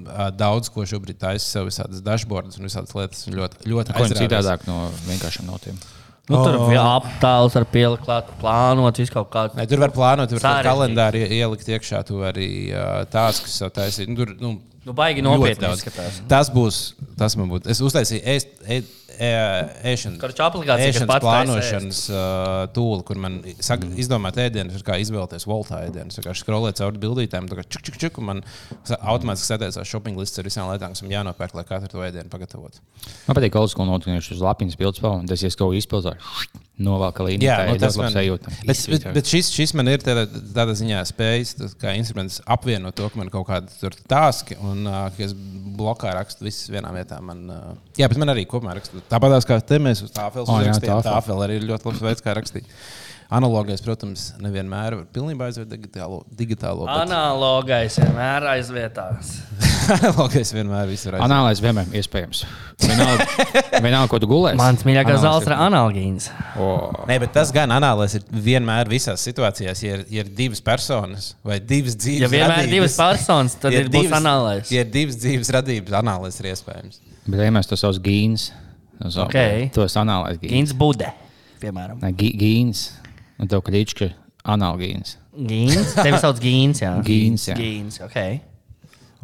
uh, 0.07 0.31
daudz 0.31 0.71
ko 0.71 0.87
šobrīd 0.87 1.19
taisu 1.19 1.49
sev 1.57 1.67
visādas 1.73 2.05
dashboards 2.07 2.61
un 2.61 2.69
visādas 2.71 2.95
lietas. 2.95 3.27
un 3.27 3.35
Ļoti, 3.41 3.67
ļoti 3.67 3.97
Ko 3.99 4.05
ir 4.05 4.13
aizrāvies. 4.13 4.23
citādāk 4.29 4.69
no 4.71 4.85
vienkāršiem 5.11 5.51
notiem? 5.51 5.83
Nu, 6.29 6.41
tur 6.43 6.57
Oh. 6.59 6.73
aptēls 7.01 7.55
ar 7.55 7.65
pielikt, 7.71 8.03
klāt, 8.05 8.31
plānot, 8.41 8.97
visu 8.99 9.13
kaut 9.15 9.29
kādu. 9.31 9.55
Ne, 9.55 9.67
tur 9.71 9.79
var 9.79 9.93
plānot, 9.95 10.29
tur 10.29 10.41
var 10.43 10.65
kalendāri 10.67 11.21
ie- 11.23 11.39
ielikt 11.43 11.69
iekšā, 11.71 12.01
tu 12.09 12.19
vari 12.19 12.49
uh, 12.75 13.05
tās, 13.07 13.39
kas 13.45 13.61
jau 13.63 13.69
taisīt. 13.71 14.09
Nu, 14.11 14.17
tur, 14.25 14.35
nu, 14.41 14.57
Nu, 14.87 14.93
baigi 14.95 15.19
nopietni. 15.19 15.67
Tas 16.31 16.49
būs, 16.55 16.93
tas 17.19 17.35
man 17.35 17.49
būtu. 17.51 17.67
Es 17.73 17.81
uztaisīju 17.83 18.23
ē, 18.23 18.37
ē, 18.71 18.77
ēšanas, 19.23 20.19
Korču 20.21 20.45
aplikācija, 20.47 20.91
kas 20.91 20.97
ēšanas 20.97 21.11
pats 21.11 21.27
plānošanas 21.27 22.01
uh, 22.11 22.19
tūli, 22.77 23.05
kur 23.09 23.21
man 23.23 23.39
saka, 23.65 23.89
izdomāt 24.01 24.39
ēdienus, 24.43 24.77
ir 24.79 24.87
kā 24.87 24.99
izvēlēties 25.03 25.49
voltā 25.49 25.83
ēdienus. 25.87 26.21
Es 26.21 26.43
skrolēju 26.43 26.79
cauri 26.83 27.03
bildītēm, 27.07 27.49
tā 27.51 27.61
kā 27.61 27.67
čuk, 27.67 27.87
čuk, 27.89 27.99
čuk, 28.03 28.21
un 28.23 28.31
man 28.31 28.45
automātiski 28.99 29.53
sēdēs 29.53 29.81
shopping 29.87 30.21
lists 30.21 30.43
ar 30.43 30.49
visām 30.49 30.71
lietām, 30.73 30.95
kas 30.97 31.05
man 31.07 31.17
jānopērk, 31.17 31.57
lai 31.57 31.67
katru 31.69 31.93
to 31.95 32.05
ēdienu 32.07 32.33
pagatavotu. 32.33 32.85
Man 33.27 33.39
patīk, 33.39 33.55
ka 33.57 33.67
school 33.73 33.91
notiekums 33.91 34.31
uz 34.37 34.45
lapiņas 34.45 34.81
vēl, 35.03 35.21
un 35.23 35.29
tas 35.31 35.45
ir 35.47 35.59
kaut 35.59 36.66
Novelk 36.77 37.21
līniju. 37.25 37.47
Jā, 37.47 37.55
tā 37.57 37.69
nu, 37.71 37.75
ir 37.77 37.81
tas 37.81 37.95
ļoti 37.95 38.03
man 38.03 38.11
labi 38.11 38.19
sajūta. 38.19 38.51
Bet, 38.69 38.81
bet, 38.93 39.07
bet 39.17 39.31
šis, 39.31 39.49
šis 39.55 39.73
man 39.79 39.89
ir 39.89 40.03
tādā, 40.05 40.27
tādā 40.29 40.75
ziņā 40.77 40.99
spējis, 41.09 41.55
tas 41.57 41.73
kā 41.81 41.95
instruments 41.97 42.37
apvienot 42.53 42.97
to, 42.99 43.09
ka 43.13 43.21
man 43.21 43.31
kaut 43.33 43.47
kāda 43.49 43.93
tāski 44.13 44.59
un 44.61 44.85
uh, 44.85 45.07
ka 45.17 45.25
es 45.25 45.33
blokā 45.79 46.13
rakstu 46.19 46.45
visas 46.45 46.69
vienā 46.73 46.93
vietā. 46.93 47.23
Man, 47.25 47.47
uh, 47.49 47.73
jā, 47.97 48.11
bet 48.13 48.21
man 48.21 48.35
arī 48.35 48.45
kopumā 48.51 48.77
rakstu. 48.77 49.01
Tāpat 49.09 49.49
kā 49.49 49.57
te 49.65 49.81
mēs 49.81 50.05
uz 50.05 50.13
tāfeles 50.13 50.53
O, 50.53 50.59
jā, 50.61 50.69
uzrakstījām. 50.69 51.01
tāfeli. 51.01 51.17
Tāfeli 51.17 51.47
arī 51.49 51.59
ir 51.63 51.69
ļoti 51.73 51.89
labs 51.89 52.05
veids, 52.11 52.25
kā 52.27 52.37
rakstīt. 52.37 52.69
Analogais, 53.27 53.81
protams, 53.83 54.29
nevienmēr 54.39 54.95
var 55.01 55.07
pilnībā 55.11 55.49
aizvērt 55.49 55.71
digitālo. 55.73 56.21
digitālo 56.39 56.85
bet 56.87 57.01
Analogais 57.09 57.97
vienmēr 57.99 58.45
aizvietās. 58.53 59.33
Analogais 59.97 60.53
vienmēr 60.55 60.87
viss 60.87 61.09
ir. 61.09 61.17
Anālais 61.25 61.59
vienmēr 61.63 61.91
iespējams. 61.99 62.45
Vienalga, 62.85 63.27
vienalga 63.87 64.11
ko 64.13 64.21
tu 64.23 64.29
gulēsi. 64.31 64.59
Mans 64.61 64.85
mīļākais 64.87 65.19
zāles 65.25 65.47
ir 65.49 65.55
ir- 65.57 65.63
analogīns. 65.65 66.29
Nē, 67.11 67.17
bet 67.25 67.33
tas 67.35 67.51
gan 67.55 67.75
anālais 67.75 68.15
ir 68.19 68.27
vienmēr 68.31 68.87
visās 68.91 69.25
situācijās. 69.27 69.83
Ja 69.83 69.97
ir, 69.99 70.05
ja 70.13 70.23
ir 70.23 70.31
divas 70.39 70.63
personas 70.63 71.33
vai 71.47 71.59
divas 71.59 71.97
dzīves, 71.99 72.23
Ja 72.27 72.31
vienmēr 72.31 72.61
radības, 72.61 72.75
divas 72.77 72.99
personas, 73.01 73.57
tad 73.63 73.75
ja 73.75 73.81
ir 73.83 73.91
būs 73.95 74.15
anālais. 74.21 74.71
Ja 74.75 74.85
ir 74.87 74.93
divas 74.95 75.19
dzīves 75.23 75.51
radības, 75.57 75.97
anālais 75.99 76.39
ir 76.43 76.53
iespējams. 76.53 77.01
Bet, 77.27 77.41
ja 77.43 77.51
mēs 77.59 77.67
to 77.71 77.79
saucam 77.81 78.05
gīns, 78.07 78.53
tad 79.03 79.19
Ok. 79.27 79.41
to 79.75 79.83
es 79.87 79.99
anālais 79.99 80.39
gīns. 80.39 80.53
Gīns 80.55 80.77
Bude, 80.79 81.11
piemēram. 81.63 81.99
Gīns. 82.23 82.85
Un 83.43 83.49
tev 83.53 83.63
klička 83.67 84.11
analgīns. 84.47 85.17
Gīns. 85.37 85.95
Tevi 85.99 86.19
sauc 86.23 86.39
Gīns, 86.41 86.81
jā. 86.81 86.93
Gīns, 87.05 87.49
jā. 87.51 87.57
Gīns, 87.59 87.99
ok. 88.07 88.21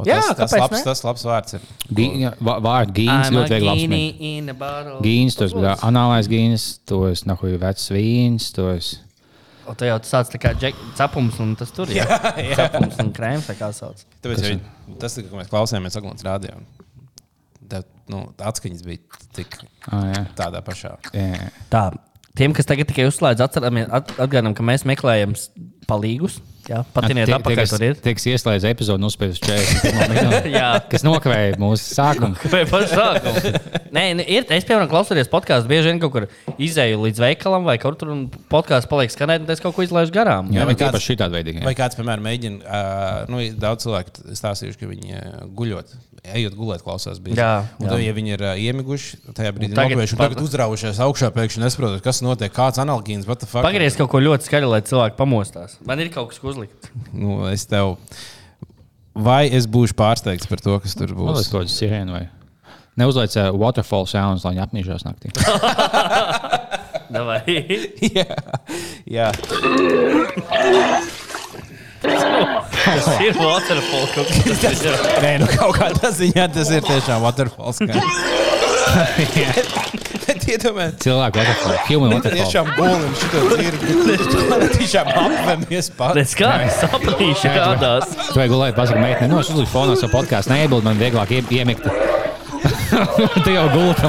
O, 0.01 0.05
Jā, 0.09 0.17
tas, 0.33 0.49
tas, 0.51 0.53
labs, 0.57 0.73
ne? 0.79 0.81
tas 0.87 1.03
labs 1.05 1.23
vārds 1.29 1.55
ir. 1.59 1.65
Gī, 1.93 2.05
jā, 2.25 2.31
vā- 2.41 2.57
vārdu 2.65 2.95
gīns 2.97 3.29
I'm 3.29 3.35
ļoti 3.37 3.53
viegli 3.53 3.69
genie 3.69 3.99
apspriest. 3.99 4.21
in 4.29 4.49
a 4.49 4.55
bottle. 4.57 4.95
Gīns, 5.05 5.37
tos 5.37 5.53
bija 5.57 5.75
anālais 5.85 6.29
gīns, 6.33 6.65
tos 6.89 7.25
nahuj 7.29 7.59
vecs 7.61 7.91
vīns, 7.93 8.47
tos. 8.57 8.89
O, 9.69 9.75
tu 9.79 9.85
jau 9.87 9.99
sāc 10.09 10.33
tā 10.33 10.41
kā 10.43 10.55
cepums 10.99 11.37
un 11.45 11.53
tas 11.61 11.71
tur 11.77 11.93
ir. 11.93 12.01
Jā, 12.01 12.19
jā. 12.41 12.57
Cepums 12.59 12.97
un 13.05 13.13
krēms, 13.15 13.51
kā 13.61 13.69
sauc. 13.77 14.01
Tāpēc, 14.25 14.41
ja, 14.49 14.55
ir? 14.57 14.97
tas, 14.99 15.15
ka 15.21 15.39
mēs 15.39 15.53
klausījāmies 15.53 16.01
Aglons 16.01 16.25
rādio, 16.27 16.57
tad 17.71 17.87
nu, 18.11 18.25
atskaņas 18.43 18.83
bija 18.89 19.21
tik 19.37 19.61
Ah, 19.93 20.09
jā. 20.17 20.25
tādā 20.41 20.65
pašā. 20.67 20.97
Jā. 21.15 21.53
Tā. 21.71 21.85
Tiem, 22.39 22.55
kas 22.57 22.69
tagad 22.69 22.89
tikai 22.89 23.05
uzslēdz, 23.11 23.45
atgādinām, 23.45 24.55
ka 24.57 24.65
mēs 24.65 24.87
meklējam 24.89 25.35
palīgus. 25.89 26.39
Jā, 26.71 26.85
patiniet 26.95 27.27
Tie- 27.27 27.35
apakaļ, 27.35 27.57
tie, 27.67 27.89
kas- 27.91 28.03
Tie, 28.05 28.13
kas 28.15 28.27
ieslēdz 28.31 28.67
epizodu, 28.71 29.03
nospēj 29.03 29.33
uz 29.35 29.41
40. 29.43 30.47
Jā. 30.53 30.69
Kas 30.93 31.03
nokavēja 31.07 31.57
mūsu 31.59 31.89
sākumu. 31.97 32.37
Vai 32.53 32.63
pašā 32.71 33.01
sākumā? 33.01 33.81
Nē, 33.93 34.05
nu, 34.21 34.27
ir, 34.27 34.47
es, 34.55 34.65
piemēram, 34.69 34.87
klausoties 34.93 35.29
podkāstu, 35.33 35.69
bieži 35.73 35.91
vien 35.91 35.99
kaut 36.03 36.15
kur 36.15 36.29
izēju 36.63 37.01
līdz 37.03 37.23
veikalam, 37.25 37.67
vai 37.67 37.75
kaut 37.83 37.99
kur, 38.01 38.13
un 38.15 38.29
podkāsts 38.53 38.89
paliek 38.91 39.11
skanēt, 39.13 39.43
un 39.43 39.51
es 39.57 39.61
kaut 39.65 39.75
ko 39.77 39.83
izlaižu 39.85 40.15
garām. 40.15 40.53
Jā, 40.55 40.65
vai 40.69 40.77
kāds- 40.79 41.03
šitādi 41.03 41.35
veidīgi. 41.41 41.65
Vai 41.67 41.75
kāds, 41.79 41.99
piemēram, 41.99 42.23
mēģina, 42.31 42.63
uh, 42.63 43.27
nu, 43.33 43.43
daudz 43.59 43.85
cilvēku 43.89 44.31
stāstījuši, 44.39 44.79
ka 44.81 44.87
viņi 44.93 45.19
uh, 45.19 45.45
guļot, 45.59 45.93
ejot 46.39 46.55
gulēt, 46.55 46.85
klausās 46.87 47.19
bija. 47.19 47.35
Jā, 47.43 47.51
un 47.83 47.89
jā. 47.89 47.91
tad, 47.91 48.01
ja 48.07 48.13
viņi 48.15 48.35
ir 48.37 48.47
uh, 48.47 48.55
iemiguši, 48.63 49.19
tajā 49.35 49.51
brīdī 49.57 49.75
nokavējuši, 49.75 50.15
un 50.15 50.23
tagad 50.23 50.45
uzraujušies 50.47 51.03
augšā, 51.03 51.33
pēkšņi 51.35 51.65
nesaprotot, 51.67 52.05
kas 52.07 52.23
notiek, 52.23 52.53
kāds 52.55 52.79
analogīns, 52.79 53.27
what 53.27 53.43
the 53.43 53.51
fuck. 53.51 53.67
Pagriez 53.67 53.99
kaut 53.99 54.13
ko 54.15 54.23
ļoti 54.23 54.47
skaļu, 54.47 54.71
lai 54.71 54.81
cilvēki 54.87 55.19
pamostās. 55.19 55.75
Man 55.85 55.99
ir 56.05 56.13
kaut 56.15 56.31
kas 56.31 56.39
ko 56.39 56.52
uzlikt. 56.53 56.93
Nu, 57.11 57.41
es 57.51 57.67
tev. 57.71 57.97
Vai 59.13 59.45
es 59.53 59.67
būšu 59.69 59.97
pārsteigts 59.99 60.49
par 60.49 60.63
to, 60.65 60.79
kas 60.81 60.97
tur 60.97 61.13
būs? 61.17 61.51
to 61.53 61.65
sirēnu 61.69 62.17
vai. 62.17 62.27
Neuzliec 63.01 63.35
uh, 63.41 63.51
waterfall 63.57 64.05
sounds, 64.09 64.45
lai 64.45 64.55
viņi 64.55 64.65
apmīžās 64.67 65.05
naktī. 65.09 65.33
Davai. 67.15 67.41
jā, 68.17 68.27
jā. 69.09 69.29
Tas 72.03 73.09
ir 73.23 73.37
waterfall 73.39 74.09
kaut. 74.13 74.33
Nē, 75.25 75.37
nu 75.41 75.49
kaut 75.55 75.77
kādā 75.79 76.13
ziņā 76.17 76.49
tas 76.53 76.73
ir 76.75 76.85
tiešām 76.89 77.25
waterfalls. 77.25 77.81
Bet 80.23 80.45
iedomājieties, 80.49 81.01
Cilvēku 81.03 81.41
waterfall, 81.41 81.79
human 81.89 82.13
waterfall. 82.15 82.39
tiešām 82.39 82.69
bolim 82.77 83.15
šito 83.19 83.41
dzirdu. 83.51 84.67
Tiešām 84.77 85.11
apvemies 85.23 85.89
pats. 85.99 86.15
Tas 86.21 86.35
kā 86.39 86.51
sapnīši 86.79 87.53
kādās. 87.57 88.13
Tu 88.29 88.39
vajag 88.39 88.53
gulēt, 88.55 88.77
pasakot, 88.79 89.03
meitene, 89.03 89.31
no 89.33 89.41
es 89.43 89.51
uzliku 89.53 89.73
fonā 89.75 89.97
savu 89.99 90.13
podkāstu, 90.15 90.55
neiebildu, 90.55 90.87
man 90.87 91.01
vieglāk 91.01 91.35
ie- 91.35 91.45
iemigt. 91.59 91.89
tu 93.45 93.51
jau 93.51 93.65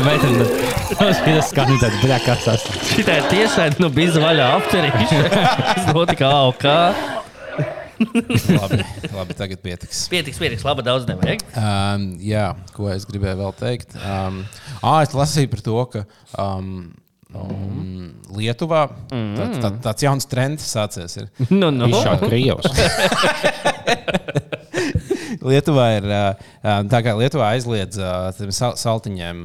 meiteni, 0.06 0.44
bet 0.44 0.98
tas 1.00 1.22
skan 1.50 1.74
tāds 1.82 1.98
bļakās. 2.04 2.68
Šitā 2.94 3.18
ir 3.22 3.30
tiešām 3.32 3.80
nu, 3.82 3.90
bija 3.94 4.14
vaļā 4.22 4.52
apcerīša. 4.60 5.24
Tas 5.74 5.90
notika 5.96 6.30
augā. 6.44 6.78
labi, 8.62 8.82
labi, 9.14 9.38
tagad 9.38 9.62
pietiks. 9.64 10.08
Pietiks, 10.12 10.40
pietiks, 10.42 10.66
labi, 10.68 10.86
daudz 10.86 11.08
nevajag. 11.10 11.46
Um, 11.60 12.10
jā, 12.24 12.50
ko 12.76 12.90
es 12.94 13.08
gribēju 13.10 13.40
vēl 13.42 13.56
teikt? 13.60 13.96
Um, 14.00 14.44
ah, 14.82 15.02
es 15.04 15.16
lasīju 15.18 15.52
par 15.54 15.64
to, 15.66 15.78
ka 15.94 16.06
um, 16.42 16.72
um, 17.34 18.10
Lietuvā 18.38 18.88
tāds, 19.12 19.60
tā, 19.62 19.74
tāds 19.90 20.08
jauns 20.08 20.30
trends 20.30 20.66
sācies. 20.76 21.20
Ir. 21.22 21.30
Nu, 21.52 21.70
nu. 21.74 21.92
Izšaut 21.92 22.28
Krievs. 22.30 22.66
Lietuvā 25.44 25.88
ir 25.98 26.10
tā, 26.64 27.04
kā 27.04 27.16
Lietuvā 27.20 27.52
aizliedz 27.58 28.00
saltiņiem 28.80 29.44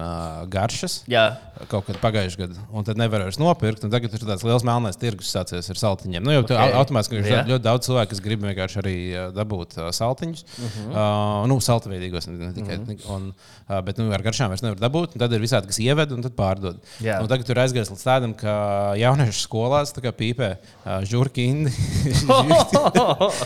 garšas. 0.52 1.02
Jā. 1.10 1.26
Kaut 1.68 1.88
kad 1.88 1.98
pagājušajā 1.98 2.38
gadā, 2.44 2.60
un 2.70 2.84
tad 2.86 3.00
nevar 3.00 3.24
vairs 3.26 3.40
nopirkt. 3.42 3.82
Tagad 3.90 4.12
ir 4.14 4.22
tāds 4.22 4.44
liels 4.46 4.62
melnais 4.62 4.98
tirgus 5.00 5.32
sācies 5.34 5.66
ar 5.72 5.80
saltiņiem. 5.80 6.22
Nu, 6.22 6.30
jau 6.36 6.44
okay. 6.44 6.54
Ok. 6.54 6.76
automātiski 6.84 7.18
ir 7.18 7.26
ļoti, 7.48 7.64
daudz 7.64 7.88
cilvēku, 7.88 8.12
kas 8.12 8.22
grib 8.22 8.44
vienkārši 8.46 8.78
arī 8.78 8.96
dabūt 9.34 9.74
saltiņus. 9.98 10.44
Uh 10.46 10.68
Mhm. 10.68 10.92
-huh. 10.92 11.42
uh, 11.42 11.48
nu, 11.48 11.58
saltaveidīgos, 11.60 12.26
ne, 12.28 12.52
tikai. 12.52 12.76
Uh 12.76 12.86
-huh. 12.86 13.14
un, 13.14 13.32
uh, 13.68 13.80
bet 13.80 13.98
nu, 13.98 14.12
ar 14.12 14.22
garšām 14.22 14.48
vairs 14.48 14.62
nevar 14.62 14.78
dabūt. 14.78 15.18
Tad 15.18 15.32
ir 15.32 15.40
visādi, 15.40 15.66
kas 15.66 15.78
ieved 15.78 16.12
un 16.12 16.22
tad 16.22 16.32
pārdod. 16.32 16.76
Jā. 17.00 17.20
Un 17.22 17.28
tagad 17.28 17.46
tur 17.46 17.56
aizgājis 17.56 17.90
līdz 17.90 18.04
tādam, 18.04 18.34
ka 18.34 18.94
jauniešu 18.96 19.40
skolās 19.48 19.92
pīpē 19.92 20.56
uh, 20.56 21.02
žurki 21.04 21.44
indi. 21.44 21.72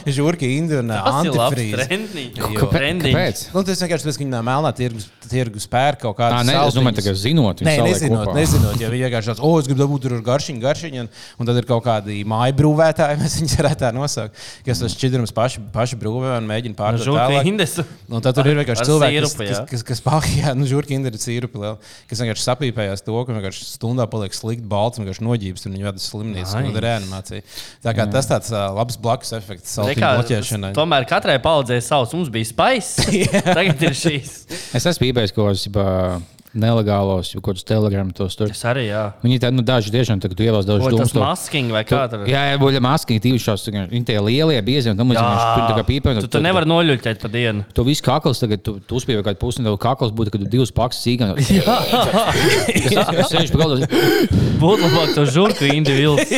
žurki 0.19 0.57
indi 0.59 0.77
un 0.77 0.91
antifrīzi. 0.91 1.89
Trendiņš. 2.73 3.15
Kāpēc? 3.15 3.43
Nu, 3.55 3.63
tas 3.67 3.83
vienkārši 3.85 4.09
tas, 4.09 4.19
ka 4.19 4.25
viņi 4.25 4.41
melnā 4.47 4.73
tirgus, 4.77 5.07
tirgus 5.31 5.67
pērk 5.71 6.03
kaut 6.05 6.17
kādu 6.19 6.43
ne, 6.49 6.57
es 6.67 6.77
domāju, 6.77 6.99
tā 6.99 7.05
kā 7.07 7.15
zinot, 7.19 7.63
Nē, 7.65 7.75
nezinot, 7.87 8.27
kopā. 8.29 8.37
nezinot, 8.37 8.77
ja 8.83 8.91
viņi 8.93 9.07
vienkārši 9.07 9.33
tāds, 9.33 9.43
oh, 9.45 9.57
es 9.61 9.69
gribu 9.69 9.83
dabūt 9.83 10.05
tur 10.07 10.17
ar 10.19 10.25
garšiņu, 10.27 10.63
garšiņu, 10.63 11.05
un, 11.05 11.11
un 11.39 11.51
tad 11.51 11.61
ir 11.61 11.69
kaut 11.69 11.85
kādi 11.87 12.19
māju 12.29 12.57
brūvētāji, 12.61 13.19
mēs 13.23 13.37
viņus 13.41 13.57
varētu 13.61 13.83
tā 13.85 13.93
nosaukt, 13.97 14.43
kas 14.67 14.83
tos 14.83 14.97
šķidrumus 14.97 15.35
paši, 15.37 15.63
paši 15.75 15.99
brūvē 16.03 16.37
un 16.39 16.49
mēģina 16.51 16.79
pārdot 16.79 17.07
žurka 17.07 17.29
tālāk. 17.31 17.93
Un 18.13 18.25
tad 18.25 18.37
tur 18.37 18.51
ir 18.51 18.59
vienkārši 18.61 18.89
cilvēki, 18.89 19.23
kas, 19.25 19.37
kas, 19.39 19.53
jā. 19.55 19.63
kas, 19.71 19.87
kas 19.93 20.03
pārējā, 20.05 20.55
nu, 20.59 20.69
žurka 20.69 20.97
inda 20.97 21.13
ir 21.13 21.21
sīrupi 21.23 21.63
liela, 21.63 21.79
kas 22.11 22.23
vienkārši 22.23 22.47
sapīpējās 22.49 23.07
to, 23.07 23.17
ka 23.27 23.37
vienkārši 23.39 23.69
stundā 23.71 24.09
paliek 24.11 24.37
slikti 24.37 24.67
balts, 24.69 24.99
un 24.99 25.07
vienkārši 25.07 25.27
noģības, 25.27 25.67
un 25.69 25.77
viņi 25.77 25.89
vada 25.89 26.03
slimnīcas, 26.03 26.55
un 26.59 26.71
ir 26.71 26.85
reanimācija. 26.85 27.47
Tā 27.85 27.95
kā 27.97 28.07
tas 28.13 28.29
tāds 28.31 28.53
uh, 28.53 28.69
labs 28.77 28.99
blakus 29.03 29.33
efekts 29.37 29.77
Rekā, 29.83 30.13
bloķēšanai. 30.19 30.73
Tomēr 30.77 31.07
katrai 31.09 31.39
paudzei 31.43 31.81
savs. 31.85 32.15
Mums 32.17 32.32
bija 32.35 32.51
spaiss. 32.51 33.03
Tagad 33.57 33.89
ir 33.89 33.99
šīs. 33.99 34.37
Es 34.75 34.87
esmu 34.87 35.09
pīpējis 35.09 35.37
kaut 35.37 35.53
kādas 35.53 36.31
nelegālos, 36.53 37.31
jau 37.33 37.41
kādus 37.45 37.65
telegramus 37.67 38.37
tur. 38.37 38.51
Es 38.53 38.61
arī, 38.69 38.85
jā. 38.91 39.03
Viņi 39.25 39.39
tā, 39.41 39.51
nu, 39.55 39.65
daži 39.65 39.93
tiešām 39.95 40.21
tagad 40.23 40.41
ielas 40.45 40.67
daudz 40.69 40.85
Ko 40.85 40.93
tas 41.01 41.15
masking 41.17 41.73
vai 41.73 41.83
kā 41.89 42.05
tur? 42.13 42.27
Jā, 42.29 42.45
jā, 42.51 42.59
buļļa 42.61 42.83
maskiņi, 42.85 43.23
tīvi 43.25 43.41
šās, 43.41 43.65
viņi 43.73 44.05
tie 44.09 44.19
lielie, 44.21 44.59
biezie, 44.65 44.93
un 44.93 45.01
tam 45.01 45.13
līdzīgi, 45.13 45.47
tur 45.49 45.65
tā 45.65 45.79
kā 45.79 45.87
pīpē. 45.89 46.15
Tu, 46.21 46.33
tu 46.37 46.43
nevari 46.45 46.69
noļuļķēt 46.69 47.25
pa 47.25 47.33
dienu. 47.33 47.67
Tu 47.73 47.87
viss 47.89 48.05
kakls 48.05 48.43
tagad, 48.45 48.65
tu, 48.67 48.77
tu 48.85 49.01
uzspievi 49.01 49.25
kādu 49.25 49.41
pusi, 49.41 49.63
un 49.63 49.71
tev 49.71 49.79
kakls 49.83 50.13
būtu, 50.17 50.35
kad 50.35 50.45
tu 50.45 50.51
divas 50.53 50.75
pakas 50.77 51.01
sīkām. 51.05 51.41
Jā. 51.57 51.79
Es 52.69 53.33
sēžu 53.33 53.57
pa 53.57 53.65
galdu. 53.65 53.89
Būtu 54.61 54.91
labāk 54.91 55.17
to 55.17 55.29
žurku 55.33 55.73
individuāls. 55.73 56.37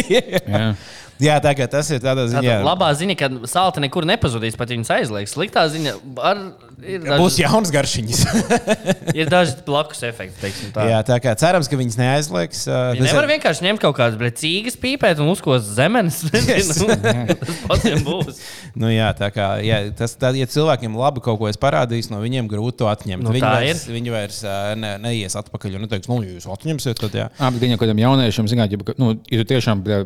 Jā. 1.22 1.36
Tā 1.44 1.52
kā 1.56 1.66
tas 1.70 1.88
ir 1.94 2.00
tādā 2.02 2.26
ziņā. 2.30 2.42
Tātad 2.42 2.66
labā 2.66 2.88
ziņa, 2.98 3.16
ka 3.18 3.28
salta 3.50 3.82
nekur 3.82 4.06
nepazudīs, 4.08 4.56
pat 4.58 4.70
ja 4.70 4.78
viņas 4.78 4.92
aizliegs. 4.96 5.34
Sliktā 5.36 5.64
ziņa 5.70 5.94
ar, 6.18 6.40
ir 6.82 7.04
daži, 7.04 7.18
Būs 7.20 7.38
jauns 7.38 7.70
garšiņas. 7.74 8.22
ir 9.20 9.30
daži 9.30 9.54
blakus 9.66 10.02
efekti. 10.06 10.36
teiksim 10.42 10.72
Tā. 10.74 10.88
Jā, 10.90 11.02
tā 11.06 11.18
kā 11.22 11.34
cerams, 11.38 11.70
ka 11.70 11.78
viņas 11.78 11.98
neaizliegs. 12.00 12.64
Uh, 12.66 12.90
Viņi 12.96 13.08
nevar 13.08 13.28
vienkārši 13.30 13.66
ņemt 13.68 13.84
kaut 13.84 13.96
kādas 14.00 14.38
cīgas, 14.40 14.78
pīpēt 14.80 15.22
un 15.22 15.30
uzkost 15.32 15.70
zemes. 15.76 16.22
Nezinu, 16.34 16.98
Tas 16.98 17.62
pats 17.68 18.04
būs. 18.06 18.42
Nu, 18.74 18.90
jā, 18.90 19.12
tā 19.18 19.30
kā 19.34 19.52
jā, 19.64 19.80
tas, 19.96 20.16
tā, 20.18 20.32
ja 20.34 20.48
cilvēkiem 20.50 20.98
labi 20.98 21.22
kaut 21.24 21.38
ko 21.40 21.50
es 21.50 21.60
parādīšu, 21.60 22.10
no 22.14 22.22
viņiem 22.24 22.50
grūti 22.50 22.82
to 22.82 22.90
atņemt. 22.90 23.24
Nu, 23.24 23.34
viņi, 23.34 23.46
vairs, 23.46 23.86
viņi 23.90 24.14
vairs 24.14 24.42
ne, 24.80 24.96
neies 25.02 25.38
atpakaļ 25.38 25.78
un 25.78 25.86
neteiks, 25.86 26.10
nu, 26.10 26.20
ja 26.26 26.34
jūs 26.36 26.48
atņemsiet, 26.50 26.98
tad 27.00 27.16
jā. 27.20 27.30
Bet 27.38 27.62
gan 27.62 27.74
jau 27.74 27.80
kādam 27.84 28.02
jauniešam, 28.02 28.50
zināt, 28.50 28.74
ja, 28.74 28.94
nu, 29.00 29.14
ja 29.30 29.42
tu 29.42 29.48
tiešām 29.54 29.84
bļa, 29.86 30.02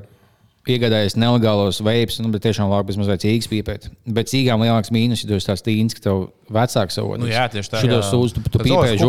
iegādājies 0.75 1.17
nelegālos 1.19 1.81
veipus, 1.85 2.19
nu, 2.23 2.31
bet 2.35 2.45
tiešām 2.47 2.71
labi 2.71 2.97
mazliet 2.99 3.25
cīgas 3.25 3.49
pīpēt. 3.51 3.89
Bet 4.19 4.31
cīgām 4.31 4.63
lielāks 4.65 4.93
mīnus, 4.95 5.25
ja 5.25 5.31
tu 5.31 5.39
esi 5.39 5.49
tāds 5.49 5.65
tīns, 5.67 5.97
ka 5.97 6.05
tev 6.05 6.29
vecāks 6.55 6.99
savot. 6.99 7.21
Nu, 7.21 7.29
jā, 7.31 7.47
tieši 7.53 7.73
tā. 7.73 7.83
Jā. 7.85 7.99
sūdzu, 8.07 8.39
tu, 8.39 8.53
tu 8.55 8.63
pīpēji 8.67 9.01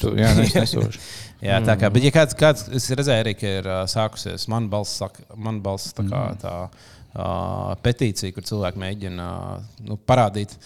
tu, 0.00 0.12
jā, 0.18 0.32
nu, 0.36 0.44
es 0.46 0.56
nesošu. 0.56 1.04
Jā, 1.44 1.58
tā 1.60 1.74
kā, 1.76 1.90
bet, 1.92 2.00
ja 2.00 2.08
kāds, 2.14 2.32
kāds 2.32 2.62
es 2.72 2.86
redzēju, 2.96 3.22
arī, 3.22 3.34
ka 3.36 3.50
ir 3.58 3.66
uh, 3.68 3.82
sākusies 3.92 4.46
man 4.48 4.70
balss, 4.72 4.96
saka, 5.02 5.20
man 5.36 5.58
balss 5.62 5.92
tā 5.94 6.06
kā 6.08 6.22
tā 6.40 6.54
uh, 6.64 7.74
petīcija, 7.84 8.32
kur 8.32 8.46
cilvēki 8.48 8.80
mēģina 8.80 9.26
uh, 9.26 9.66
nu, 9.84 9.98
parādīt 10.08 10.56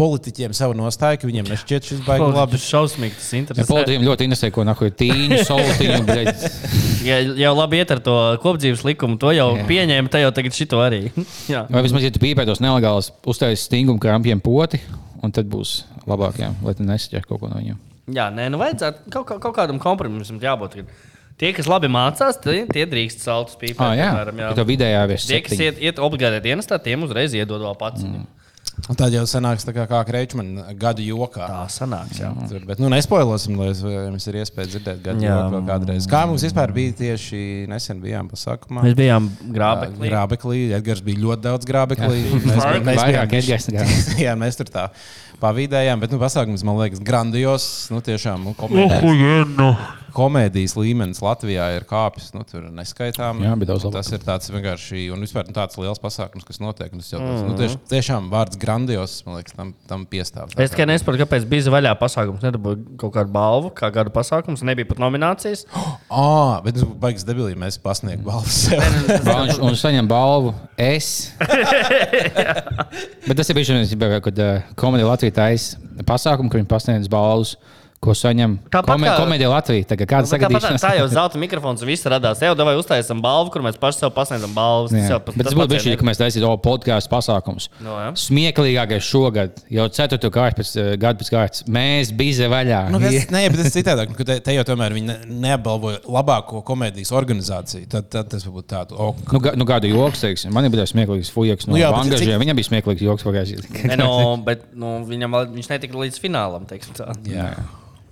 politiķiem 0.00 0.54
savu 0.56 0.74
nostāju, 0.78 1.20
ka 1.20 1.28
viņiem 1.28 1.48
nešķiet 1.52 1.88
šis 1.90 1.98
baigi 2.06 2.28
labi. 2.32 2.56
Tas 2.56 2.64
šausmīgi, 2.72 3.16
tas 3.20 3.28
Ja 3.34 3.40
interesē. 3.42 3.66
politiķiem 3.68 4.06
ļoti 4.08 4.26
interesē, 4.28 4.50
ko 4.56 4.64
nahuj 4.64 4.90
tīņu, 5.02 5.40
soltiņu, 5.48 6.00
bļaļ. 6.08 6.30
Ja 7.00 7.16
jau 7.24 7.52
labi 7.56 7.78
iet 7.80 7.92
ar 7.94 8.00
to 8.04 8.14
kopdzīves 8.42 8.82
likumu, 8.84 9.16
to 9.20 9.30
jau 9.32 9.46
Jā. 9.56 9.62
pieņēma, 9.68 10.10
tad 10.12 10.20
jau 10.20 10.32
tagad 10.36 10.52
šito 10.56 10.80
arī. 10.84 10.98
Jā. 11.52 11.62
Vai 11.72 11.80
vismaz, 11.86 12.04
ja 12.04 12.10
tu 12.12 12.20
pīpē 12.20 12.44
tos 12.48 12.60
nelegālus, 12.60 13.08
uztaisīs 13.24 13.64
stingumu 13.70 14.00
krampiem 14.02 14.40
poti, 14.44 14.80
un 15.24 15.32
tad 15.32 15.48
būs 15.52 15.78
labāk, 16.08 16.40
jā, 16.42 16.50
lai 16.64 16.74
tu 16.76 16.84
nesaķer 16.84 17.24
kaut 17.28 17.40
ko 17.44 17.48
no 17.52 17.56
viņiem. 17.60 17.78
Jā, 18.12 18.26
nē, 18.34 18.50
nu 18.52 18.58
vajadzētu 18.60 19.08
kaut, 19.14 19.24
kā- 19.30 19.38
kaut 19.40 19.54
kādam 19.56 19.78
kompromisam 19.80 20.40
jābūt. 20.42 20.80
Tie, 21.40 21.54
kas 21.56 21.68
labi 21.70 21.88
mācās, 21.88 22.36
tie, 22.44 22.66
tie 22.68 22.84
drīkst 22.84 23.22
saltus 23.24 23.56
pīpēt. 23.56 23.80
Ah, 23.80 23.94
jā. 23.96 24.10
piemēram, 24.12 24.40
Ja 24.42 24.50
tev 24.58 24.66
vidējā 24.68 25.04
vies 25.08 25.24
Tie, 25.30 25.38
kas 25.46 25.56
iet, 25.56 25.78
iet 25.80 25.96
obligāti 26.04 26.42
dienestā, 26.44 26.76
tiem 26.84 27.06
uzreiz 27.06 27.32
iedod 27.32 27.62
vēl 27.64 27.78
pats. 27.80 28.04
Mm. 28.04 28.26
Un 28.88 28.96
tad 28.96 29.12
jau 29.12 29.22
sanāks 29.28 29.64
tā 29.66 29.74
kā, 29.76 29.84
kā 29.90 30.00
Kreičmana 30.08 30.72
gadu 30.78 31.02
jokā. 31.04 31.46
Tā 31.50 31.64
sanāks, 31.70 32.20
jā. 32.22 32.30
Tur, 32.48 32.64
bet, 32.66 32.78
nu, 32.80 32.88
nespoilosim, 32.88 33.56
lai 33.60 33.68
es- 33.74 33.82
jums 33.84 34.26
ir 34.30 34.38
iespēja 34.40 34.70
dzirdēt 34.72 35.02
gadu 35.04 35.20
Jā. 35.26 35.36
joku 35.36 35.54
vēl 35.58 35.64
kādreiz. 35.68 36.06
Kā 36.10 36.24
mums 36.26 36.42
vispār 36.42 36.72
bija 36.72 36.92
tieši 36.92 37.68
nesen 37.68 38.00
bijām 38.00 38.30
pasākumā? 38.30 38.82
Mēs 38.88 38.96
bijām 38.98 39.28
grābeklī. 39.52 40.10
Grābeklī. 40.10 40.60
Edgars 40.80 41.00
bija 41.02 41.18
ļoti 41.26 41.42
daudz 41.42 41.66
grābeklī. 41.66 42.20
Jā. 42.24 42.40
Mēs, 42.40 42.60
Vairāk- 42.64 42.84
mēs 42.88 43.02
vairāk 43.04 43.34
bijām 43.36 43.44
Edgars 43.44 44.14
Jā, 44.26 44.36
mēs 44.36 44.56
tur 44.56 44.66
tā 44.72 44.88
pavīdējām, 45.40 46.00
bet 46.00 46.10
nu, 46.12 46.18
pasākums 46.18 46.64
man 46.64 46.76
liekas 46.80 47.00
grandios. 47.00 47.88
Nu, 47.90 48.00
tiešām, 48.00 48.44
nu, 48.44 48.54
komēdijas, 48.58 49.99
komēdijas 50.14 50.74
līmenis 50.78 51.20
Latvijā 51.24 51.66
ir 51.76 51.84
kāpis. 51.88 52.30
Nu, 52.34 52.42
tur 52.48 52.66
neskaitām. 52.74 53.40
Jā, 53.44 53.54
bija 53.60 53.70
daudz 53.72 53.84
Un 53.88 53.92
Tas 53.94 54.08
labāk. 54.10 54.18
ir 54.18 54.26
tāds 54.26 54.50
vienkārši 54.54 55.02
un 55.14 55.20
vispār 55.24 55.46
nu, 55.48 55.54
tāds 55.56 55.78
liels 55.80 55.98
pasākums, 56.02 56.44
kas 56.46 56.58
notiek. 56.62 56.92
un 56.92 56.98
Tas 57.00 57.10
jau, 57.12 57.20
tāds, 57.20 57.42
nu, 57.46 57.54
Mhm. 57.54 57.58
tieš, 57.60 57.76
tiešām 57.90 58.30
vārds 58.30 58.58
grandios, 58.58 59.22
man 59.26 59.36
liekas, 59.40 59.54
tam, 59.56 59.74
tam 59.88 60.06
piestāv. 60.06 60.52
Es 60.58 60.70
tikai 60.70 60.86
nesaprotu, 60.86 61.22
kāpēc 61.24 61.44
bija 61.48 61.70
vaļā 61.74 61.94
pasākums. 61.98 62.40
Nedabūju 62.42 62.96
kaut 62.98 63.12
kādu 63.14 63.30
balvu, 63.32 63.70
kā 63.74 63.92
gada 63.92 64.10
pasākums. 64.10 64.62
Nebija 64.62 64.88
pat 64.88 64.98
nominācijas. 64.98 65.64
Ah, 66.10 66.60
bet 66.60 66.74
tas 66.74 66.82
baigs 66.84 67.22
debilī, 67.24 67.54
mēs 67.56 67.78
pasniegsim 67.78 68.24
balvu 68.24 68.48
sev. 68.50 68.80
Balvu 69.24 69.62
un 69.62 69.74
saņem 69.78 70.08
balvu. 70.10 70.54
Es. 70.76 71.30
Bet 73.28 73.36
tas 73.38 73.48
ir 73.50 73.54
bijis 73.56 73.70
vienkārši, 73.70 74.22
kad 74.24 74.38
uh, 74.42 74.62
komēdija 74.80 75.06
Latvijā 75.10 75.34
taisa 75.36 75.78
pasākumu, 76.08 76.50
kur 76.50 76.60
viņi 76.60 76.68
pasniedz 76.70 77.08
balvas, 77.12 77.54
ko 78.00 78.14
saņem 78.16 78.54
Tāpat 78.72 78.96
kā- 78.96 79.14
komēdija 79.20 79.48
Latvijā. 79.52 79.84
Tagad 79.90 80.08
kāda 80.08 80.24
Nu, 80.24 80.28
tāpat 80.32 80.56
sagadīšanās? 80.56 80.80
Tā 80.80 80.90
jau 80.96 81.06
zelta 81.12 81.36
mikrofons 81.36 81.82
viss 81.84 82.06
radās. 82.08 82.40
Jau 82.40 82.54
vai 82.56 82.72
uztaisām 82.80 83.20
balvu, 83.20 83.50
kur 83.52 83.60
mēs 83.60 83.76
paši 83.76 83.98
sev 84.00 84.10
pasniedzam 84.16 84.54
balvas. 84.56 84.90
Tas 84.94 85.04
Jā. 85.10 85.18
pat- 85.20 85.36
Bet 85.36 85.44
tas 85.44 85.52
tas 85.52 85.58
būtu 85.60 85.68
bijis, 85.68 85.84
jau 85.84 85.96
ka 86.00 86.04
mēs 86.08 86.16
taisītu 86.16 86.48
podkāstu 86.64 87.10
pasākumus. 87.12 87.68
No, 87.84 87.90
jā. 88.00 88.08
Smieklīgākais 88.16 89.04
šogad, 89.04 89.50
jau 89.68 89.86
ceturto 89.92 90.30
kārtu 90.32 90.62
pēc 90.62 90.70
eh, 90.80 90.96
gada 90.96 91.18
pēc 91.20 91.28
kārtas. 91.30 91.62
Mēs 91.68 92.08
bijām 92.16 92.48
vaļā. 92.56 92.80
Nu, 92.90 92.98
tas, 93.04 93.26
nē, 93.28 93.42
bet 93.52 93.60
tas 93.60 93.76
ir 93.76 93.82
citādāk. 93.84 94.16
ka 94.16 94.24
Te, 94.24 94.40
te 94.40 94.54
jau 94.56 94.64
tomēr 94.64 94.96
viņi 94.96 95.04
ne, 95.06 95.18
neapbalvoja 95.28 96.00
labāko 96.08 96.64
komēdijas 96.64 97.12
organizāciju. 97.12 97.84
Tad, 97.86 98.08
tad 98.08 98.30
tas 98.30 98.44
būtu 98.48 98.64
tāds- 98.64 98.96
ok. 98.96 99.32
Nu, 99.32 99.38
ga, 99.40 99.52
nu, 99.60 99.64
gada 99.68 99.84
joks, 99.86 100.20
teiksim. 100.24 100.52
Man 100.56 100.70
bija 100.70 100.86
smieklīgs 100.88 101.28
fujaks 101.30 101.66
no 101.68 101.74
Nu 101.74 101.76
nu, 101.76 101.84
jā, 101.84 101.92
Bangažiem. 101.92 102.32
cik- 102.32 102.40
Viņam 102.46 102.56
bija 102.56 102.68
smieklīgs 102.70 103.00
joks 103.04 103.22
pagājušajā 103.28 103.84
Nē, 103.92 103.98
no, 103.98 104.36
bet 104.38 104.72
nu, 104.74 105.04
viņam 105.04 105.52
viņš 105.52 105.68
netika 105.68 105.92
līdz 106.00 106.16
finālam. 106.18 106.64
teiksim 106.66 106.94
tā. 106.96 107.12
Jā. 107.28 107.54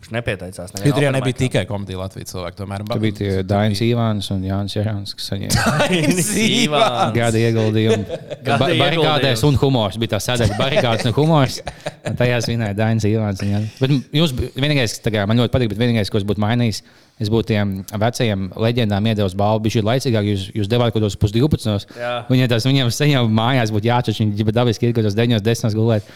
Viņš 0.09 0.17
nepieteicās. 0.17 0.71
Tur 0.73 1.03
jau 1.05 1.11
nebija 1.13 1.37
tikai 1.37 1.63
komēdija 1.69 1.99
Latvijas 2.01 2.31
cilvēki. 2.33 2.57
Tomēr 2.63 2.85
Tur 2.89 3.01
bija 3.03 3.17
tie 3.19 3.33
Dainis 3.45 3.83
Ivāns 3.85 4.31
un 4.33 4.41
Jānis 4.47 4.77
Jēns, 4.79 5.13
kas 5.19 5.27
saņēma 5.29 5.65
gada 7.19 7.43
ieguldījumu. 7.43 8.07
Gada 8.49 8.59
Ba- 8.63 8.71
Barikādēs 8.81 9.43
un 9.45 9.59
humors. 9.61 9.99
Bija 10.01 10.15
tā 10.17 10.21
sadaļa, 10.25 10.57
barikādas 10.57 11.05
un 11.11 11.15
humors. 11.17 11.59
Un 12.09 12.17
tajās 12.17 12.49
vinēja 12.49 12.77
Dainis 12.79 13.05
Ivāns. 13.11 13.43
un 13.45 13.53
Jānis. 13.53 13.77
Bet 13.83 13.93
bi- 14.39 14.49
vienīgais, 14.65 14.97
kas 14.97 15.05
tagad 15.05 15.29
man 15.29 15.43
ļoti 15.43 15.53
patīk, 15.59 15.73
bet 15.75 15.83
vienīgais, 15.85 16.09
ko 16.15 16.21
es 16.23 16.27
būtu 16.29 16.41
mainījis, 16.41 16.81
es 17.21 17.29
būtu 17.35 17.51
tiem 17.53 17.77
vecajiem 17.93 18.49
leģendām 18.65 19.11
iedevis 19.13 19.37
balvu. 19.37 19.67
Bija 19.67 19.77
šī 19.77 19.85
laicīgāk, 19.91 20.31
jūs, 20.33 20.49
jūs 20.57 20.71
devāt 20.73 20.95
kaut 20.95 21.03
kādos 21.03 21.19
pusdivpadsmitos. 21.21 21.89
Viņiem 22.33 22.49
tas 22.55 22.65
viņiem 22.69 22.93
saņem 22.95 23.29
mājās 23.43 23.75
būtu 23.77 23.91
jāčač, 23.93 24.23
viņi 24.25 24.41
ģipa 24.41 24.57
dabiski 24.63 24.89
ir 24.89 24.95
kaut 24.97 25.05
kādos 25.05 25.19
9, 25.19 25.43
10 25.45 25.77
gulēt. 25.77 26.09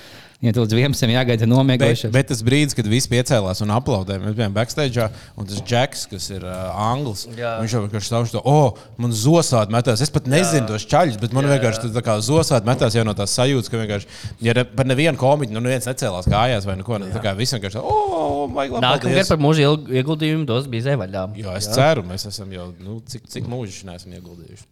Tur 0.43 0.65
līdz 0.65 0.75
11 0.75 1.13
jāgaida 1.15 1.45
Bet, 1.45 1.51
nomiegojušies. 1.53 2.11
bet 2.11 2.27
tas 2.33 2.41
brīdis, 2.43 2.75
kad 2.75 2.89
viss 2.91 3.07
piecēlās 3.07 3.61
un 3.63 3.71
aplaudēja, 3.71 4.19
mēs 4.25 4.35
bijām 4.35 4.51
backstage, 4.57 5.05
un 5.39 5.47
tas 5.47 5.61
Džeks, 5.63 6.01
kas 6.11 6.27
ir 6.35 6.43
uh, 6.43 6.73
anglis, 6.91 7.29
Jā. 7.39 7.53
viņš 7.63 7.77
jau 7.77 7.83
vienkārši 7.85 8.11
stāv 8.11 8.27
šo, 8.27 8.43
oh, 8.51 8.81
man 8.99 9.15
zosādi 9.15 9.71
metās. 9.71 10.03
Es 10.03 10.11
pat 10.11 10.27
nezinu 10.27 10.67
tos 10.67 10.83
čaļus, 10.91 11.21
bet 11.23 11.37
man 11.37 11.47
Jā, 11.47 11.53
vienkārši 11.55 11.85
tas 11.85 11.95
tā 11.95 12.03
kā 12.03 12.17
zosādi 12.27 12.67
metās 12.67 12.99
jau 12.99 13.07
no 13.07 13.15
tās 13.15 13.37
sajūtas, 13.39 13.71
ka 13.71 13.79
vienkārši, 13.85 14.11
ja 14.43 14.57
ne- 14.59 14.67
par 14.67 14.91
nevienu 14.91 15.15
komiķu, 15.23 15.55
nu 15.55 15.63
neviens 15.63 15.87
necēlās 15.87 16.27
kājās 16.27 16.67
vai 16.67 16.75
neko. 16.83 16.99
Tā 17.15 17.23
kā 17.23 17.37
viss 17.39 17.55
vienkārši, 17.55 17.79
oh, 17.79 18.51
vajag 18.51 18.75
labi. 18.81 18.83
Nākamā 18.83 18.99
paldies." 18.99 19.19
gada 19.23 19.29
par 19.31 19.43
mūža 19.47 19.71
ieguldījumu 20.03 20.47
dos 20.51 20.67
bija 20.67 20.91
zēvaļā. 20.91 21.27
Jā, 21.39 21.55
es 21.63 21.71
ceru, 21.71 22.03
mēs 22.03 22.27
esam 22.27 22.51
jau, 22.51 22.73
nu, 22.83 22.99
cik, 23.07 23.31
cik 23.31 23.47
mūžīgi 23.47 23.87
neesam 23.93 24.19
ieguldījuši. 24.19 24.67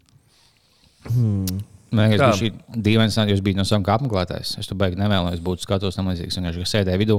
Man 1.90 2.12
liekas, 2.12 2.22
ka 2.22 2.38
šī 2.38 2.50
dīvains 2.86 3.16
nāk, 3.18 3.32
jūs 3.32 3.42
bijat 3.42 3.58
no 3.58 3.66
savām 3.66 3.84
kā 3.86 3.96
apmeklētājiem. 3.98 4.60
Es 4.62 4.68
tur 4.70 4.78
beigās 4.78 5.00
nevēlos 5.00 5.42
būt 5.42 5.64
skatos 5.64 5.98
tam 5.98 6.10
līdzīgs. 6.10 6.36
Es 6.36 6.38
vienkārši 6.38 6.66
sēdēju 6.70 7.02
vidū. 7.02 7.16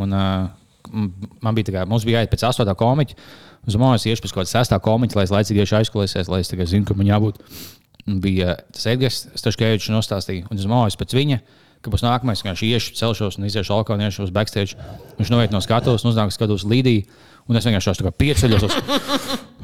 Un, 0.00 0.14
uh, 0.16 0.48
man 1.44 1.56
bija 1.58 1.68
tā, 1.68 1.74
kā, 1.74 1.84
mums 1.88 2.06
bija 2.08 2.22
jāiet 2.22 2.32
pēc 2.32 2.46
astotā 2.48 2.74
komiķa. 2.80 3.18
Uz 3.68 3.76
mājas 3.80 4.06
iešu 4.08 4.24
pēc 4.24 4.32
kaut 4.32 4.46
kāda 4.46 4.52
sestā 4.54 4.78
komiķa, 4.80 5.18
lai 5.18 5.26
es 5.28 5.34
laicīgi 5.34 5.64
iešu 5.64 5.76
aizkulisēs, 5.82 6.30
lai 6.32 6.40
es 6.40 6.48
tikai 6.48 6.68
zinu, 6.70 6.88
ka 6.88 6.96
man 6.96 7.10
jābūt. 7.10 7.42
Un 8.08 8.22
bija 8.24 8.56
tas 8.72 8.88
Edgars, 8.88 9.26
Staškēvičs 9.36 9.92
nostāstīja. 9.92 10.48
Un 10.48 10.60
uz 10.60 10.68
mājas 10.70 10.96
pēc 11.00 11.12
viņa. 11.18 11.42
Ka 11.80 11.88
būs 11.88 12.02
nākamais, 12.04 12.42
kad 12.44 12.52
viņš 12.52 12.62
iešu, 12.66 12.94
celšos 12.98 13.38
un 13.40 13.46
iziešu 13.48 13.72
alkoholu, 13.72 14.02
un 14.02 14.10
iešu 14.10 14.26
uz 14.26 14.32
backstage. 14.36 14.76
Viņš 15.16 15.30
noiet 15.32 15.54
no 15.54 15.62
skatuves, 15.64 16.04
uznāk 16.04 16.32
skatos 16.34 16.66
līdī. 16.68 17.06
Un 17.48 17.56
es 17.56 17.64
vienkārši 17.64 18.02
tādu 18.02 18.12
pieceļos. 18.20 18.74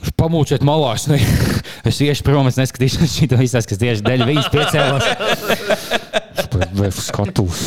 Viņš 0.00 0.14
pamūčiet 0.20 0.64
malā. 0.64 0.94
Es, 0.96 1.04
ne, 1.12 1.20
es 1.90 2.00
iešu 2.00 2.24
prom, 2.24 2.48
es 2.48 2.56
neskatīšos 2.56 3.12
šī 3.18 3.28
visās, 3.36 3.68
kas 3.68 3.82
tieši 3.82 4.06
dēļ 4.06 4.24
viņas 4.30 4.48
piecēlās. 4.54 5.04
Vai 6.76 6.88
skatos? 6.92 7.60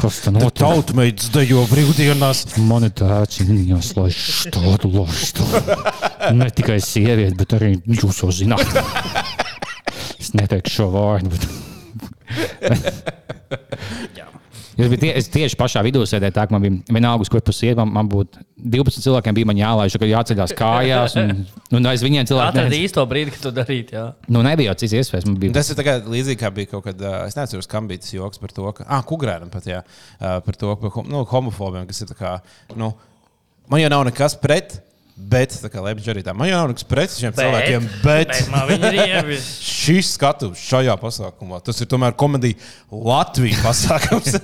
Kas 0.00 0.20
tā 0.24 0.32
notiek? 0.32 0.56
Tautmeitas 0.62 1.28
dejo 1.34 1.66
brīvdienās. 1.68 2.46
Man 2.64 2.88
ir 2.88 2.94
tāds 2.96 3.42
īņķis, 3.44 3.90
lai 3.98 4.08
tādu 4.56 4.92
lošu. 4.94 5.44
Ne 6.32 6.48
tikai 6.48 6.78
sieviete, 6.80 7.36
bet 7.36 7.56
arī 7.58 7.74
jūs 7.98 8.22
jau 8.24 8.32
zināt. 8.32 8.72
Es 10.16 10.32
neteikšu 10.38 10.80
šo 10.80 10.88
vārdu. 10.96 11.34
Bet... 11.34 11.71
Es, 14.72 14.88
biju 14.88 14.96
tie, 15.02 15.10
es 15.20 15.26
tieši 15.28 15.56
pašā 15.60 15.82
vidū 15.84 16.00
sēdēju, 16.08 16.32
tā 16.32 16.46
ka 16.48 16.54
man 16.54 16.62
bija 16.64 16.94
vienalga, 16.96 17.20
uz 17.26 17.28
kur 17.30 17.42
pusi 17.44 17.66
iet. 17.68 17.76
Man, 17.76 17.90
man 17.92 18.08
būtu 18.08 18.40
12 18.72 19.02
cilvēkiem 19.04 19.36
bija 19.36 19.48
man 19.50 19.58
jālaiž, 19.60 19.96
ka 20.00 20.08
jāceļās 20.08 20.54
kājās. 20.56 21.16
Un, 21.20 21.42
un 21.76 21.88
aiz 21.90 22.00
viņiem 22.02 22.24
cilvēki 22.30 22.54
Atradi 22.54 22.78
ne- 22.78 22.86
īsto 22.86 23.04
brīdi, 23.10 23.34
kad 23.34 23.44
to 23.44 23.52
darīt. 23.58 23.92
Jā. 23.92 24.06
Nu, 24.32 24.40
nebija 24.46 24.72
jau 24.72 24.78
cits 24.80 24.94
iespējas. 25.02 25.26
Man 25.28 25.36
bija 25.42 25.52
Tas 25.58 25.68
ir 25.74 25.78
tagad 25.78 26.08
līdzīgi 26.08 26.40
kā 26.40 26.50
bija 26.56 26.70
kaut 26.72 26.86
kad, 26.88 27.04
es 27.28 27.36
neatceros, 27.36 27.68
kam 27.70 27.90
bija 27.90 28.00
tas 28.02 28.14
joks 28.16 28.40
par 28.42 28.54
to, 28.56 28.64
ka, 28.80 28.88
ah, 28.88 29.04
kukurēnam 29.06 29.52
pat, 29.52 29.68
jā, 29.68 29.82
par 30.18 30.56
to, 30.58 30.72
par 30.80 30.94
hom- 30.96 31.10
nu, 31.12 31.20
homofobiem, 31.28 31.84
kas 31.92 32.00
ir 32.06 32.10
tā 32.14 32.16
kā, 32.18 32.32
nu, 32.80 32.94
man 33.68 33.84
jau 33.84 33.92
nav 33.92 34.06
nekas 34.08 34.38
pret. 34.40 34.80
Bet, 35.12 35.52
tā 35.60 35.68
kā 35.68 35.82
Lepģis 35.84 36.08
arī 36.08 36.22
tā, 36.24 36.32
man 36.36 36.48
jau 36.48 36.56
nav 36.62 36.70
nekas 36.72 36.86
pret 36.88 37.12
šiem 37.12 37.34
Bet- 37.34 37.42
cilvēkiem, 37.42 37.88
bet, 38.02 38.30
bet 38.32 39.42
šis 39.82 40.14
skatuves 40.16 40.62
šajā 40.70 40.94
pasākumā, 41.02 41.60
tas 41.66 41.80
ir 41.84 41.90
tomēr 41.90 42.16
komēdija 42.18 42.56
Latvijas 42.90 43.60
pasākums. 43.66 44.38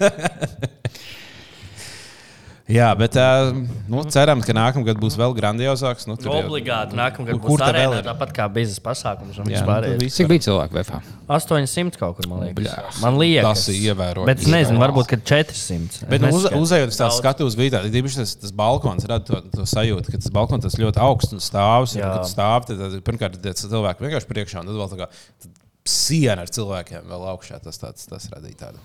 Jā, 2.69 2.91
bet 3.01 3.15
uh, 3.17 3.55
nu, 3.89 4.03
cerams, 4.13 4.45
ka 4.45 4.53
nākamgad 4.53 4.99
būs 5.01 5.15
vēl 5.17 5.33
grandiozāks. 5.39 6.05
Nu, 6.09 6.19
tur 6.21 6.35
jau- 6.35 6.43
Obligāti 6.43 6.99
nākamgad 6.99 7.39
Nu, 7.39 7.41
būs 7.41 7.63
tā 7.63 7.71
vēl 7.73 7.95
arēnā, 7.95 8.03
tāpat 8.05 8.35
kā 8.37 8.45
biznesa 8.53 8.83
pasākums. 8.85 9.39
un 9.41 9.49
Jā, 9.49 9.63
nu, 9.65 10.09
Cik 10.13 10.29
bija 10.29 10.45
cilvēku 10.45 10.77
VFā? 10.77 11.01
800 11.33 11.97
kaut 11.97 12.19
kur, 12.19 12.29
man 12.29 12.43
liekas. 12.45 12.59
Bļās. 12.61 12.99
Man 13.01 13.17
liekas, 13.23 13.49
Tas 13.49 13.69
ir 13.73 13.79
ievērojami. 13.89 14.29
Bet 14.29 14.45
es 14.45 14.51
nezinu, 14.53 14.83
varbūt 14.83 15.09
ka 15.09 15.17
400. 15.17 16.09
Bet 16.13 16.21
nu, 16.21 16.29
uz, 16.37 16.45
uzejot 16.45 16.93
uz 16.93 16.99
tādu 17.01 17.09
Daudz. 17.09 17.21
skatu 17.23 17.49
uz 17.49 17.57
vidi, 17.57 17.73
tad 17.73 17.89
īpaši 18.03 18.21
tas, 18.21 18.35
tas 18.45 18.53
balkons 18.53 19.09
rada 19.09 19.25
to, 19.25 19.41
to 19.57 19.65
sajūtu, 19.65 20.13
ka 20.13 20.21
tas 20.21 20.35
balkons 20.37 20.69
tas 20.69 20.77
ļoti 20.77 21.01
augsts 21.09 21.33
un 21.33 21.41
stāvs. 21.41 21.97
Un, 21.97 22.05
kad 22.05 22.29
stāv, 22.29 22.69
tad, 22.69 22.85
tad 22.85 23.01
pirmkārt 23.09 23.41
cilvēki 23.65 24.05
vienkārši 24.05 24.29
priekšā, 24.29 24.61
un 24.61 24.69
tad 24.69 24.77
vēl 24.77 24.93
tā 24.93 25.01
kā 25.01 25.09
tad 25.41 25.68
siena 25.89 26.45
ar 26.45 26.53
cilvēkiem 26.55 27.09
vēl 27.09 27.29
augšā. 27.33 27.61
Tas, 27.65 27.81
tāds, 27.81 28.09
tas 28.11 28.29
radīja 28.33 28.67
tādu 28.67 28.83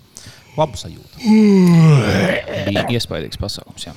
labu 0.58 0.80
sajūtu. 0.80 1.24
Bija 2.68 2.86
iespaidīgs 2.96 3.40
pasākums. 3.40 3.88
Jā. 3.88 3.94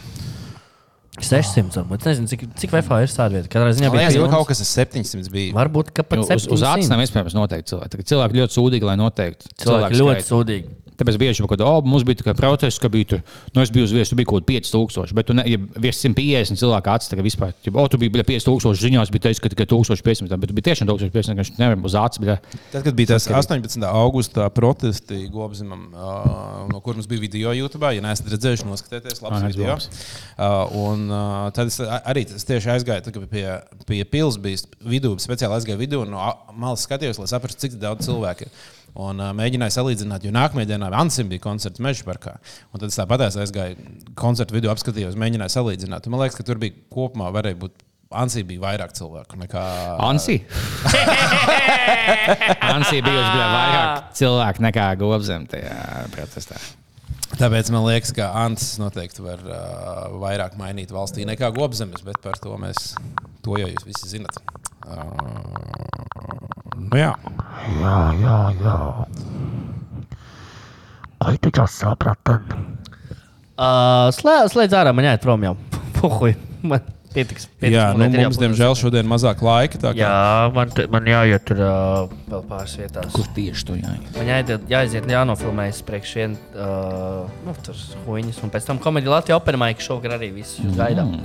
600. 1.17 1.73
varbūt. 1.73 2.03
Es 2.03 2.19
nezinu, 2.19 2.29
cik, 2.29 2.43
cik 2.61 2.73
VFā 2.75 2.99
ir 3.01 3.09
tāda 3.09 3.39
vieta. 3.39 3.49
Katrā 3.49 3.71
ziņā 3.73 3.89
bija 3.93 4.09
pilns. 4.11 4.33
kaut 4.35 4.49
kas 4.51 4.61
ar 4.61 4.69
700 4.69 5.31
bija. 5.33 5.53
Varbūt 5.55 5.89
ka 5.97 6.05
pat 6.05 6.21
Jo 6.21 6.27
Uz, 6.27 6.45
uz 6.45 6.61
700. 6.61 6.91
nav 6.93 7.01
iespējams 7.01 7.37
noteikt 7.37 7.71
cilvēku. 7.71 7.93
Tagad 7.95 8.11
Cilvēki 8.11 8.41
ļoti 8.41 8.57
sūdīgi, 8.57 8.85
lai 8.85 8.97
noteiktu. 9.01 9.49
Cilvēki 9.63 9.99
ļoti 10.03 10.27
sūdīgi. 10.27 10.75
Tāpēc 10.97 11.17
bieži 11.21 11.43
vien, 11.43 11.49
kad 11.51 11.61
oh, 11.61 11.79
mums 11.85 12.05
bija 12.07 12.17
tikai 12.21 12.33
process, 12.37 12.79
ka 12.81 12.89
bija 12.89 13.05
tur, 13.11 13.19
nu, 13.53 13.61
es 13.61 13.69
biju 13.73 13.85
uz 13.85 13.93
vietas, 13.93 14.09
tur 14.09 14.17
bija 14.17 14.29
kaut 14.31 14.45
kādi 14.47 14.57
5000, 14.65 15.13
bet 15.17 15.27
tu 15.29 15.35
ne, 15.37 15.43
ja 15.45 15.59
virs 15.83 15.99
150 16.01 16.57
cilvēku 16.57 16.89
acis 16.93 17.11
tagad 17.11 17.27
vispār. 17.27 17.51
Ja, 17.65 17.73
oh, 17.77 17.85
tu 17.91 17.99
biji 18.01 18.13
bļa, 18.15 18.25
5000 18.31 18.81
ziņās, 18.81 19.11
bija 19.13 19.27
teiks, 19.27 19.41
ka 19.43 19.51
tikai 19.53 19.67
1500, 19.69 20.39
bet 20.41 20.49
tu 20.49 20.57
biji 20.57 20.67
tiešām 20.71 20.89
1500, 20.89 21.35
ka 21.37 21.43
viņš 21.45 21.51
nevar 21.61 21.85
uz 21.85 21.97
acis. 22.01 22.21
bļa. 22.23 22.37
Tad, 22.73 22.79
kad 22.87 22.97
bija 22.97 23.11
tas 23.13 23.27
18. 23.29 23.85
augusta 23.91 24.47
protesti 24.53 25.19
Gobzimam, 25.33 25.85
uh, 25.93 26.63
no 26.71 26.81
kur 26.81 26.97
mums 26.97 27.09
bija 27.11 27.21
video 27.27 27.53
YouTube, 27.53 27.93
ja 27.93 28.01
neesat 28.03 28.31
redzējuši, 28.33 28.65
noskatieties, 28.71 29.21
labs 29.21 29.37
Ah, 29.37 29.47
video. 29.51 29.69
labs. 29.75 29.89
Uh, 30.37 30.79
un 30.87 31.05
uh, 31.13 31.51
tad 31.53 31.69
es 31.69 31.77
arī 31.83 32.25
tas 32.29 32.45
tieši 32.47 32.73
aizgāju, 32.73 33.05
tad, 33.05 33.21
pie, 33.29 33.45
pie 33.85 34.01
pils 34.09 34.39
bija 34.41 34.65
vidū, 34.81 35.13
speciāli 35.21 35.59
aizgāju 35.59 35.81
vidū 35.83 36.01
un 36.05 36.15
no 36.15 36.25
malas 36.57 36.87
skatījos, 36.87 37.21
lai 37.21 37.29
saprastu, 37.29 37.67
cik 37.67 37.77
daudz 37.81 38.07
cilvēku 38.09 38.47
ir. 38.47 38.57
Un 38.97 39.19
uh, 39.21 39.33
mēģināju 39.37 39.75
salīdzināt, 39.75 40.23
jo 40.25 40.31
nākamajā 40.33 40.71
dienā 40.71 40.89
Ansim 40.97 41.29
bija 41.29 41.43
koncerts 41.43 41.81
Meža 41.83 42.05
parkā. 42.07 42.37
Un 42.71 42.81
tad 42.81 42.89
es 42.89 42.97
tāpat 42.97 43.27
aizgāju 43.27 43.77
koncertu 44.17 44.57
vidū, 44.57 44.71
apskatījos, 44.73 45.17
mēģināju 45.21 45.53
salīdzināt. 45.53 46.07
Un 46.07 46.15
man 46.15 46.23
liekas, 46.23 46.39
ka 46.39 46.47
tur 46.47 46.61
bija 46.61 46.77
kopumā 46.93 47.29
varēja 47.35 47.61
būt. 47.65 47.83
Ansī 48.17 48.39
bija 48.47 48.61
vairāk 48.63 48.93
cilvēku 48.95 49.35
nekā. 49.35 49.61
Ansi? 50.07 50.37
Ansī 52.77 53.01
bija 53.03 53.19
uz 53.19 53.29
bļa, 53.33 53.47
vairāk 53.51 54.13
cilvēku 54.15 54.63
nekā 54.63 54.85
Gobzem 55.01 55.43
tajā 55.51 56.05
protestā. 56.15 56.55
Tāpēc 57.35 57.67
man 57.75 57.83
liekas, 57.83 58.13
ka 58.15 58.29
Ants 58.45 58.77
noteikti 58.79 59.25
var 59.25 59.43
uh, 59.43 59.59
vairāk 60.23 60.55
mainīt 60.57 60.93
valstī 60.95 61.27
nekā 61.27 61.51
Gobzemes, 61.57 62.05
bet 62.07 62.21
par 62.23 62.39
to 62.39 62.55
mēs 62.61 62.93
to 63.43 63.59
jau 63.59 63.67
jūs 63.67 63.85
visi 63.89 64.15
zinat. 64.15 64.39
Uh, 64.87 66.79
nu 66.87 66.95
jā. 66.99 67.11
Jā, 67.81 67.97
jā, 68.21 68.37
jā. 68.63 68.77
Vai 71.19 71.35
tu 71.41 71.51
jau 71.51 71.65
saprati? 71.67 72.37
Uh, 73.57 74.07
slēdz, 74.13 74.53
slēdz 74.53 74.75
ārā, 74.77 74.93
man 74.95 75.07
jāiet 75.09 75.23
prom 75.25 75.43
jau. 75.43 75.55
Puhuj, 75.97 76.35
man 76.61 76.83
pietiks. 77.15 77.47
pietiks 77.57 77.73
jā, 77.73 77.87
man 77.97 78.03
nu, 78.13 78.19
mums, 78.21 78.37
jābūt- 78.37 78.43
diemžēl, 78.45 78.75
šodien 78.77 79.09
mazāk 79.09 79.41
laika. 79.43 79.79
kā- 79.81 79.93
Jā, 79.97 80.13
man, 80.53 80.71
man 80.93 81.09
jāiet 81.09 81.43
tur 81.49 81.63
uh, 81.65 82.13
vēl 82.29 82.45
pāris 82.51 82.77
vietās. 82.79 83.09
Kur 83.17 83.27
tieši 83.35 83.65
to 83.71 83.79
jāiet? 83.81 84.11
Man 84.15 84.29
jāiet, 84.31 84.69
jāiziet, 84.71 85.09
jānofilmējas 85.17 85.81
priekš 85.89 86.13
vien, 86.21 86.37
uh, 86.53 87.25
nu, 87.47 87.57
tur 87.65 87.81
huīņas, 88.05 88.39
un 88.45 88.53
pēc 88.53 88.69
tam 88.69 88.79
komēdija 88.83 89.17
Latvijas 89.17 89.41
opera 89.41 89.59
maika 89.65 89.83
šovakar 89.83 90.19
arī 90.19 90.31
viss 90.37 90.61
jūs 90.61 90.77
gaidām. 90.77 91.17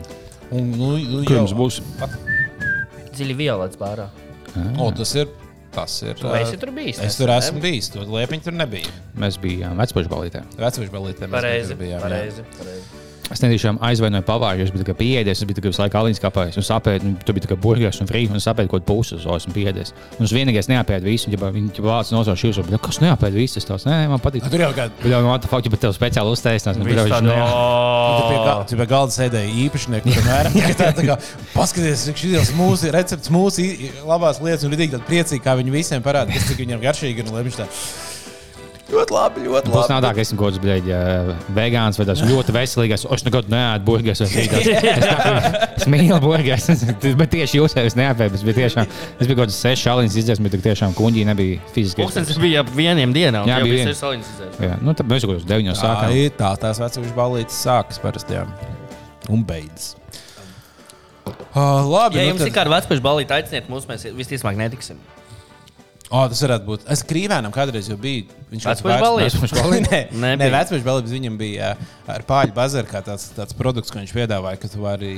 Un, 0.53 0.73
nu, 0.73 0.95
nu, 0.99 1.23
Kur 1.29 1.37
jums 1.45 1.53
būs? 1.57 1.83
Dziļi 3.13 3.37
violets 3.39 3.79
bārā. 3.81 4.09
O, 4.81 4.91
tas 4.97 5.15
ir. 5.21 5.29
Tas 5.73 5.95
ir. 6.05 6.17
Tu 6.21 6.29
esi 6.37 6.59
tur 6.61 6.69
bijis, 6.77 6.99
Es 7.01 7.17
tur 7.17 7.31
ne? 7.33 7.39
esmu 7.41 7.61
bijis. 7.65 7.89
Tur 7.95 8.05
liepiņi 8.13 8.45
tur 8.45 8.53
nebija. 8.57 8.91
Mēs 9.21 9.39
bijām 9.41 9.79
vecpuļu 9.81 10.11
balītē. 10.13 10.43
Vecais 10.61 10.91
balītē. 10.93 11.29
mēs 11.29 11.37
Pareizi, 11.39 11.77
bijām, 11.81 11.97
jā. 11.97 12.03
pareizi, 12.05 12.45
pareizi. 12.59 13.02
Es 13.33 13.41
netiešām 13.41 13.79
aizvainoju 13.81 14.25
pavāru, 14.29 14.61
jo 14.61 14.67
es 14.69 14.73
biju 14.75 14.85
tikai 14.85 14.95
pieejams, 14.99 15.41
es 15.41 15.47
biju 15.49 15.57
tikai 15.57 15.71
visu 15.73 15.81
laiku 15.81 15.97
alīņas 16.03 16.21
kāpājis. 16.21 16.59
Un 16.61 16.67
sapēju, 16.67 17.01
nu, 17.07 17.13
tur 17.25 17.33
bija 17.37 17.47
tikai 17.47 17.57
burgeris 17.65 18.01
un 18.05 18.09
frīķis, 18.11 18.35
un 18.37 18.43
sapēju 18.45 18.69
kaut 18.75 18.85
ko 18.85 18.89
puses, 18.93 19.25
un 19.25 19.39
esmu 19.39 19.55
pieejams. 19.57 19.93
Un 20.19 20.27
es 20.29 20.35
vienīgais 20.37 20.69
neapēdu 20.69 21.09
visu, 21.09 21.31
un 21.31 21.37
ja 21.39 21.49
viņi 21.55 21.73
jau 21.79 21.87
vāc 21.89 22.11
nosauc 22.13 22.37
šīs, 22.43 22.61
un 22.61 22.77
kas 22.85 23.01
neapēd 23.01 23.33
visu, 23.39 23.57
tas 23.57 23.69
tāds, 23.71 23.87
nē, 23.89 24.03
man 24.13 24.21
patīk. 24.21 24.45
Tur 24.53 24.61
jau 24.67 24.69
kāda. 24.77 24.93
Bet 25.01 25.09
jau 25.15 25.23
man 25.25 25.41
tā 25.41 25.49
fakti, 25.49 25.73
bet 25.73 25.81
tev 25.87 25.97
speciāli 25.97 26.35
uztaisnās. 26.37 26.77
Bļa, 26.77 27.07
tāda, 27.09 27.25
viņš 27.25 27.27
ne- 27.33 28.69
Tu 28.69 28.77
pie, 28.77 28.87
galda 28.93 29.17
sēdēji 29.17 29.57
īpašnieki, 29.65 30.13
kuriem 30.19 30.61
ir 30.69 30.77
tā, 30.77 30.93
tā 30.93 31.07
kā 31.09 31.17
paskaties, 31.55 32.05
cik 32.11 32.21
šis 32.21 32.53
mūsu 32.59 32.93
recepts, 32.93 33.33
mūsu 33.33 33.65
labās 34.05 34.43
lietas, 34.45 34.65
un 34.69 34.77
rītīgi 34.77 35.01
priecīgi, 35.09 35.41
kā 35.45 35.57
viņi 35.57 35.73
visiem 35.73 36.05
parāda, 36.05 36.33
kas 36.37 36.51
cik 36.53 36.61
viņiem 36.67 36.85
garšīgi 36.85 37.25
ir. 37.25 37.29
un 37.33 37.39
lai 37.39 37.45
viņš 37.49 37.57
tā, 37.63 37.67
Ļoti 38.93 39.15
labi, 39.17 39.43
ļoti 39.47 39.71
Būs 39.73 39.79
labi. 39.87 39.89
nav 39.95 40.01
tā, 40.05 40.09
ka 40.13 40.21
esmu 40.21 40.37
kaut 40.37 40.59
kāds 40.61 41.29
vegāns 41.57 41.97
vai 41.97 42.05
tāds 42.11 42.21
ļoti 42.29 42.53
veselīgs. 42.53 43.07
Es 43.17 43.25
nekad 43.25 43.47
neēdu 43.49 43.87
burgeris. 43.87 44.21
Es, 44.21 44.35
tā- 44.37 45.69
es 45.81 45.87
mīlu 45.89 46.19
burgeris. 46.21 46.67
Bet 47.21 47.31
tieši 47.33 47.57
jūs 47.63 47.73
jau 47.79 47.87
neapēdat. 47.97 48.37
Es 48.37 48.45
biju 48.45 48.59
tiešām, 48.61 48.91
es 49.17 49.25
biju 49.31 49.39
kaut 49.39 49.47
kāds 49.47 49.57
seši 49.65 49.87
šāliņas 49.87 50.19
izdzēs, 50.23 50.43
bet 50.45 50.59
tiešām 50.67 50.93
kuņģī 50.99 51.25
nebija 51.31 51.63
fiziski. 51.73 52.05
Pūkstens 52.05 52.37
bija 52.43 52.61
ap 52.67 52.75
vieniem 52.77 53.15
dienām. 53.17 53.49
Jā, 53.49 53.63
bija 53.65 53.89
seši 53.89 53.99
saliņas 54.03 54.31
izdzēst. 54.35 54.61
Jā, 54.69 54.77
nu 54.85 54.93
tad 54.99 55.09
mēs 55.09 55.25
kaut 55.25 55.39
kādos 55.39 55.49
deviņos 55.49 55.81
Tā 55.81 55.89
sākām. 55.89 56.15
ir 56.21 56.37
tā, 56.37 56.53
tās 56.67 56.83
vecās 56.85 57.17
balītas 57.17 57.63
sākas 57.65 58.03
parasti. 58.05 58.37
jā. 58.37 58.45
Un 59.33 59.41
beidzas. 59.49 59.95
Uh, 61.53 61.81
labi, 61.89 62.17
Ja 62.19 62.25
nu 62.29 62.33
jums 62.35 62.41
tad- 62.45 62.49
ir 62.49 62.55
kāda 62.57 62.71
vecpaša 62.77 63.03
balīta, 63.05 63.37
aiciniet 63.41 63.69
mūs, 63.73 63.85
mēs 63.89 64.05
visticamāk 64.17 64.57
netiksim. 64.59 64.97
Oh, 66.11 66.27
tas 66.29 66.41
varētu 66.45 66.67
būt. 66.69 66.87
Es 66.93 67.03
krīvēnam 67.09 67.53
kādreiz 67.55 67.89
jau 67.89 67.97
biju. 68.01 68.27
Viņš 68.53 68.67
Vecpuļu 68.69 68.97
balīti? 69.01 69.89
Nē, 69.89 70.01
nē 70.23 70.31
Nebija. 70.37 70.53
vecpuļu 70.59 70.85
balīti 70.85 71.15
viņam 71.15 71.37
bija 71.41 71.71
ar 72.13 72.25
pāļu 72.29 72.53
bazaru 72.57 72.91
kā 72.91 73.01
tāds, 73.07 73.31
tāds 73.33 73.57
produkts, 73.57 73.93
ko 73.93 74.03
viņš 74.03 74.13
piedāvāja, 74.13 74.61
ka 74.61 74.69
tu 74.69 74.83
vari 74.83 75.13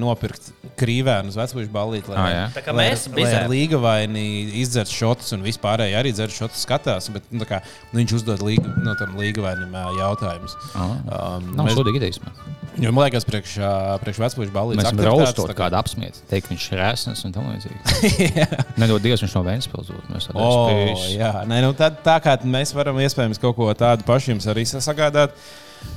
nopirkt 0.00 0.48
krīvēnu 0.80 1.28
uz 1.32 1.36
vecpuļu 1.36 1.68
balīti. 1.74 2.14
Ah, 2.16 2.28
jā. 2.32 2.44
Tā 2.56 2.62
kā 2.64 2.72
lai, 2.72 2.88
mēs 2.94 3.04
lai 3.12 3.34
ar 3.42 3.50
līga 3.52 3.80
vaini 3.82 4.24
izdzert 4.62 4.88
šotus 4.92 5.34
un 5.36 5.44
vispārēji 5.44 5.98
arī 6.00 6.14
dzer 6.16 6.32
šotus 6.32 6.64
skatās, 6.64 7.10
bet 7.12 7.28
nu, 7.34 7.44
kā, 7.48 7.60
nu, 7.92 8.00
viņš 8.00 8.16
uzdod 8.22 8.44
līga, 8.46 8.72
no 8.86 8.96
tam 9.00 9.18
līga 9.20 9.44
vainim 9.50 9.76
jautājumus. 9.98 10.56
Ah. 10.72 10.96
Um, 11.36 11.52
Nav 11.58 11.68
mēs- 11.68 11.76
sūdīgi 11.76 12.00
idejas. 12.00 12.22
Jo 12.78 12.92
man 12.94 13.08
liekas, 13.08 13.24
priekš, 13.26 13.56
priekš 14.04 14.18
vecpuļu 14.22 14.52
balīti. 14.54 14.78
Mēs 14.78 14.92
varam 14.94 15.18
raustot 15.18 15.50
kādu 15.58 15.74
apsmiet, 15.80 16.20
teikt, 16.30 16.46
viņš 16.52 16.66
ir 16.70 16.78
resns 16.78 17.24
un 17.26 17.32
tam 17.34 17.48
līdzīgi. 17.50 18.28
Nedod 18.80 19.02
Dievs, 19.02 19.24
viņš 19.24 19.34
no 19.34 19.42
Vēnspils 19.48 19.90
dod. 19.90 20.04
Mēs 20.12 20.28
tādā 20.30 20.44
Oh, 20.46 20.70
jā, 21.10 21.32
Nē, 21.50 21.58
nu, 21.64 21.72
tā, 21.74 21.88
tā 21.90 22.14
kā 22.22 22.36
mēs 22.46 22.70
varam 22.78 23.00
iespējams 23.02 23.40
kaut 23.42 23.56
ko 23.58 23.68
tādu 23.76 24.06
pašu 24.08 24.32
jums 24.32 24.48
arī 24.50 24.64
sagādāt. 24.68 25.36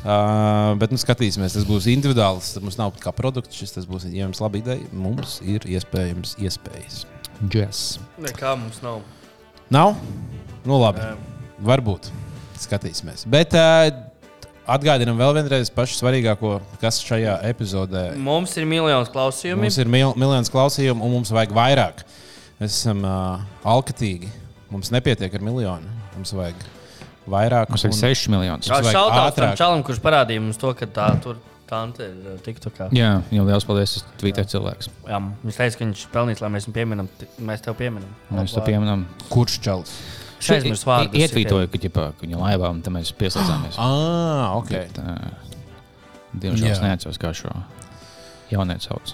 Uh, 0.01 0.75
bet 0.81 0.91
nu, 0.93 0.99
skatīsimies, 1.01 1.55
tas 1.55 1.65
būs 1.65 1.87
individuāls. 1.89 2.53
Tas 2.55 2.63
mums 2.63 2.77
nav 2.77 2.93
kā 3.01 3.13
produkts, 3.15 3.57
šis 3.57 3.75
tas 3.77 3.87
būs. 3.89 4.05
Ja 4.09 4.27
jums 4.27 4.41
ir 4.41 4.45
laba 4.45 4.61
ideja, 4.61 4.91
mums 4.93 5.39
ir 5.45 5.65
iespējams 5.69 6.35
iespējas. 6.41 7.03
Yes. 7.49 7.97
Nekā 8.21 8.53
mums 8.59 8.81
nav. 8.85 9.01
Nav? 9.73 9.95
Nu, 10.65 10.77
labi. 10.77 11.05
Varbūt. 11.65 12.11
Skatīsimies. 12.61 13.25
Bet 13.31 13.55
uh, 13.57 13.89
atgādinām 14.69 15.17
vēl 15.19 15.33
vienreiz 15.39 15.71
pašu 15.73 15.97
svarīgāko, 15.97 16.59
kas 16.81 17.01
šajā 17.05 17.39
epizodē 17.49 18.11
Mums 18.21 18.53
ir 18.59 18.67
miljons 18.69 19.09
klausījumu. 19.13 19.63
Mums 19.63 19.79
ir 19.81 19.89
mil, 19.89 20.13
miljonus 20.19 20.53
klausījumu, 20.53 21.01
un 21.05 21.17
mums 21.17 21.33
vajag 21.33 21.55
vairāk. 21.57 22.05
Mēs 22.61 22.77
esam 22.77 23.01
uh, 23.07 23.41
alkatīgi. 23.65 24.29
Mums 24.71 24.93
nepietiek 24.93 25.33
ar 25.33 25.43
miljonu. 25.43 26.00
Mums 26.15 26.33
vajag 26.37 26.55
vairāk. 27.29 27.69
Mums 27.69 27.85
vajag 27.85 27.93
un- 27.95 28.01
6 28.01 28.27
miljonus. 28.33 28.67
Kā 28.69 28.81
Mums 28.81 28.93
šautauts 28.95 29.35
tam 29.39 29.55
čalam, 29.59 29.83
kurš 29.83 29.99
parādīja 30.03 30.41
mums 30.41 30.57
to, 30.61 30.73
ka 30.73 30.85
tā 30.85 31.07
tur 31.23 31.37
tante 31.71 32.03
ir 32.03 32.39
TikTokā. 32.43 32.89
Jā, 32.91 33.21
jau 33.31 33.45
liels 33.47 33.63
paldies. 33.67 33.93
Tas 33.93 34.03
Twitter 34.19 34.43
cilvēks. 34.43 34.89
Jā, 35.07 35.19
viņš 35.45 35.55
teica, 35.61 35.77
ka 35.77 35.85
viņš 35.85 36.01
pelnīs, 36.11 36.41
lai 36.43 36.49
mēs 36.49 36.67
viņu 36.67 36.73
pieminam. 36.75 37.07
Mēs 37.39 37.61
tev 37.63 37.77
pieminam. 37.79 38.09
Mēs 38.31 38.53
to 38.57 38.61
pieminam. 38.65 39.05
Kurš 39.29 39.59
čels? 39.63 39.93
Es 40.41 40.49
aizmirsu 40.49 40.87
vārdu. 40.89 41.13
Ietvītoju, 41.21 41.69
ka, 41.71 41.77
ģipā, 41.77 42.05
ka 42.17 42.25
viņa 42.25 42.39
laivā 42.41 42.69
un 42.73 42.81
tam 42.81 42.95
mēs 42.97 43.13
pieslēdzāmies. 43.13 43.77
Ah, 43.85 44.57
ok. 44.57 44.69
Bet, 44.73 44.97
uh, 44.97 45.15
Diemžēl 46.33 46.71
es 46.71 46.79
Jā. 46.79 46.87
neatceros, 46.87 47.17
kā 47.19 47.31
šo. 47.35 47.51
Jaunieci 48.51 48.87
sauc. 48.87 49.13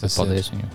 Tas 0.00 0.14
Tas 0.14 0.16
paldies 0.18 0.50
viņam. 0.50 0.70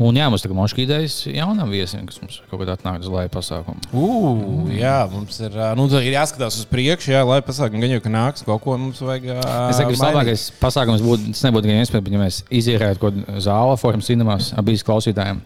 Un 0.00 0.16
jā, 0.16 0.30
mums 0.32 0.40
tagad 0.40 0.56
moškī 0.56 0.86
idejas 0.86 1.18
jaunam 1.28 1.68
viesim, 1.68 2.06
kas 2.08 2.16
mums 2.22 2.38
kaut 2.48 2.62
kad 2.62 2.70
atnāk 2.72 3.02
uz 3.02 3.10
laivu 3.12 3.32
pasākumu. 3.34 3.82
Ugh, 3.92 4.70
jā, 4.72 4.94
mums 5.12 5.36
ir, 5.44 5.58
nu, 5.76 5.84
ir 6.00 6.14
jāskatās 6.14 6.56
uz 6.62 6.68
priekšu, 6.70 7.12
jā, 7.12 7.20
lai 7.28 7.42
pasākumi 7.44 7.84
gan 7.84 7.92
jau 7.92 8.00
ka 8.06 8.12
nāks 8.14 8.46
kaut 8.46 8.64
ko 8.64 8.78
mums 8.80 9.02
vajag. 9.04 9.28
ā, 9.36 9.42
Es 9.68 9.76
domāju, 9.76 9.90
ka 9.90 9.92
vislabākais 9.92 10.46
pasākums 10.62 11.04
būtu, 11.04 11.34
tas 11.34 11.44
nebūtu 11.44 11.68
gan 11.68 11.82
iespējams, 11.82 12.06
bet 12.06 12.16
ja 12.16 12.22
mēs 12.22 12.40
izīrētu 12.62 13.02
kaut 13.02 13.18
kādu 13.20 13.44
zāli, 13.44 13.76
formām, 13.82 14.06
cinemās, 14.08 14.54
abīs 14.56 14.86
klausītājiem. 14.88 15.44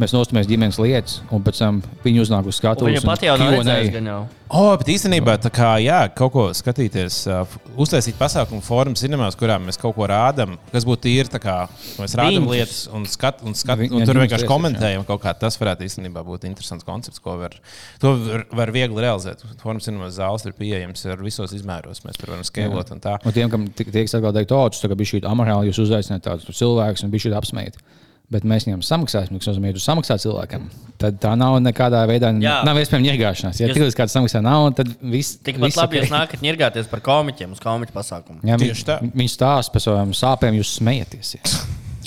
Mēs 0.00 0.14
nostāmies 0.16 0.46
ģimenes 0.48 0.78
lietas, 0.80 1.18
un 1.28 1.42
pēc 1.44 1.58
tam 1.60 1.82
viņi 2.04 2.22
uznāk 2.22 2.46
uz 2.48 2.56
skatuves. 2.56 2.94
Viņa 2.94 3.02
pat 3.04 3.24
jau 3.26 3.34
nav 3.36 3.50
redzējusi, 3.52 3.90
gan 3.98 4.06
jau. 4.08 4.20
O, 4.50 4.62
bet 4.80 4.88
īstenībā 4.90 5.34
tā 5.44 5.50
kā 5.54 5.74
jā, 5.84 5.98
kaut 6.16 6.32
ko 6.34 6.44
skatīties, 6.56 7.18
uh, 7.30 7.52
uztaisīt 7.78 8.16
pasākumu 8.18 8.64
formu 8.66 8.96
cinemās, 8.98 9.36
kurām 9.38 9.68
mēs 9.68 9.76
kaut 9.78 9.94
ko 9.98 10.08
rādām, 10.10 10.56
kas 10.72 10.86
būtu 10.88 11.04
tīri 11.04 11.28
tā 11.30 11.38
kā 11.44 11.56
mēs 12.00 12.16
rādām 12.18 12.48
lietas 12.50 12.80
un, 12.96 13.04
skat, 13.06 13.44
un, 13.46 13.54
skat, 13.54 13.78
Vi- 13.78 13.90
un 13.92 14.00
jā, 14.02 14.08
tur 14.08 14.18
vienkārši 14.22 14.48
komentējam 14.48 15.04
kaut 15.06 15.20
kā. 15.22 15.36
Tas 15.38 15.60
varētu 15.60 15.84
īstenībā 15.86 16.24
būt 16.26 16.48
interesants 16.48 16.88
koncepts, 16.88 17.20
ko 17.22 17.36
var, 17.44 17.54
to 18.02 18.16
var, 18.24 18.46
var 18.64 18.72
viegli 18.74 19.04
realizēt. 19.04 19.44
Formu 19.62 19.84
cinemās 19.84 20.16
zāles 20.16 20.48
ir 20.48 20.56
pieejams 20.58 21.04
ar 21.12 21.20
visos 21.22 21.52
izmēros. 21.60 22.00
Mēs 22.08 22.18
varam 22.24 22.42
skalot 22.48 22.90
un 22.96 23.04
tā. 23.04 23.18
Un 23.22 23.36
tiem, 23.36 23.52
kam 23.52 23.68
ti- 23.68 23.84
tiek 23.86 24.08
sagādāti 24.10 24.48
tautas, 24.50 24.80
tagad 24.82 24.98
bija 24.98 25.12
šī 25.14 25.22
amorāla, 25.30 25.68
jūs 25.70 25.84
uzaicināt 25.84 26.24
tādus 26.26 26.50
cilvēkus 26.58 27.04
un 27.06 27.12
bija 27.14 27.28
šī 27.28 27.36
apsmēt. 27.38 27.78
Bet 28.30 28.44
mēs 28.46 28.62
viņiem 28.68 28.82
samaksāsim, 28.86 29.40
kas 29.40 29.48
nozīmē, 29.50 29.72
ka 29.72 29.80
jūs 29.80 29.86
samaksājat 29.88 30.22
cilvēkam. 30.22 30.68
Tad 31.02 31.16
tā 31.18 31.32
nav 31.34 31.56
nekādā 31.64 32.04
veidā, 32.06 32.28
Jā. 32.38 32.60
nav 32.68 32.78
iespējama 32.78 33.08
ņirgāšanās. 33.08 33.58
Ja 33.58 33.70
tikai 33.74 33.88
kāds 33.98 34.14
samaksā 34.14 34.38
naudu, 34.44 34.76
tad 34.78 34.92
viss 35.02 35.34
Tikpat 35.42 35.66
viss 35.72 35.80
labi 35.80 35.98
ok. 35.98 36.04
jūs 36.04 36.12
nākat 36.14 36.44
ņirgāties 36.44 36.90
par 36.92 37.02
komiķiem 37.08 37.56
uz 37.56 37.62
komiķu 37.64 37.96
pasākumu. 37.96 38.38
Jā, 38.46 38.58
Tieši 38.60 38.86
tā. 38.86 39.00
viņi, 39.02 39.32
stāsta 39.34 39.74
par 39.74 39.82
savām 39.82 40.14
sāpēm, 40.14 40.60
jūs 40.60 40.76
smējaties. 40.78 41.34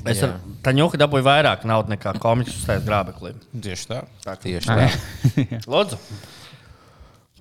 Es 0.04 0.20
ar 0.20 0.34
Taņuku 0.66 0.98
dabūju 1.00 1.24
vairāk 1.24 1.62
naudas 1.64 1.94
nekā 1.94 2.12
komiķis 2.20 2.58
uzstājas 2.60 2.82
grābeklī. 2.84 3.30
Tieši 3.64 3.86
tā. 3.88 4.02
Tā 4.26 4.34
Tieši 4.36 4.68
tā. 4.68 4.90
Lūdzu, 5.64 6.00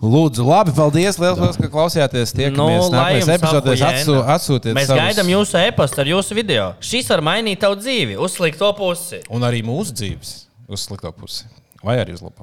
Lūdzu, 0.02 0.42
labi, 0.42 0.72
paldies, 0.74 1.14
liels, 1.22 1.38
liels, 1.38 1.56
ka 1.62 1.68
klausījāties. 1.70 2.32
Tiekamies 2.34 2.88
Nu, 2.90 2.98
epizodēs. 3.36 3.78
ahujēna. 3.78 3.90
Atsū, 4.02 4.16
atsūtiet 4.34 4.74
mēs 4.74 4.88
savus- 4.90 4.98
gaidām 4.98 5.28
jūsu 5.30 5.60
e-pastu 5.68 6.00
ar 6.02 6.06
jūsu 6.10 6.34
video. 6.34 6.74
Šis 6.82 7.08
var 7.08 7.20
mainīt 7.22 7.60
tavu 7.62 7.76
dzīvi, 7.78 8.16
uzslikt 8.18 8.58
to 8.58 8.72
pusi. 8.72 9.22
Un 9.30 9.42
arī 9.46 9.62
mūsu 9.62 9.94
dzīves 9.94 10.32
uz 10.68 10.88
slikto 10.88 11.12
pusi. 11.14 11.44
Vai 11.84 11.98
arī 12.02 12.14
uz 12.14 12.22
labo. 12.22 12.42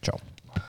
Čau! 0.00 0.16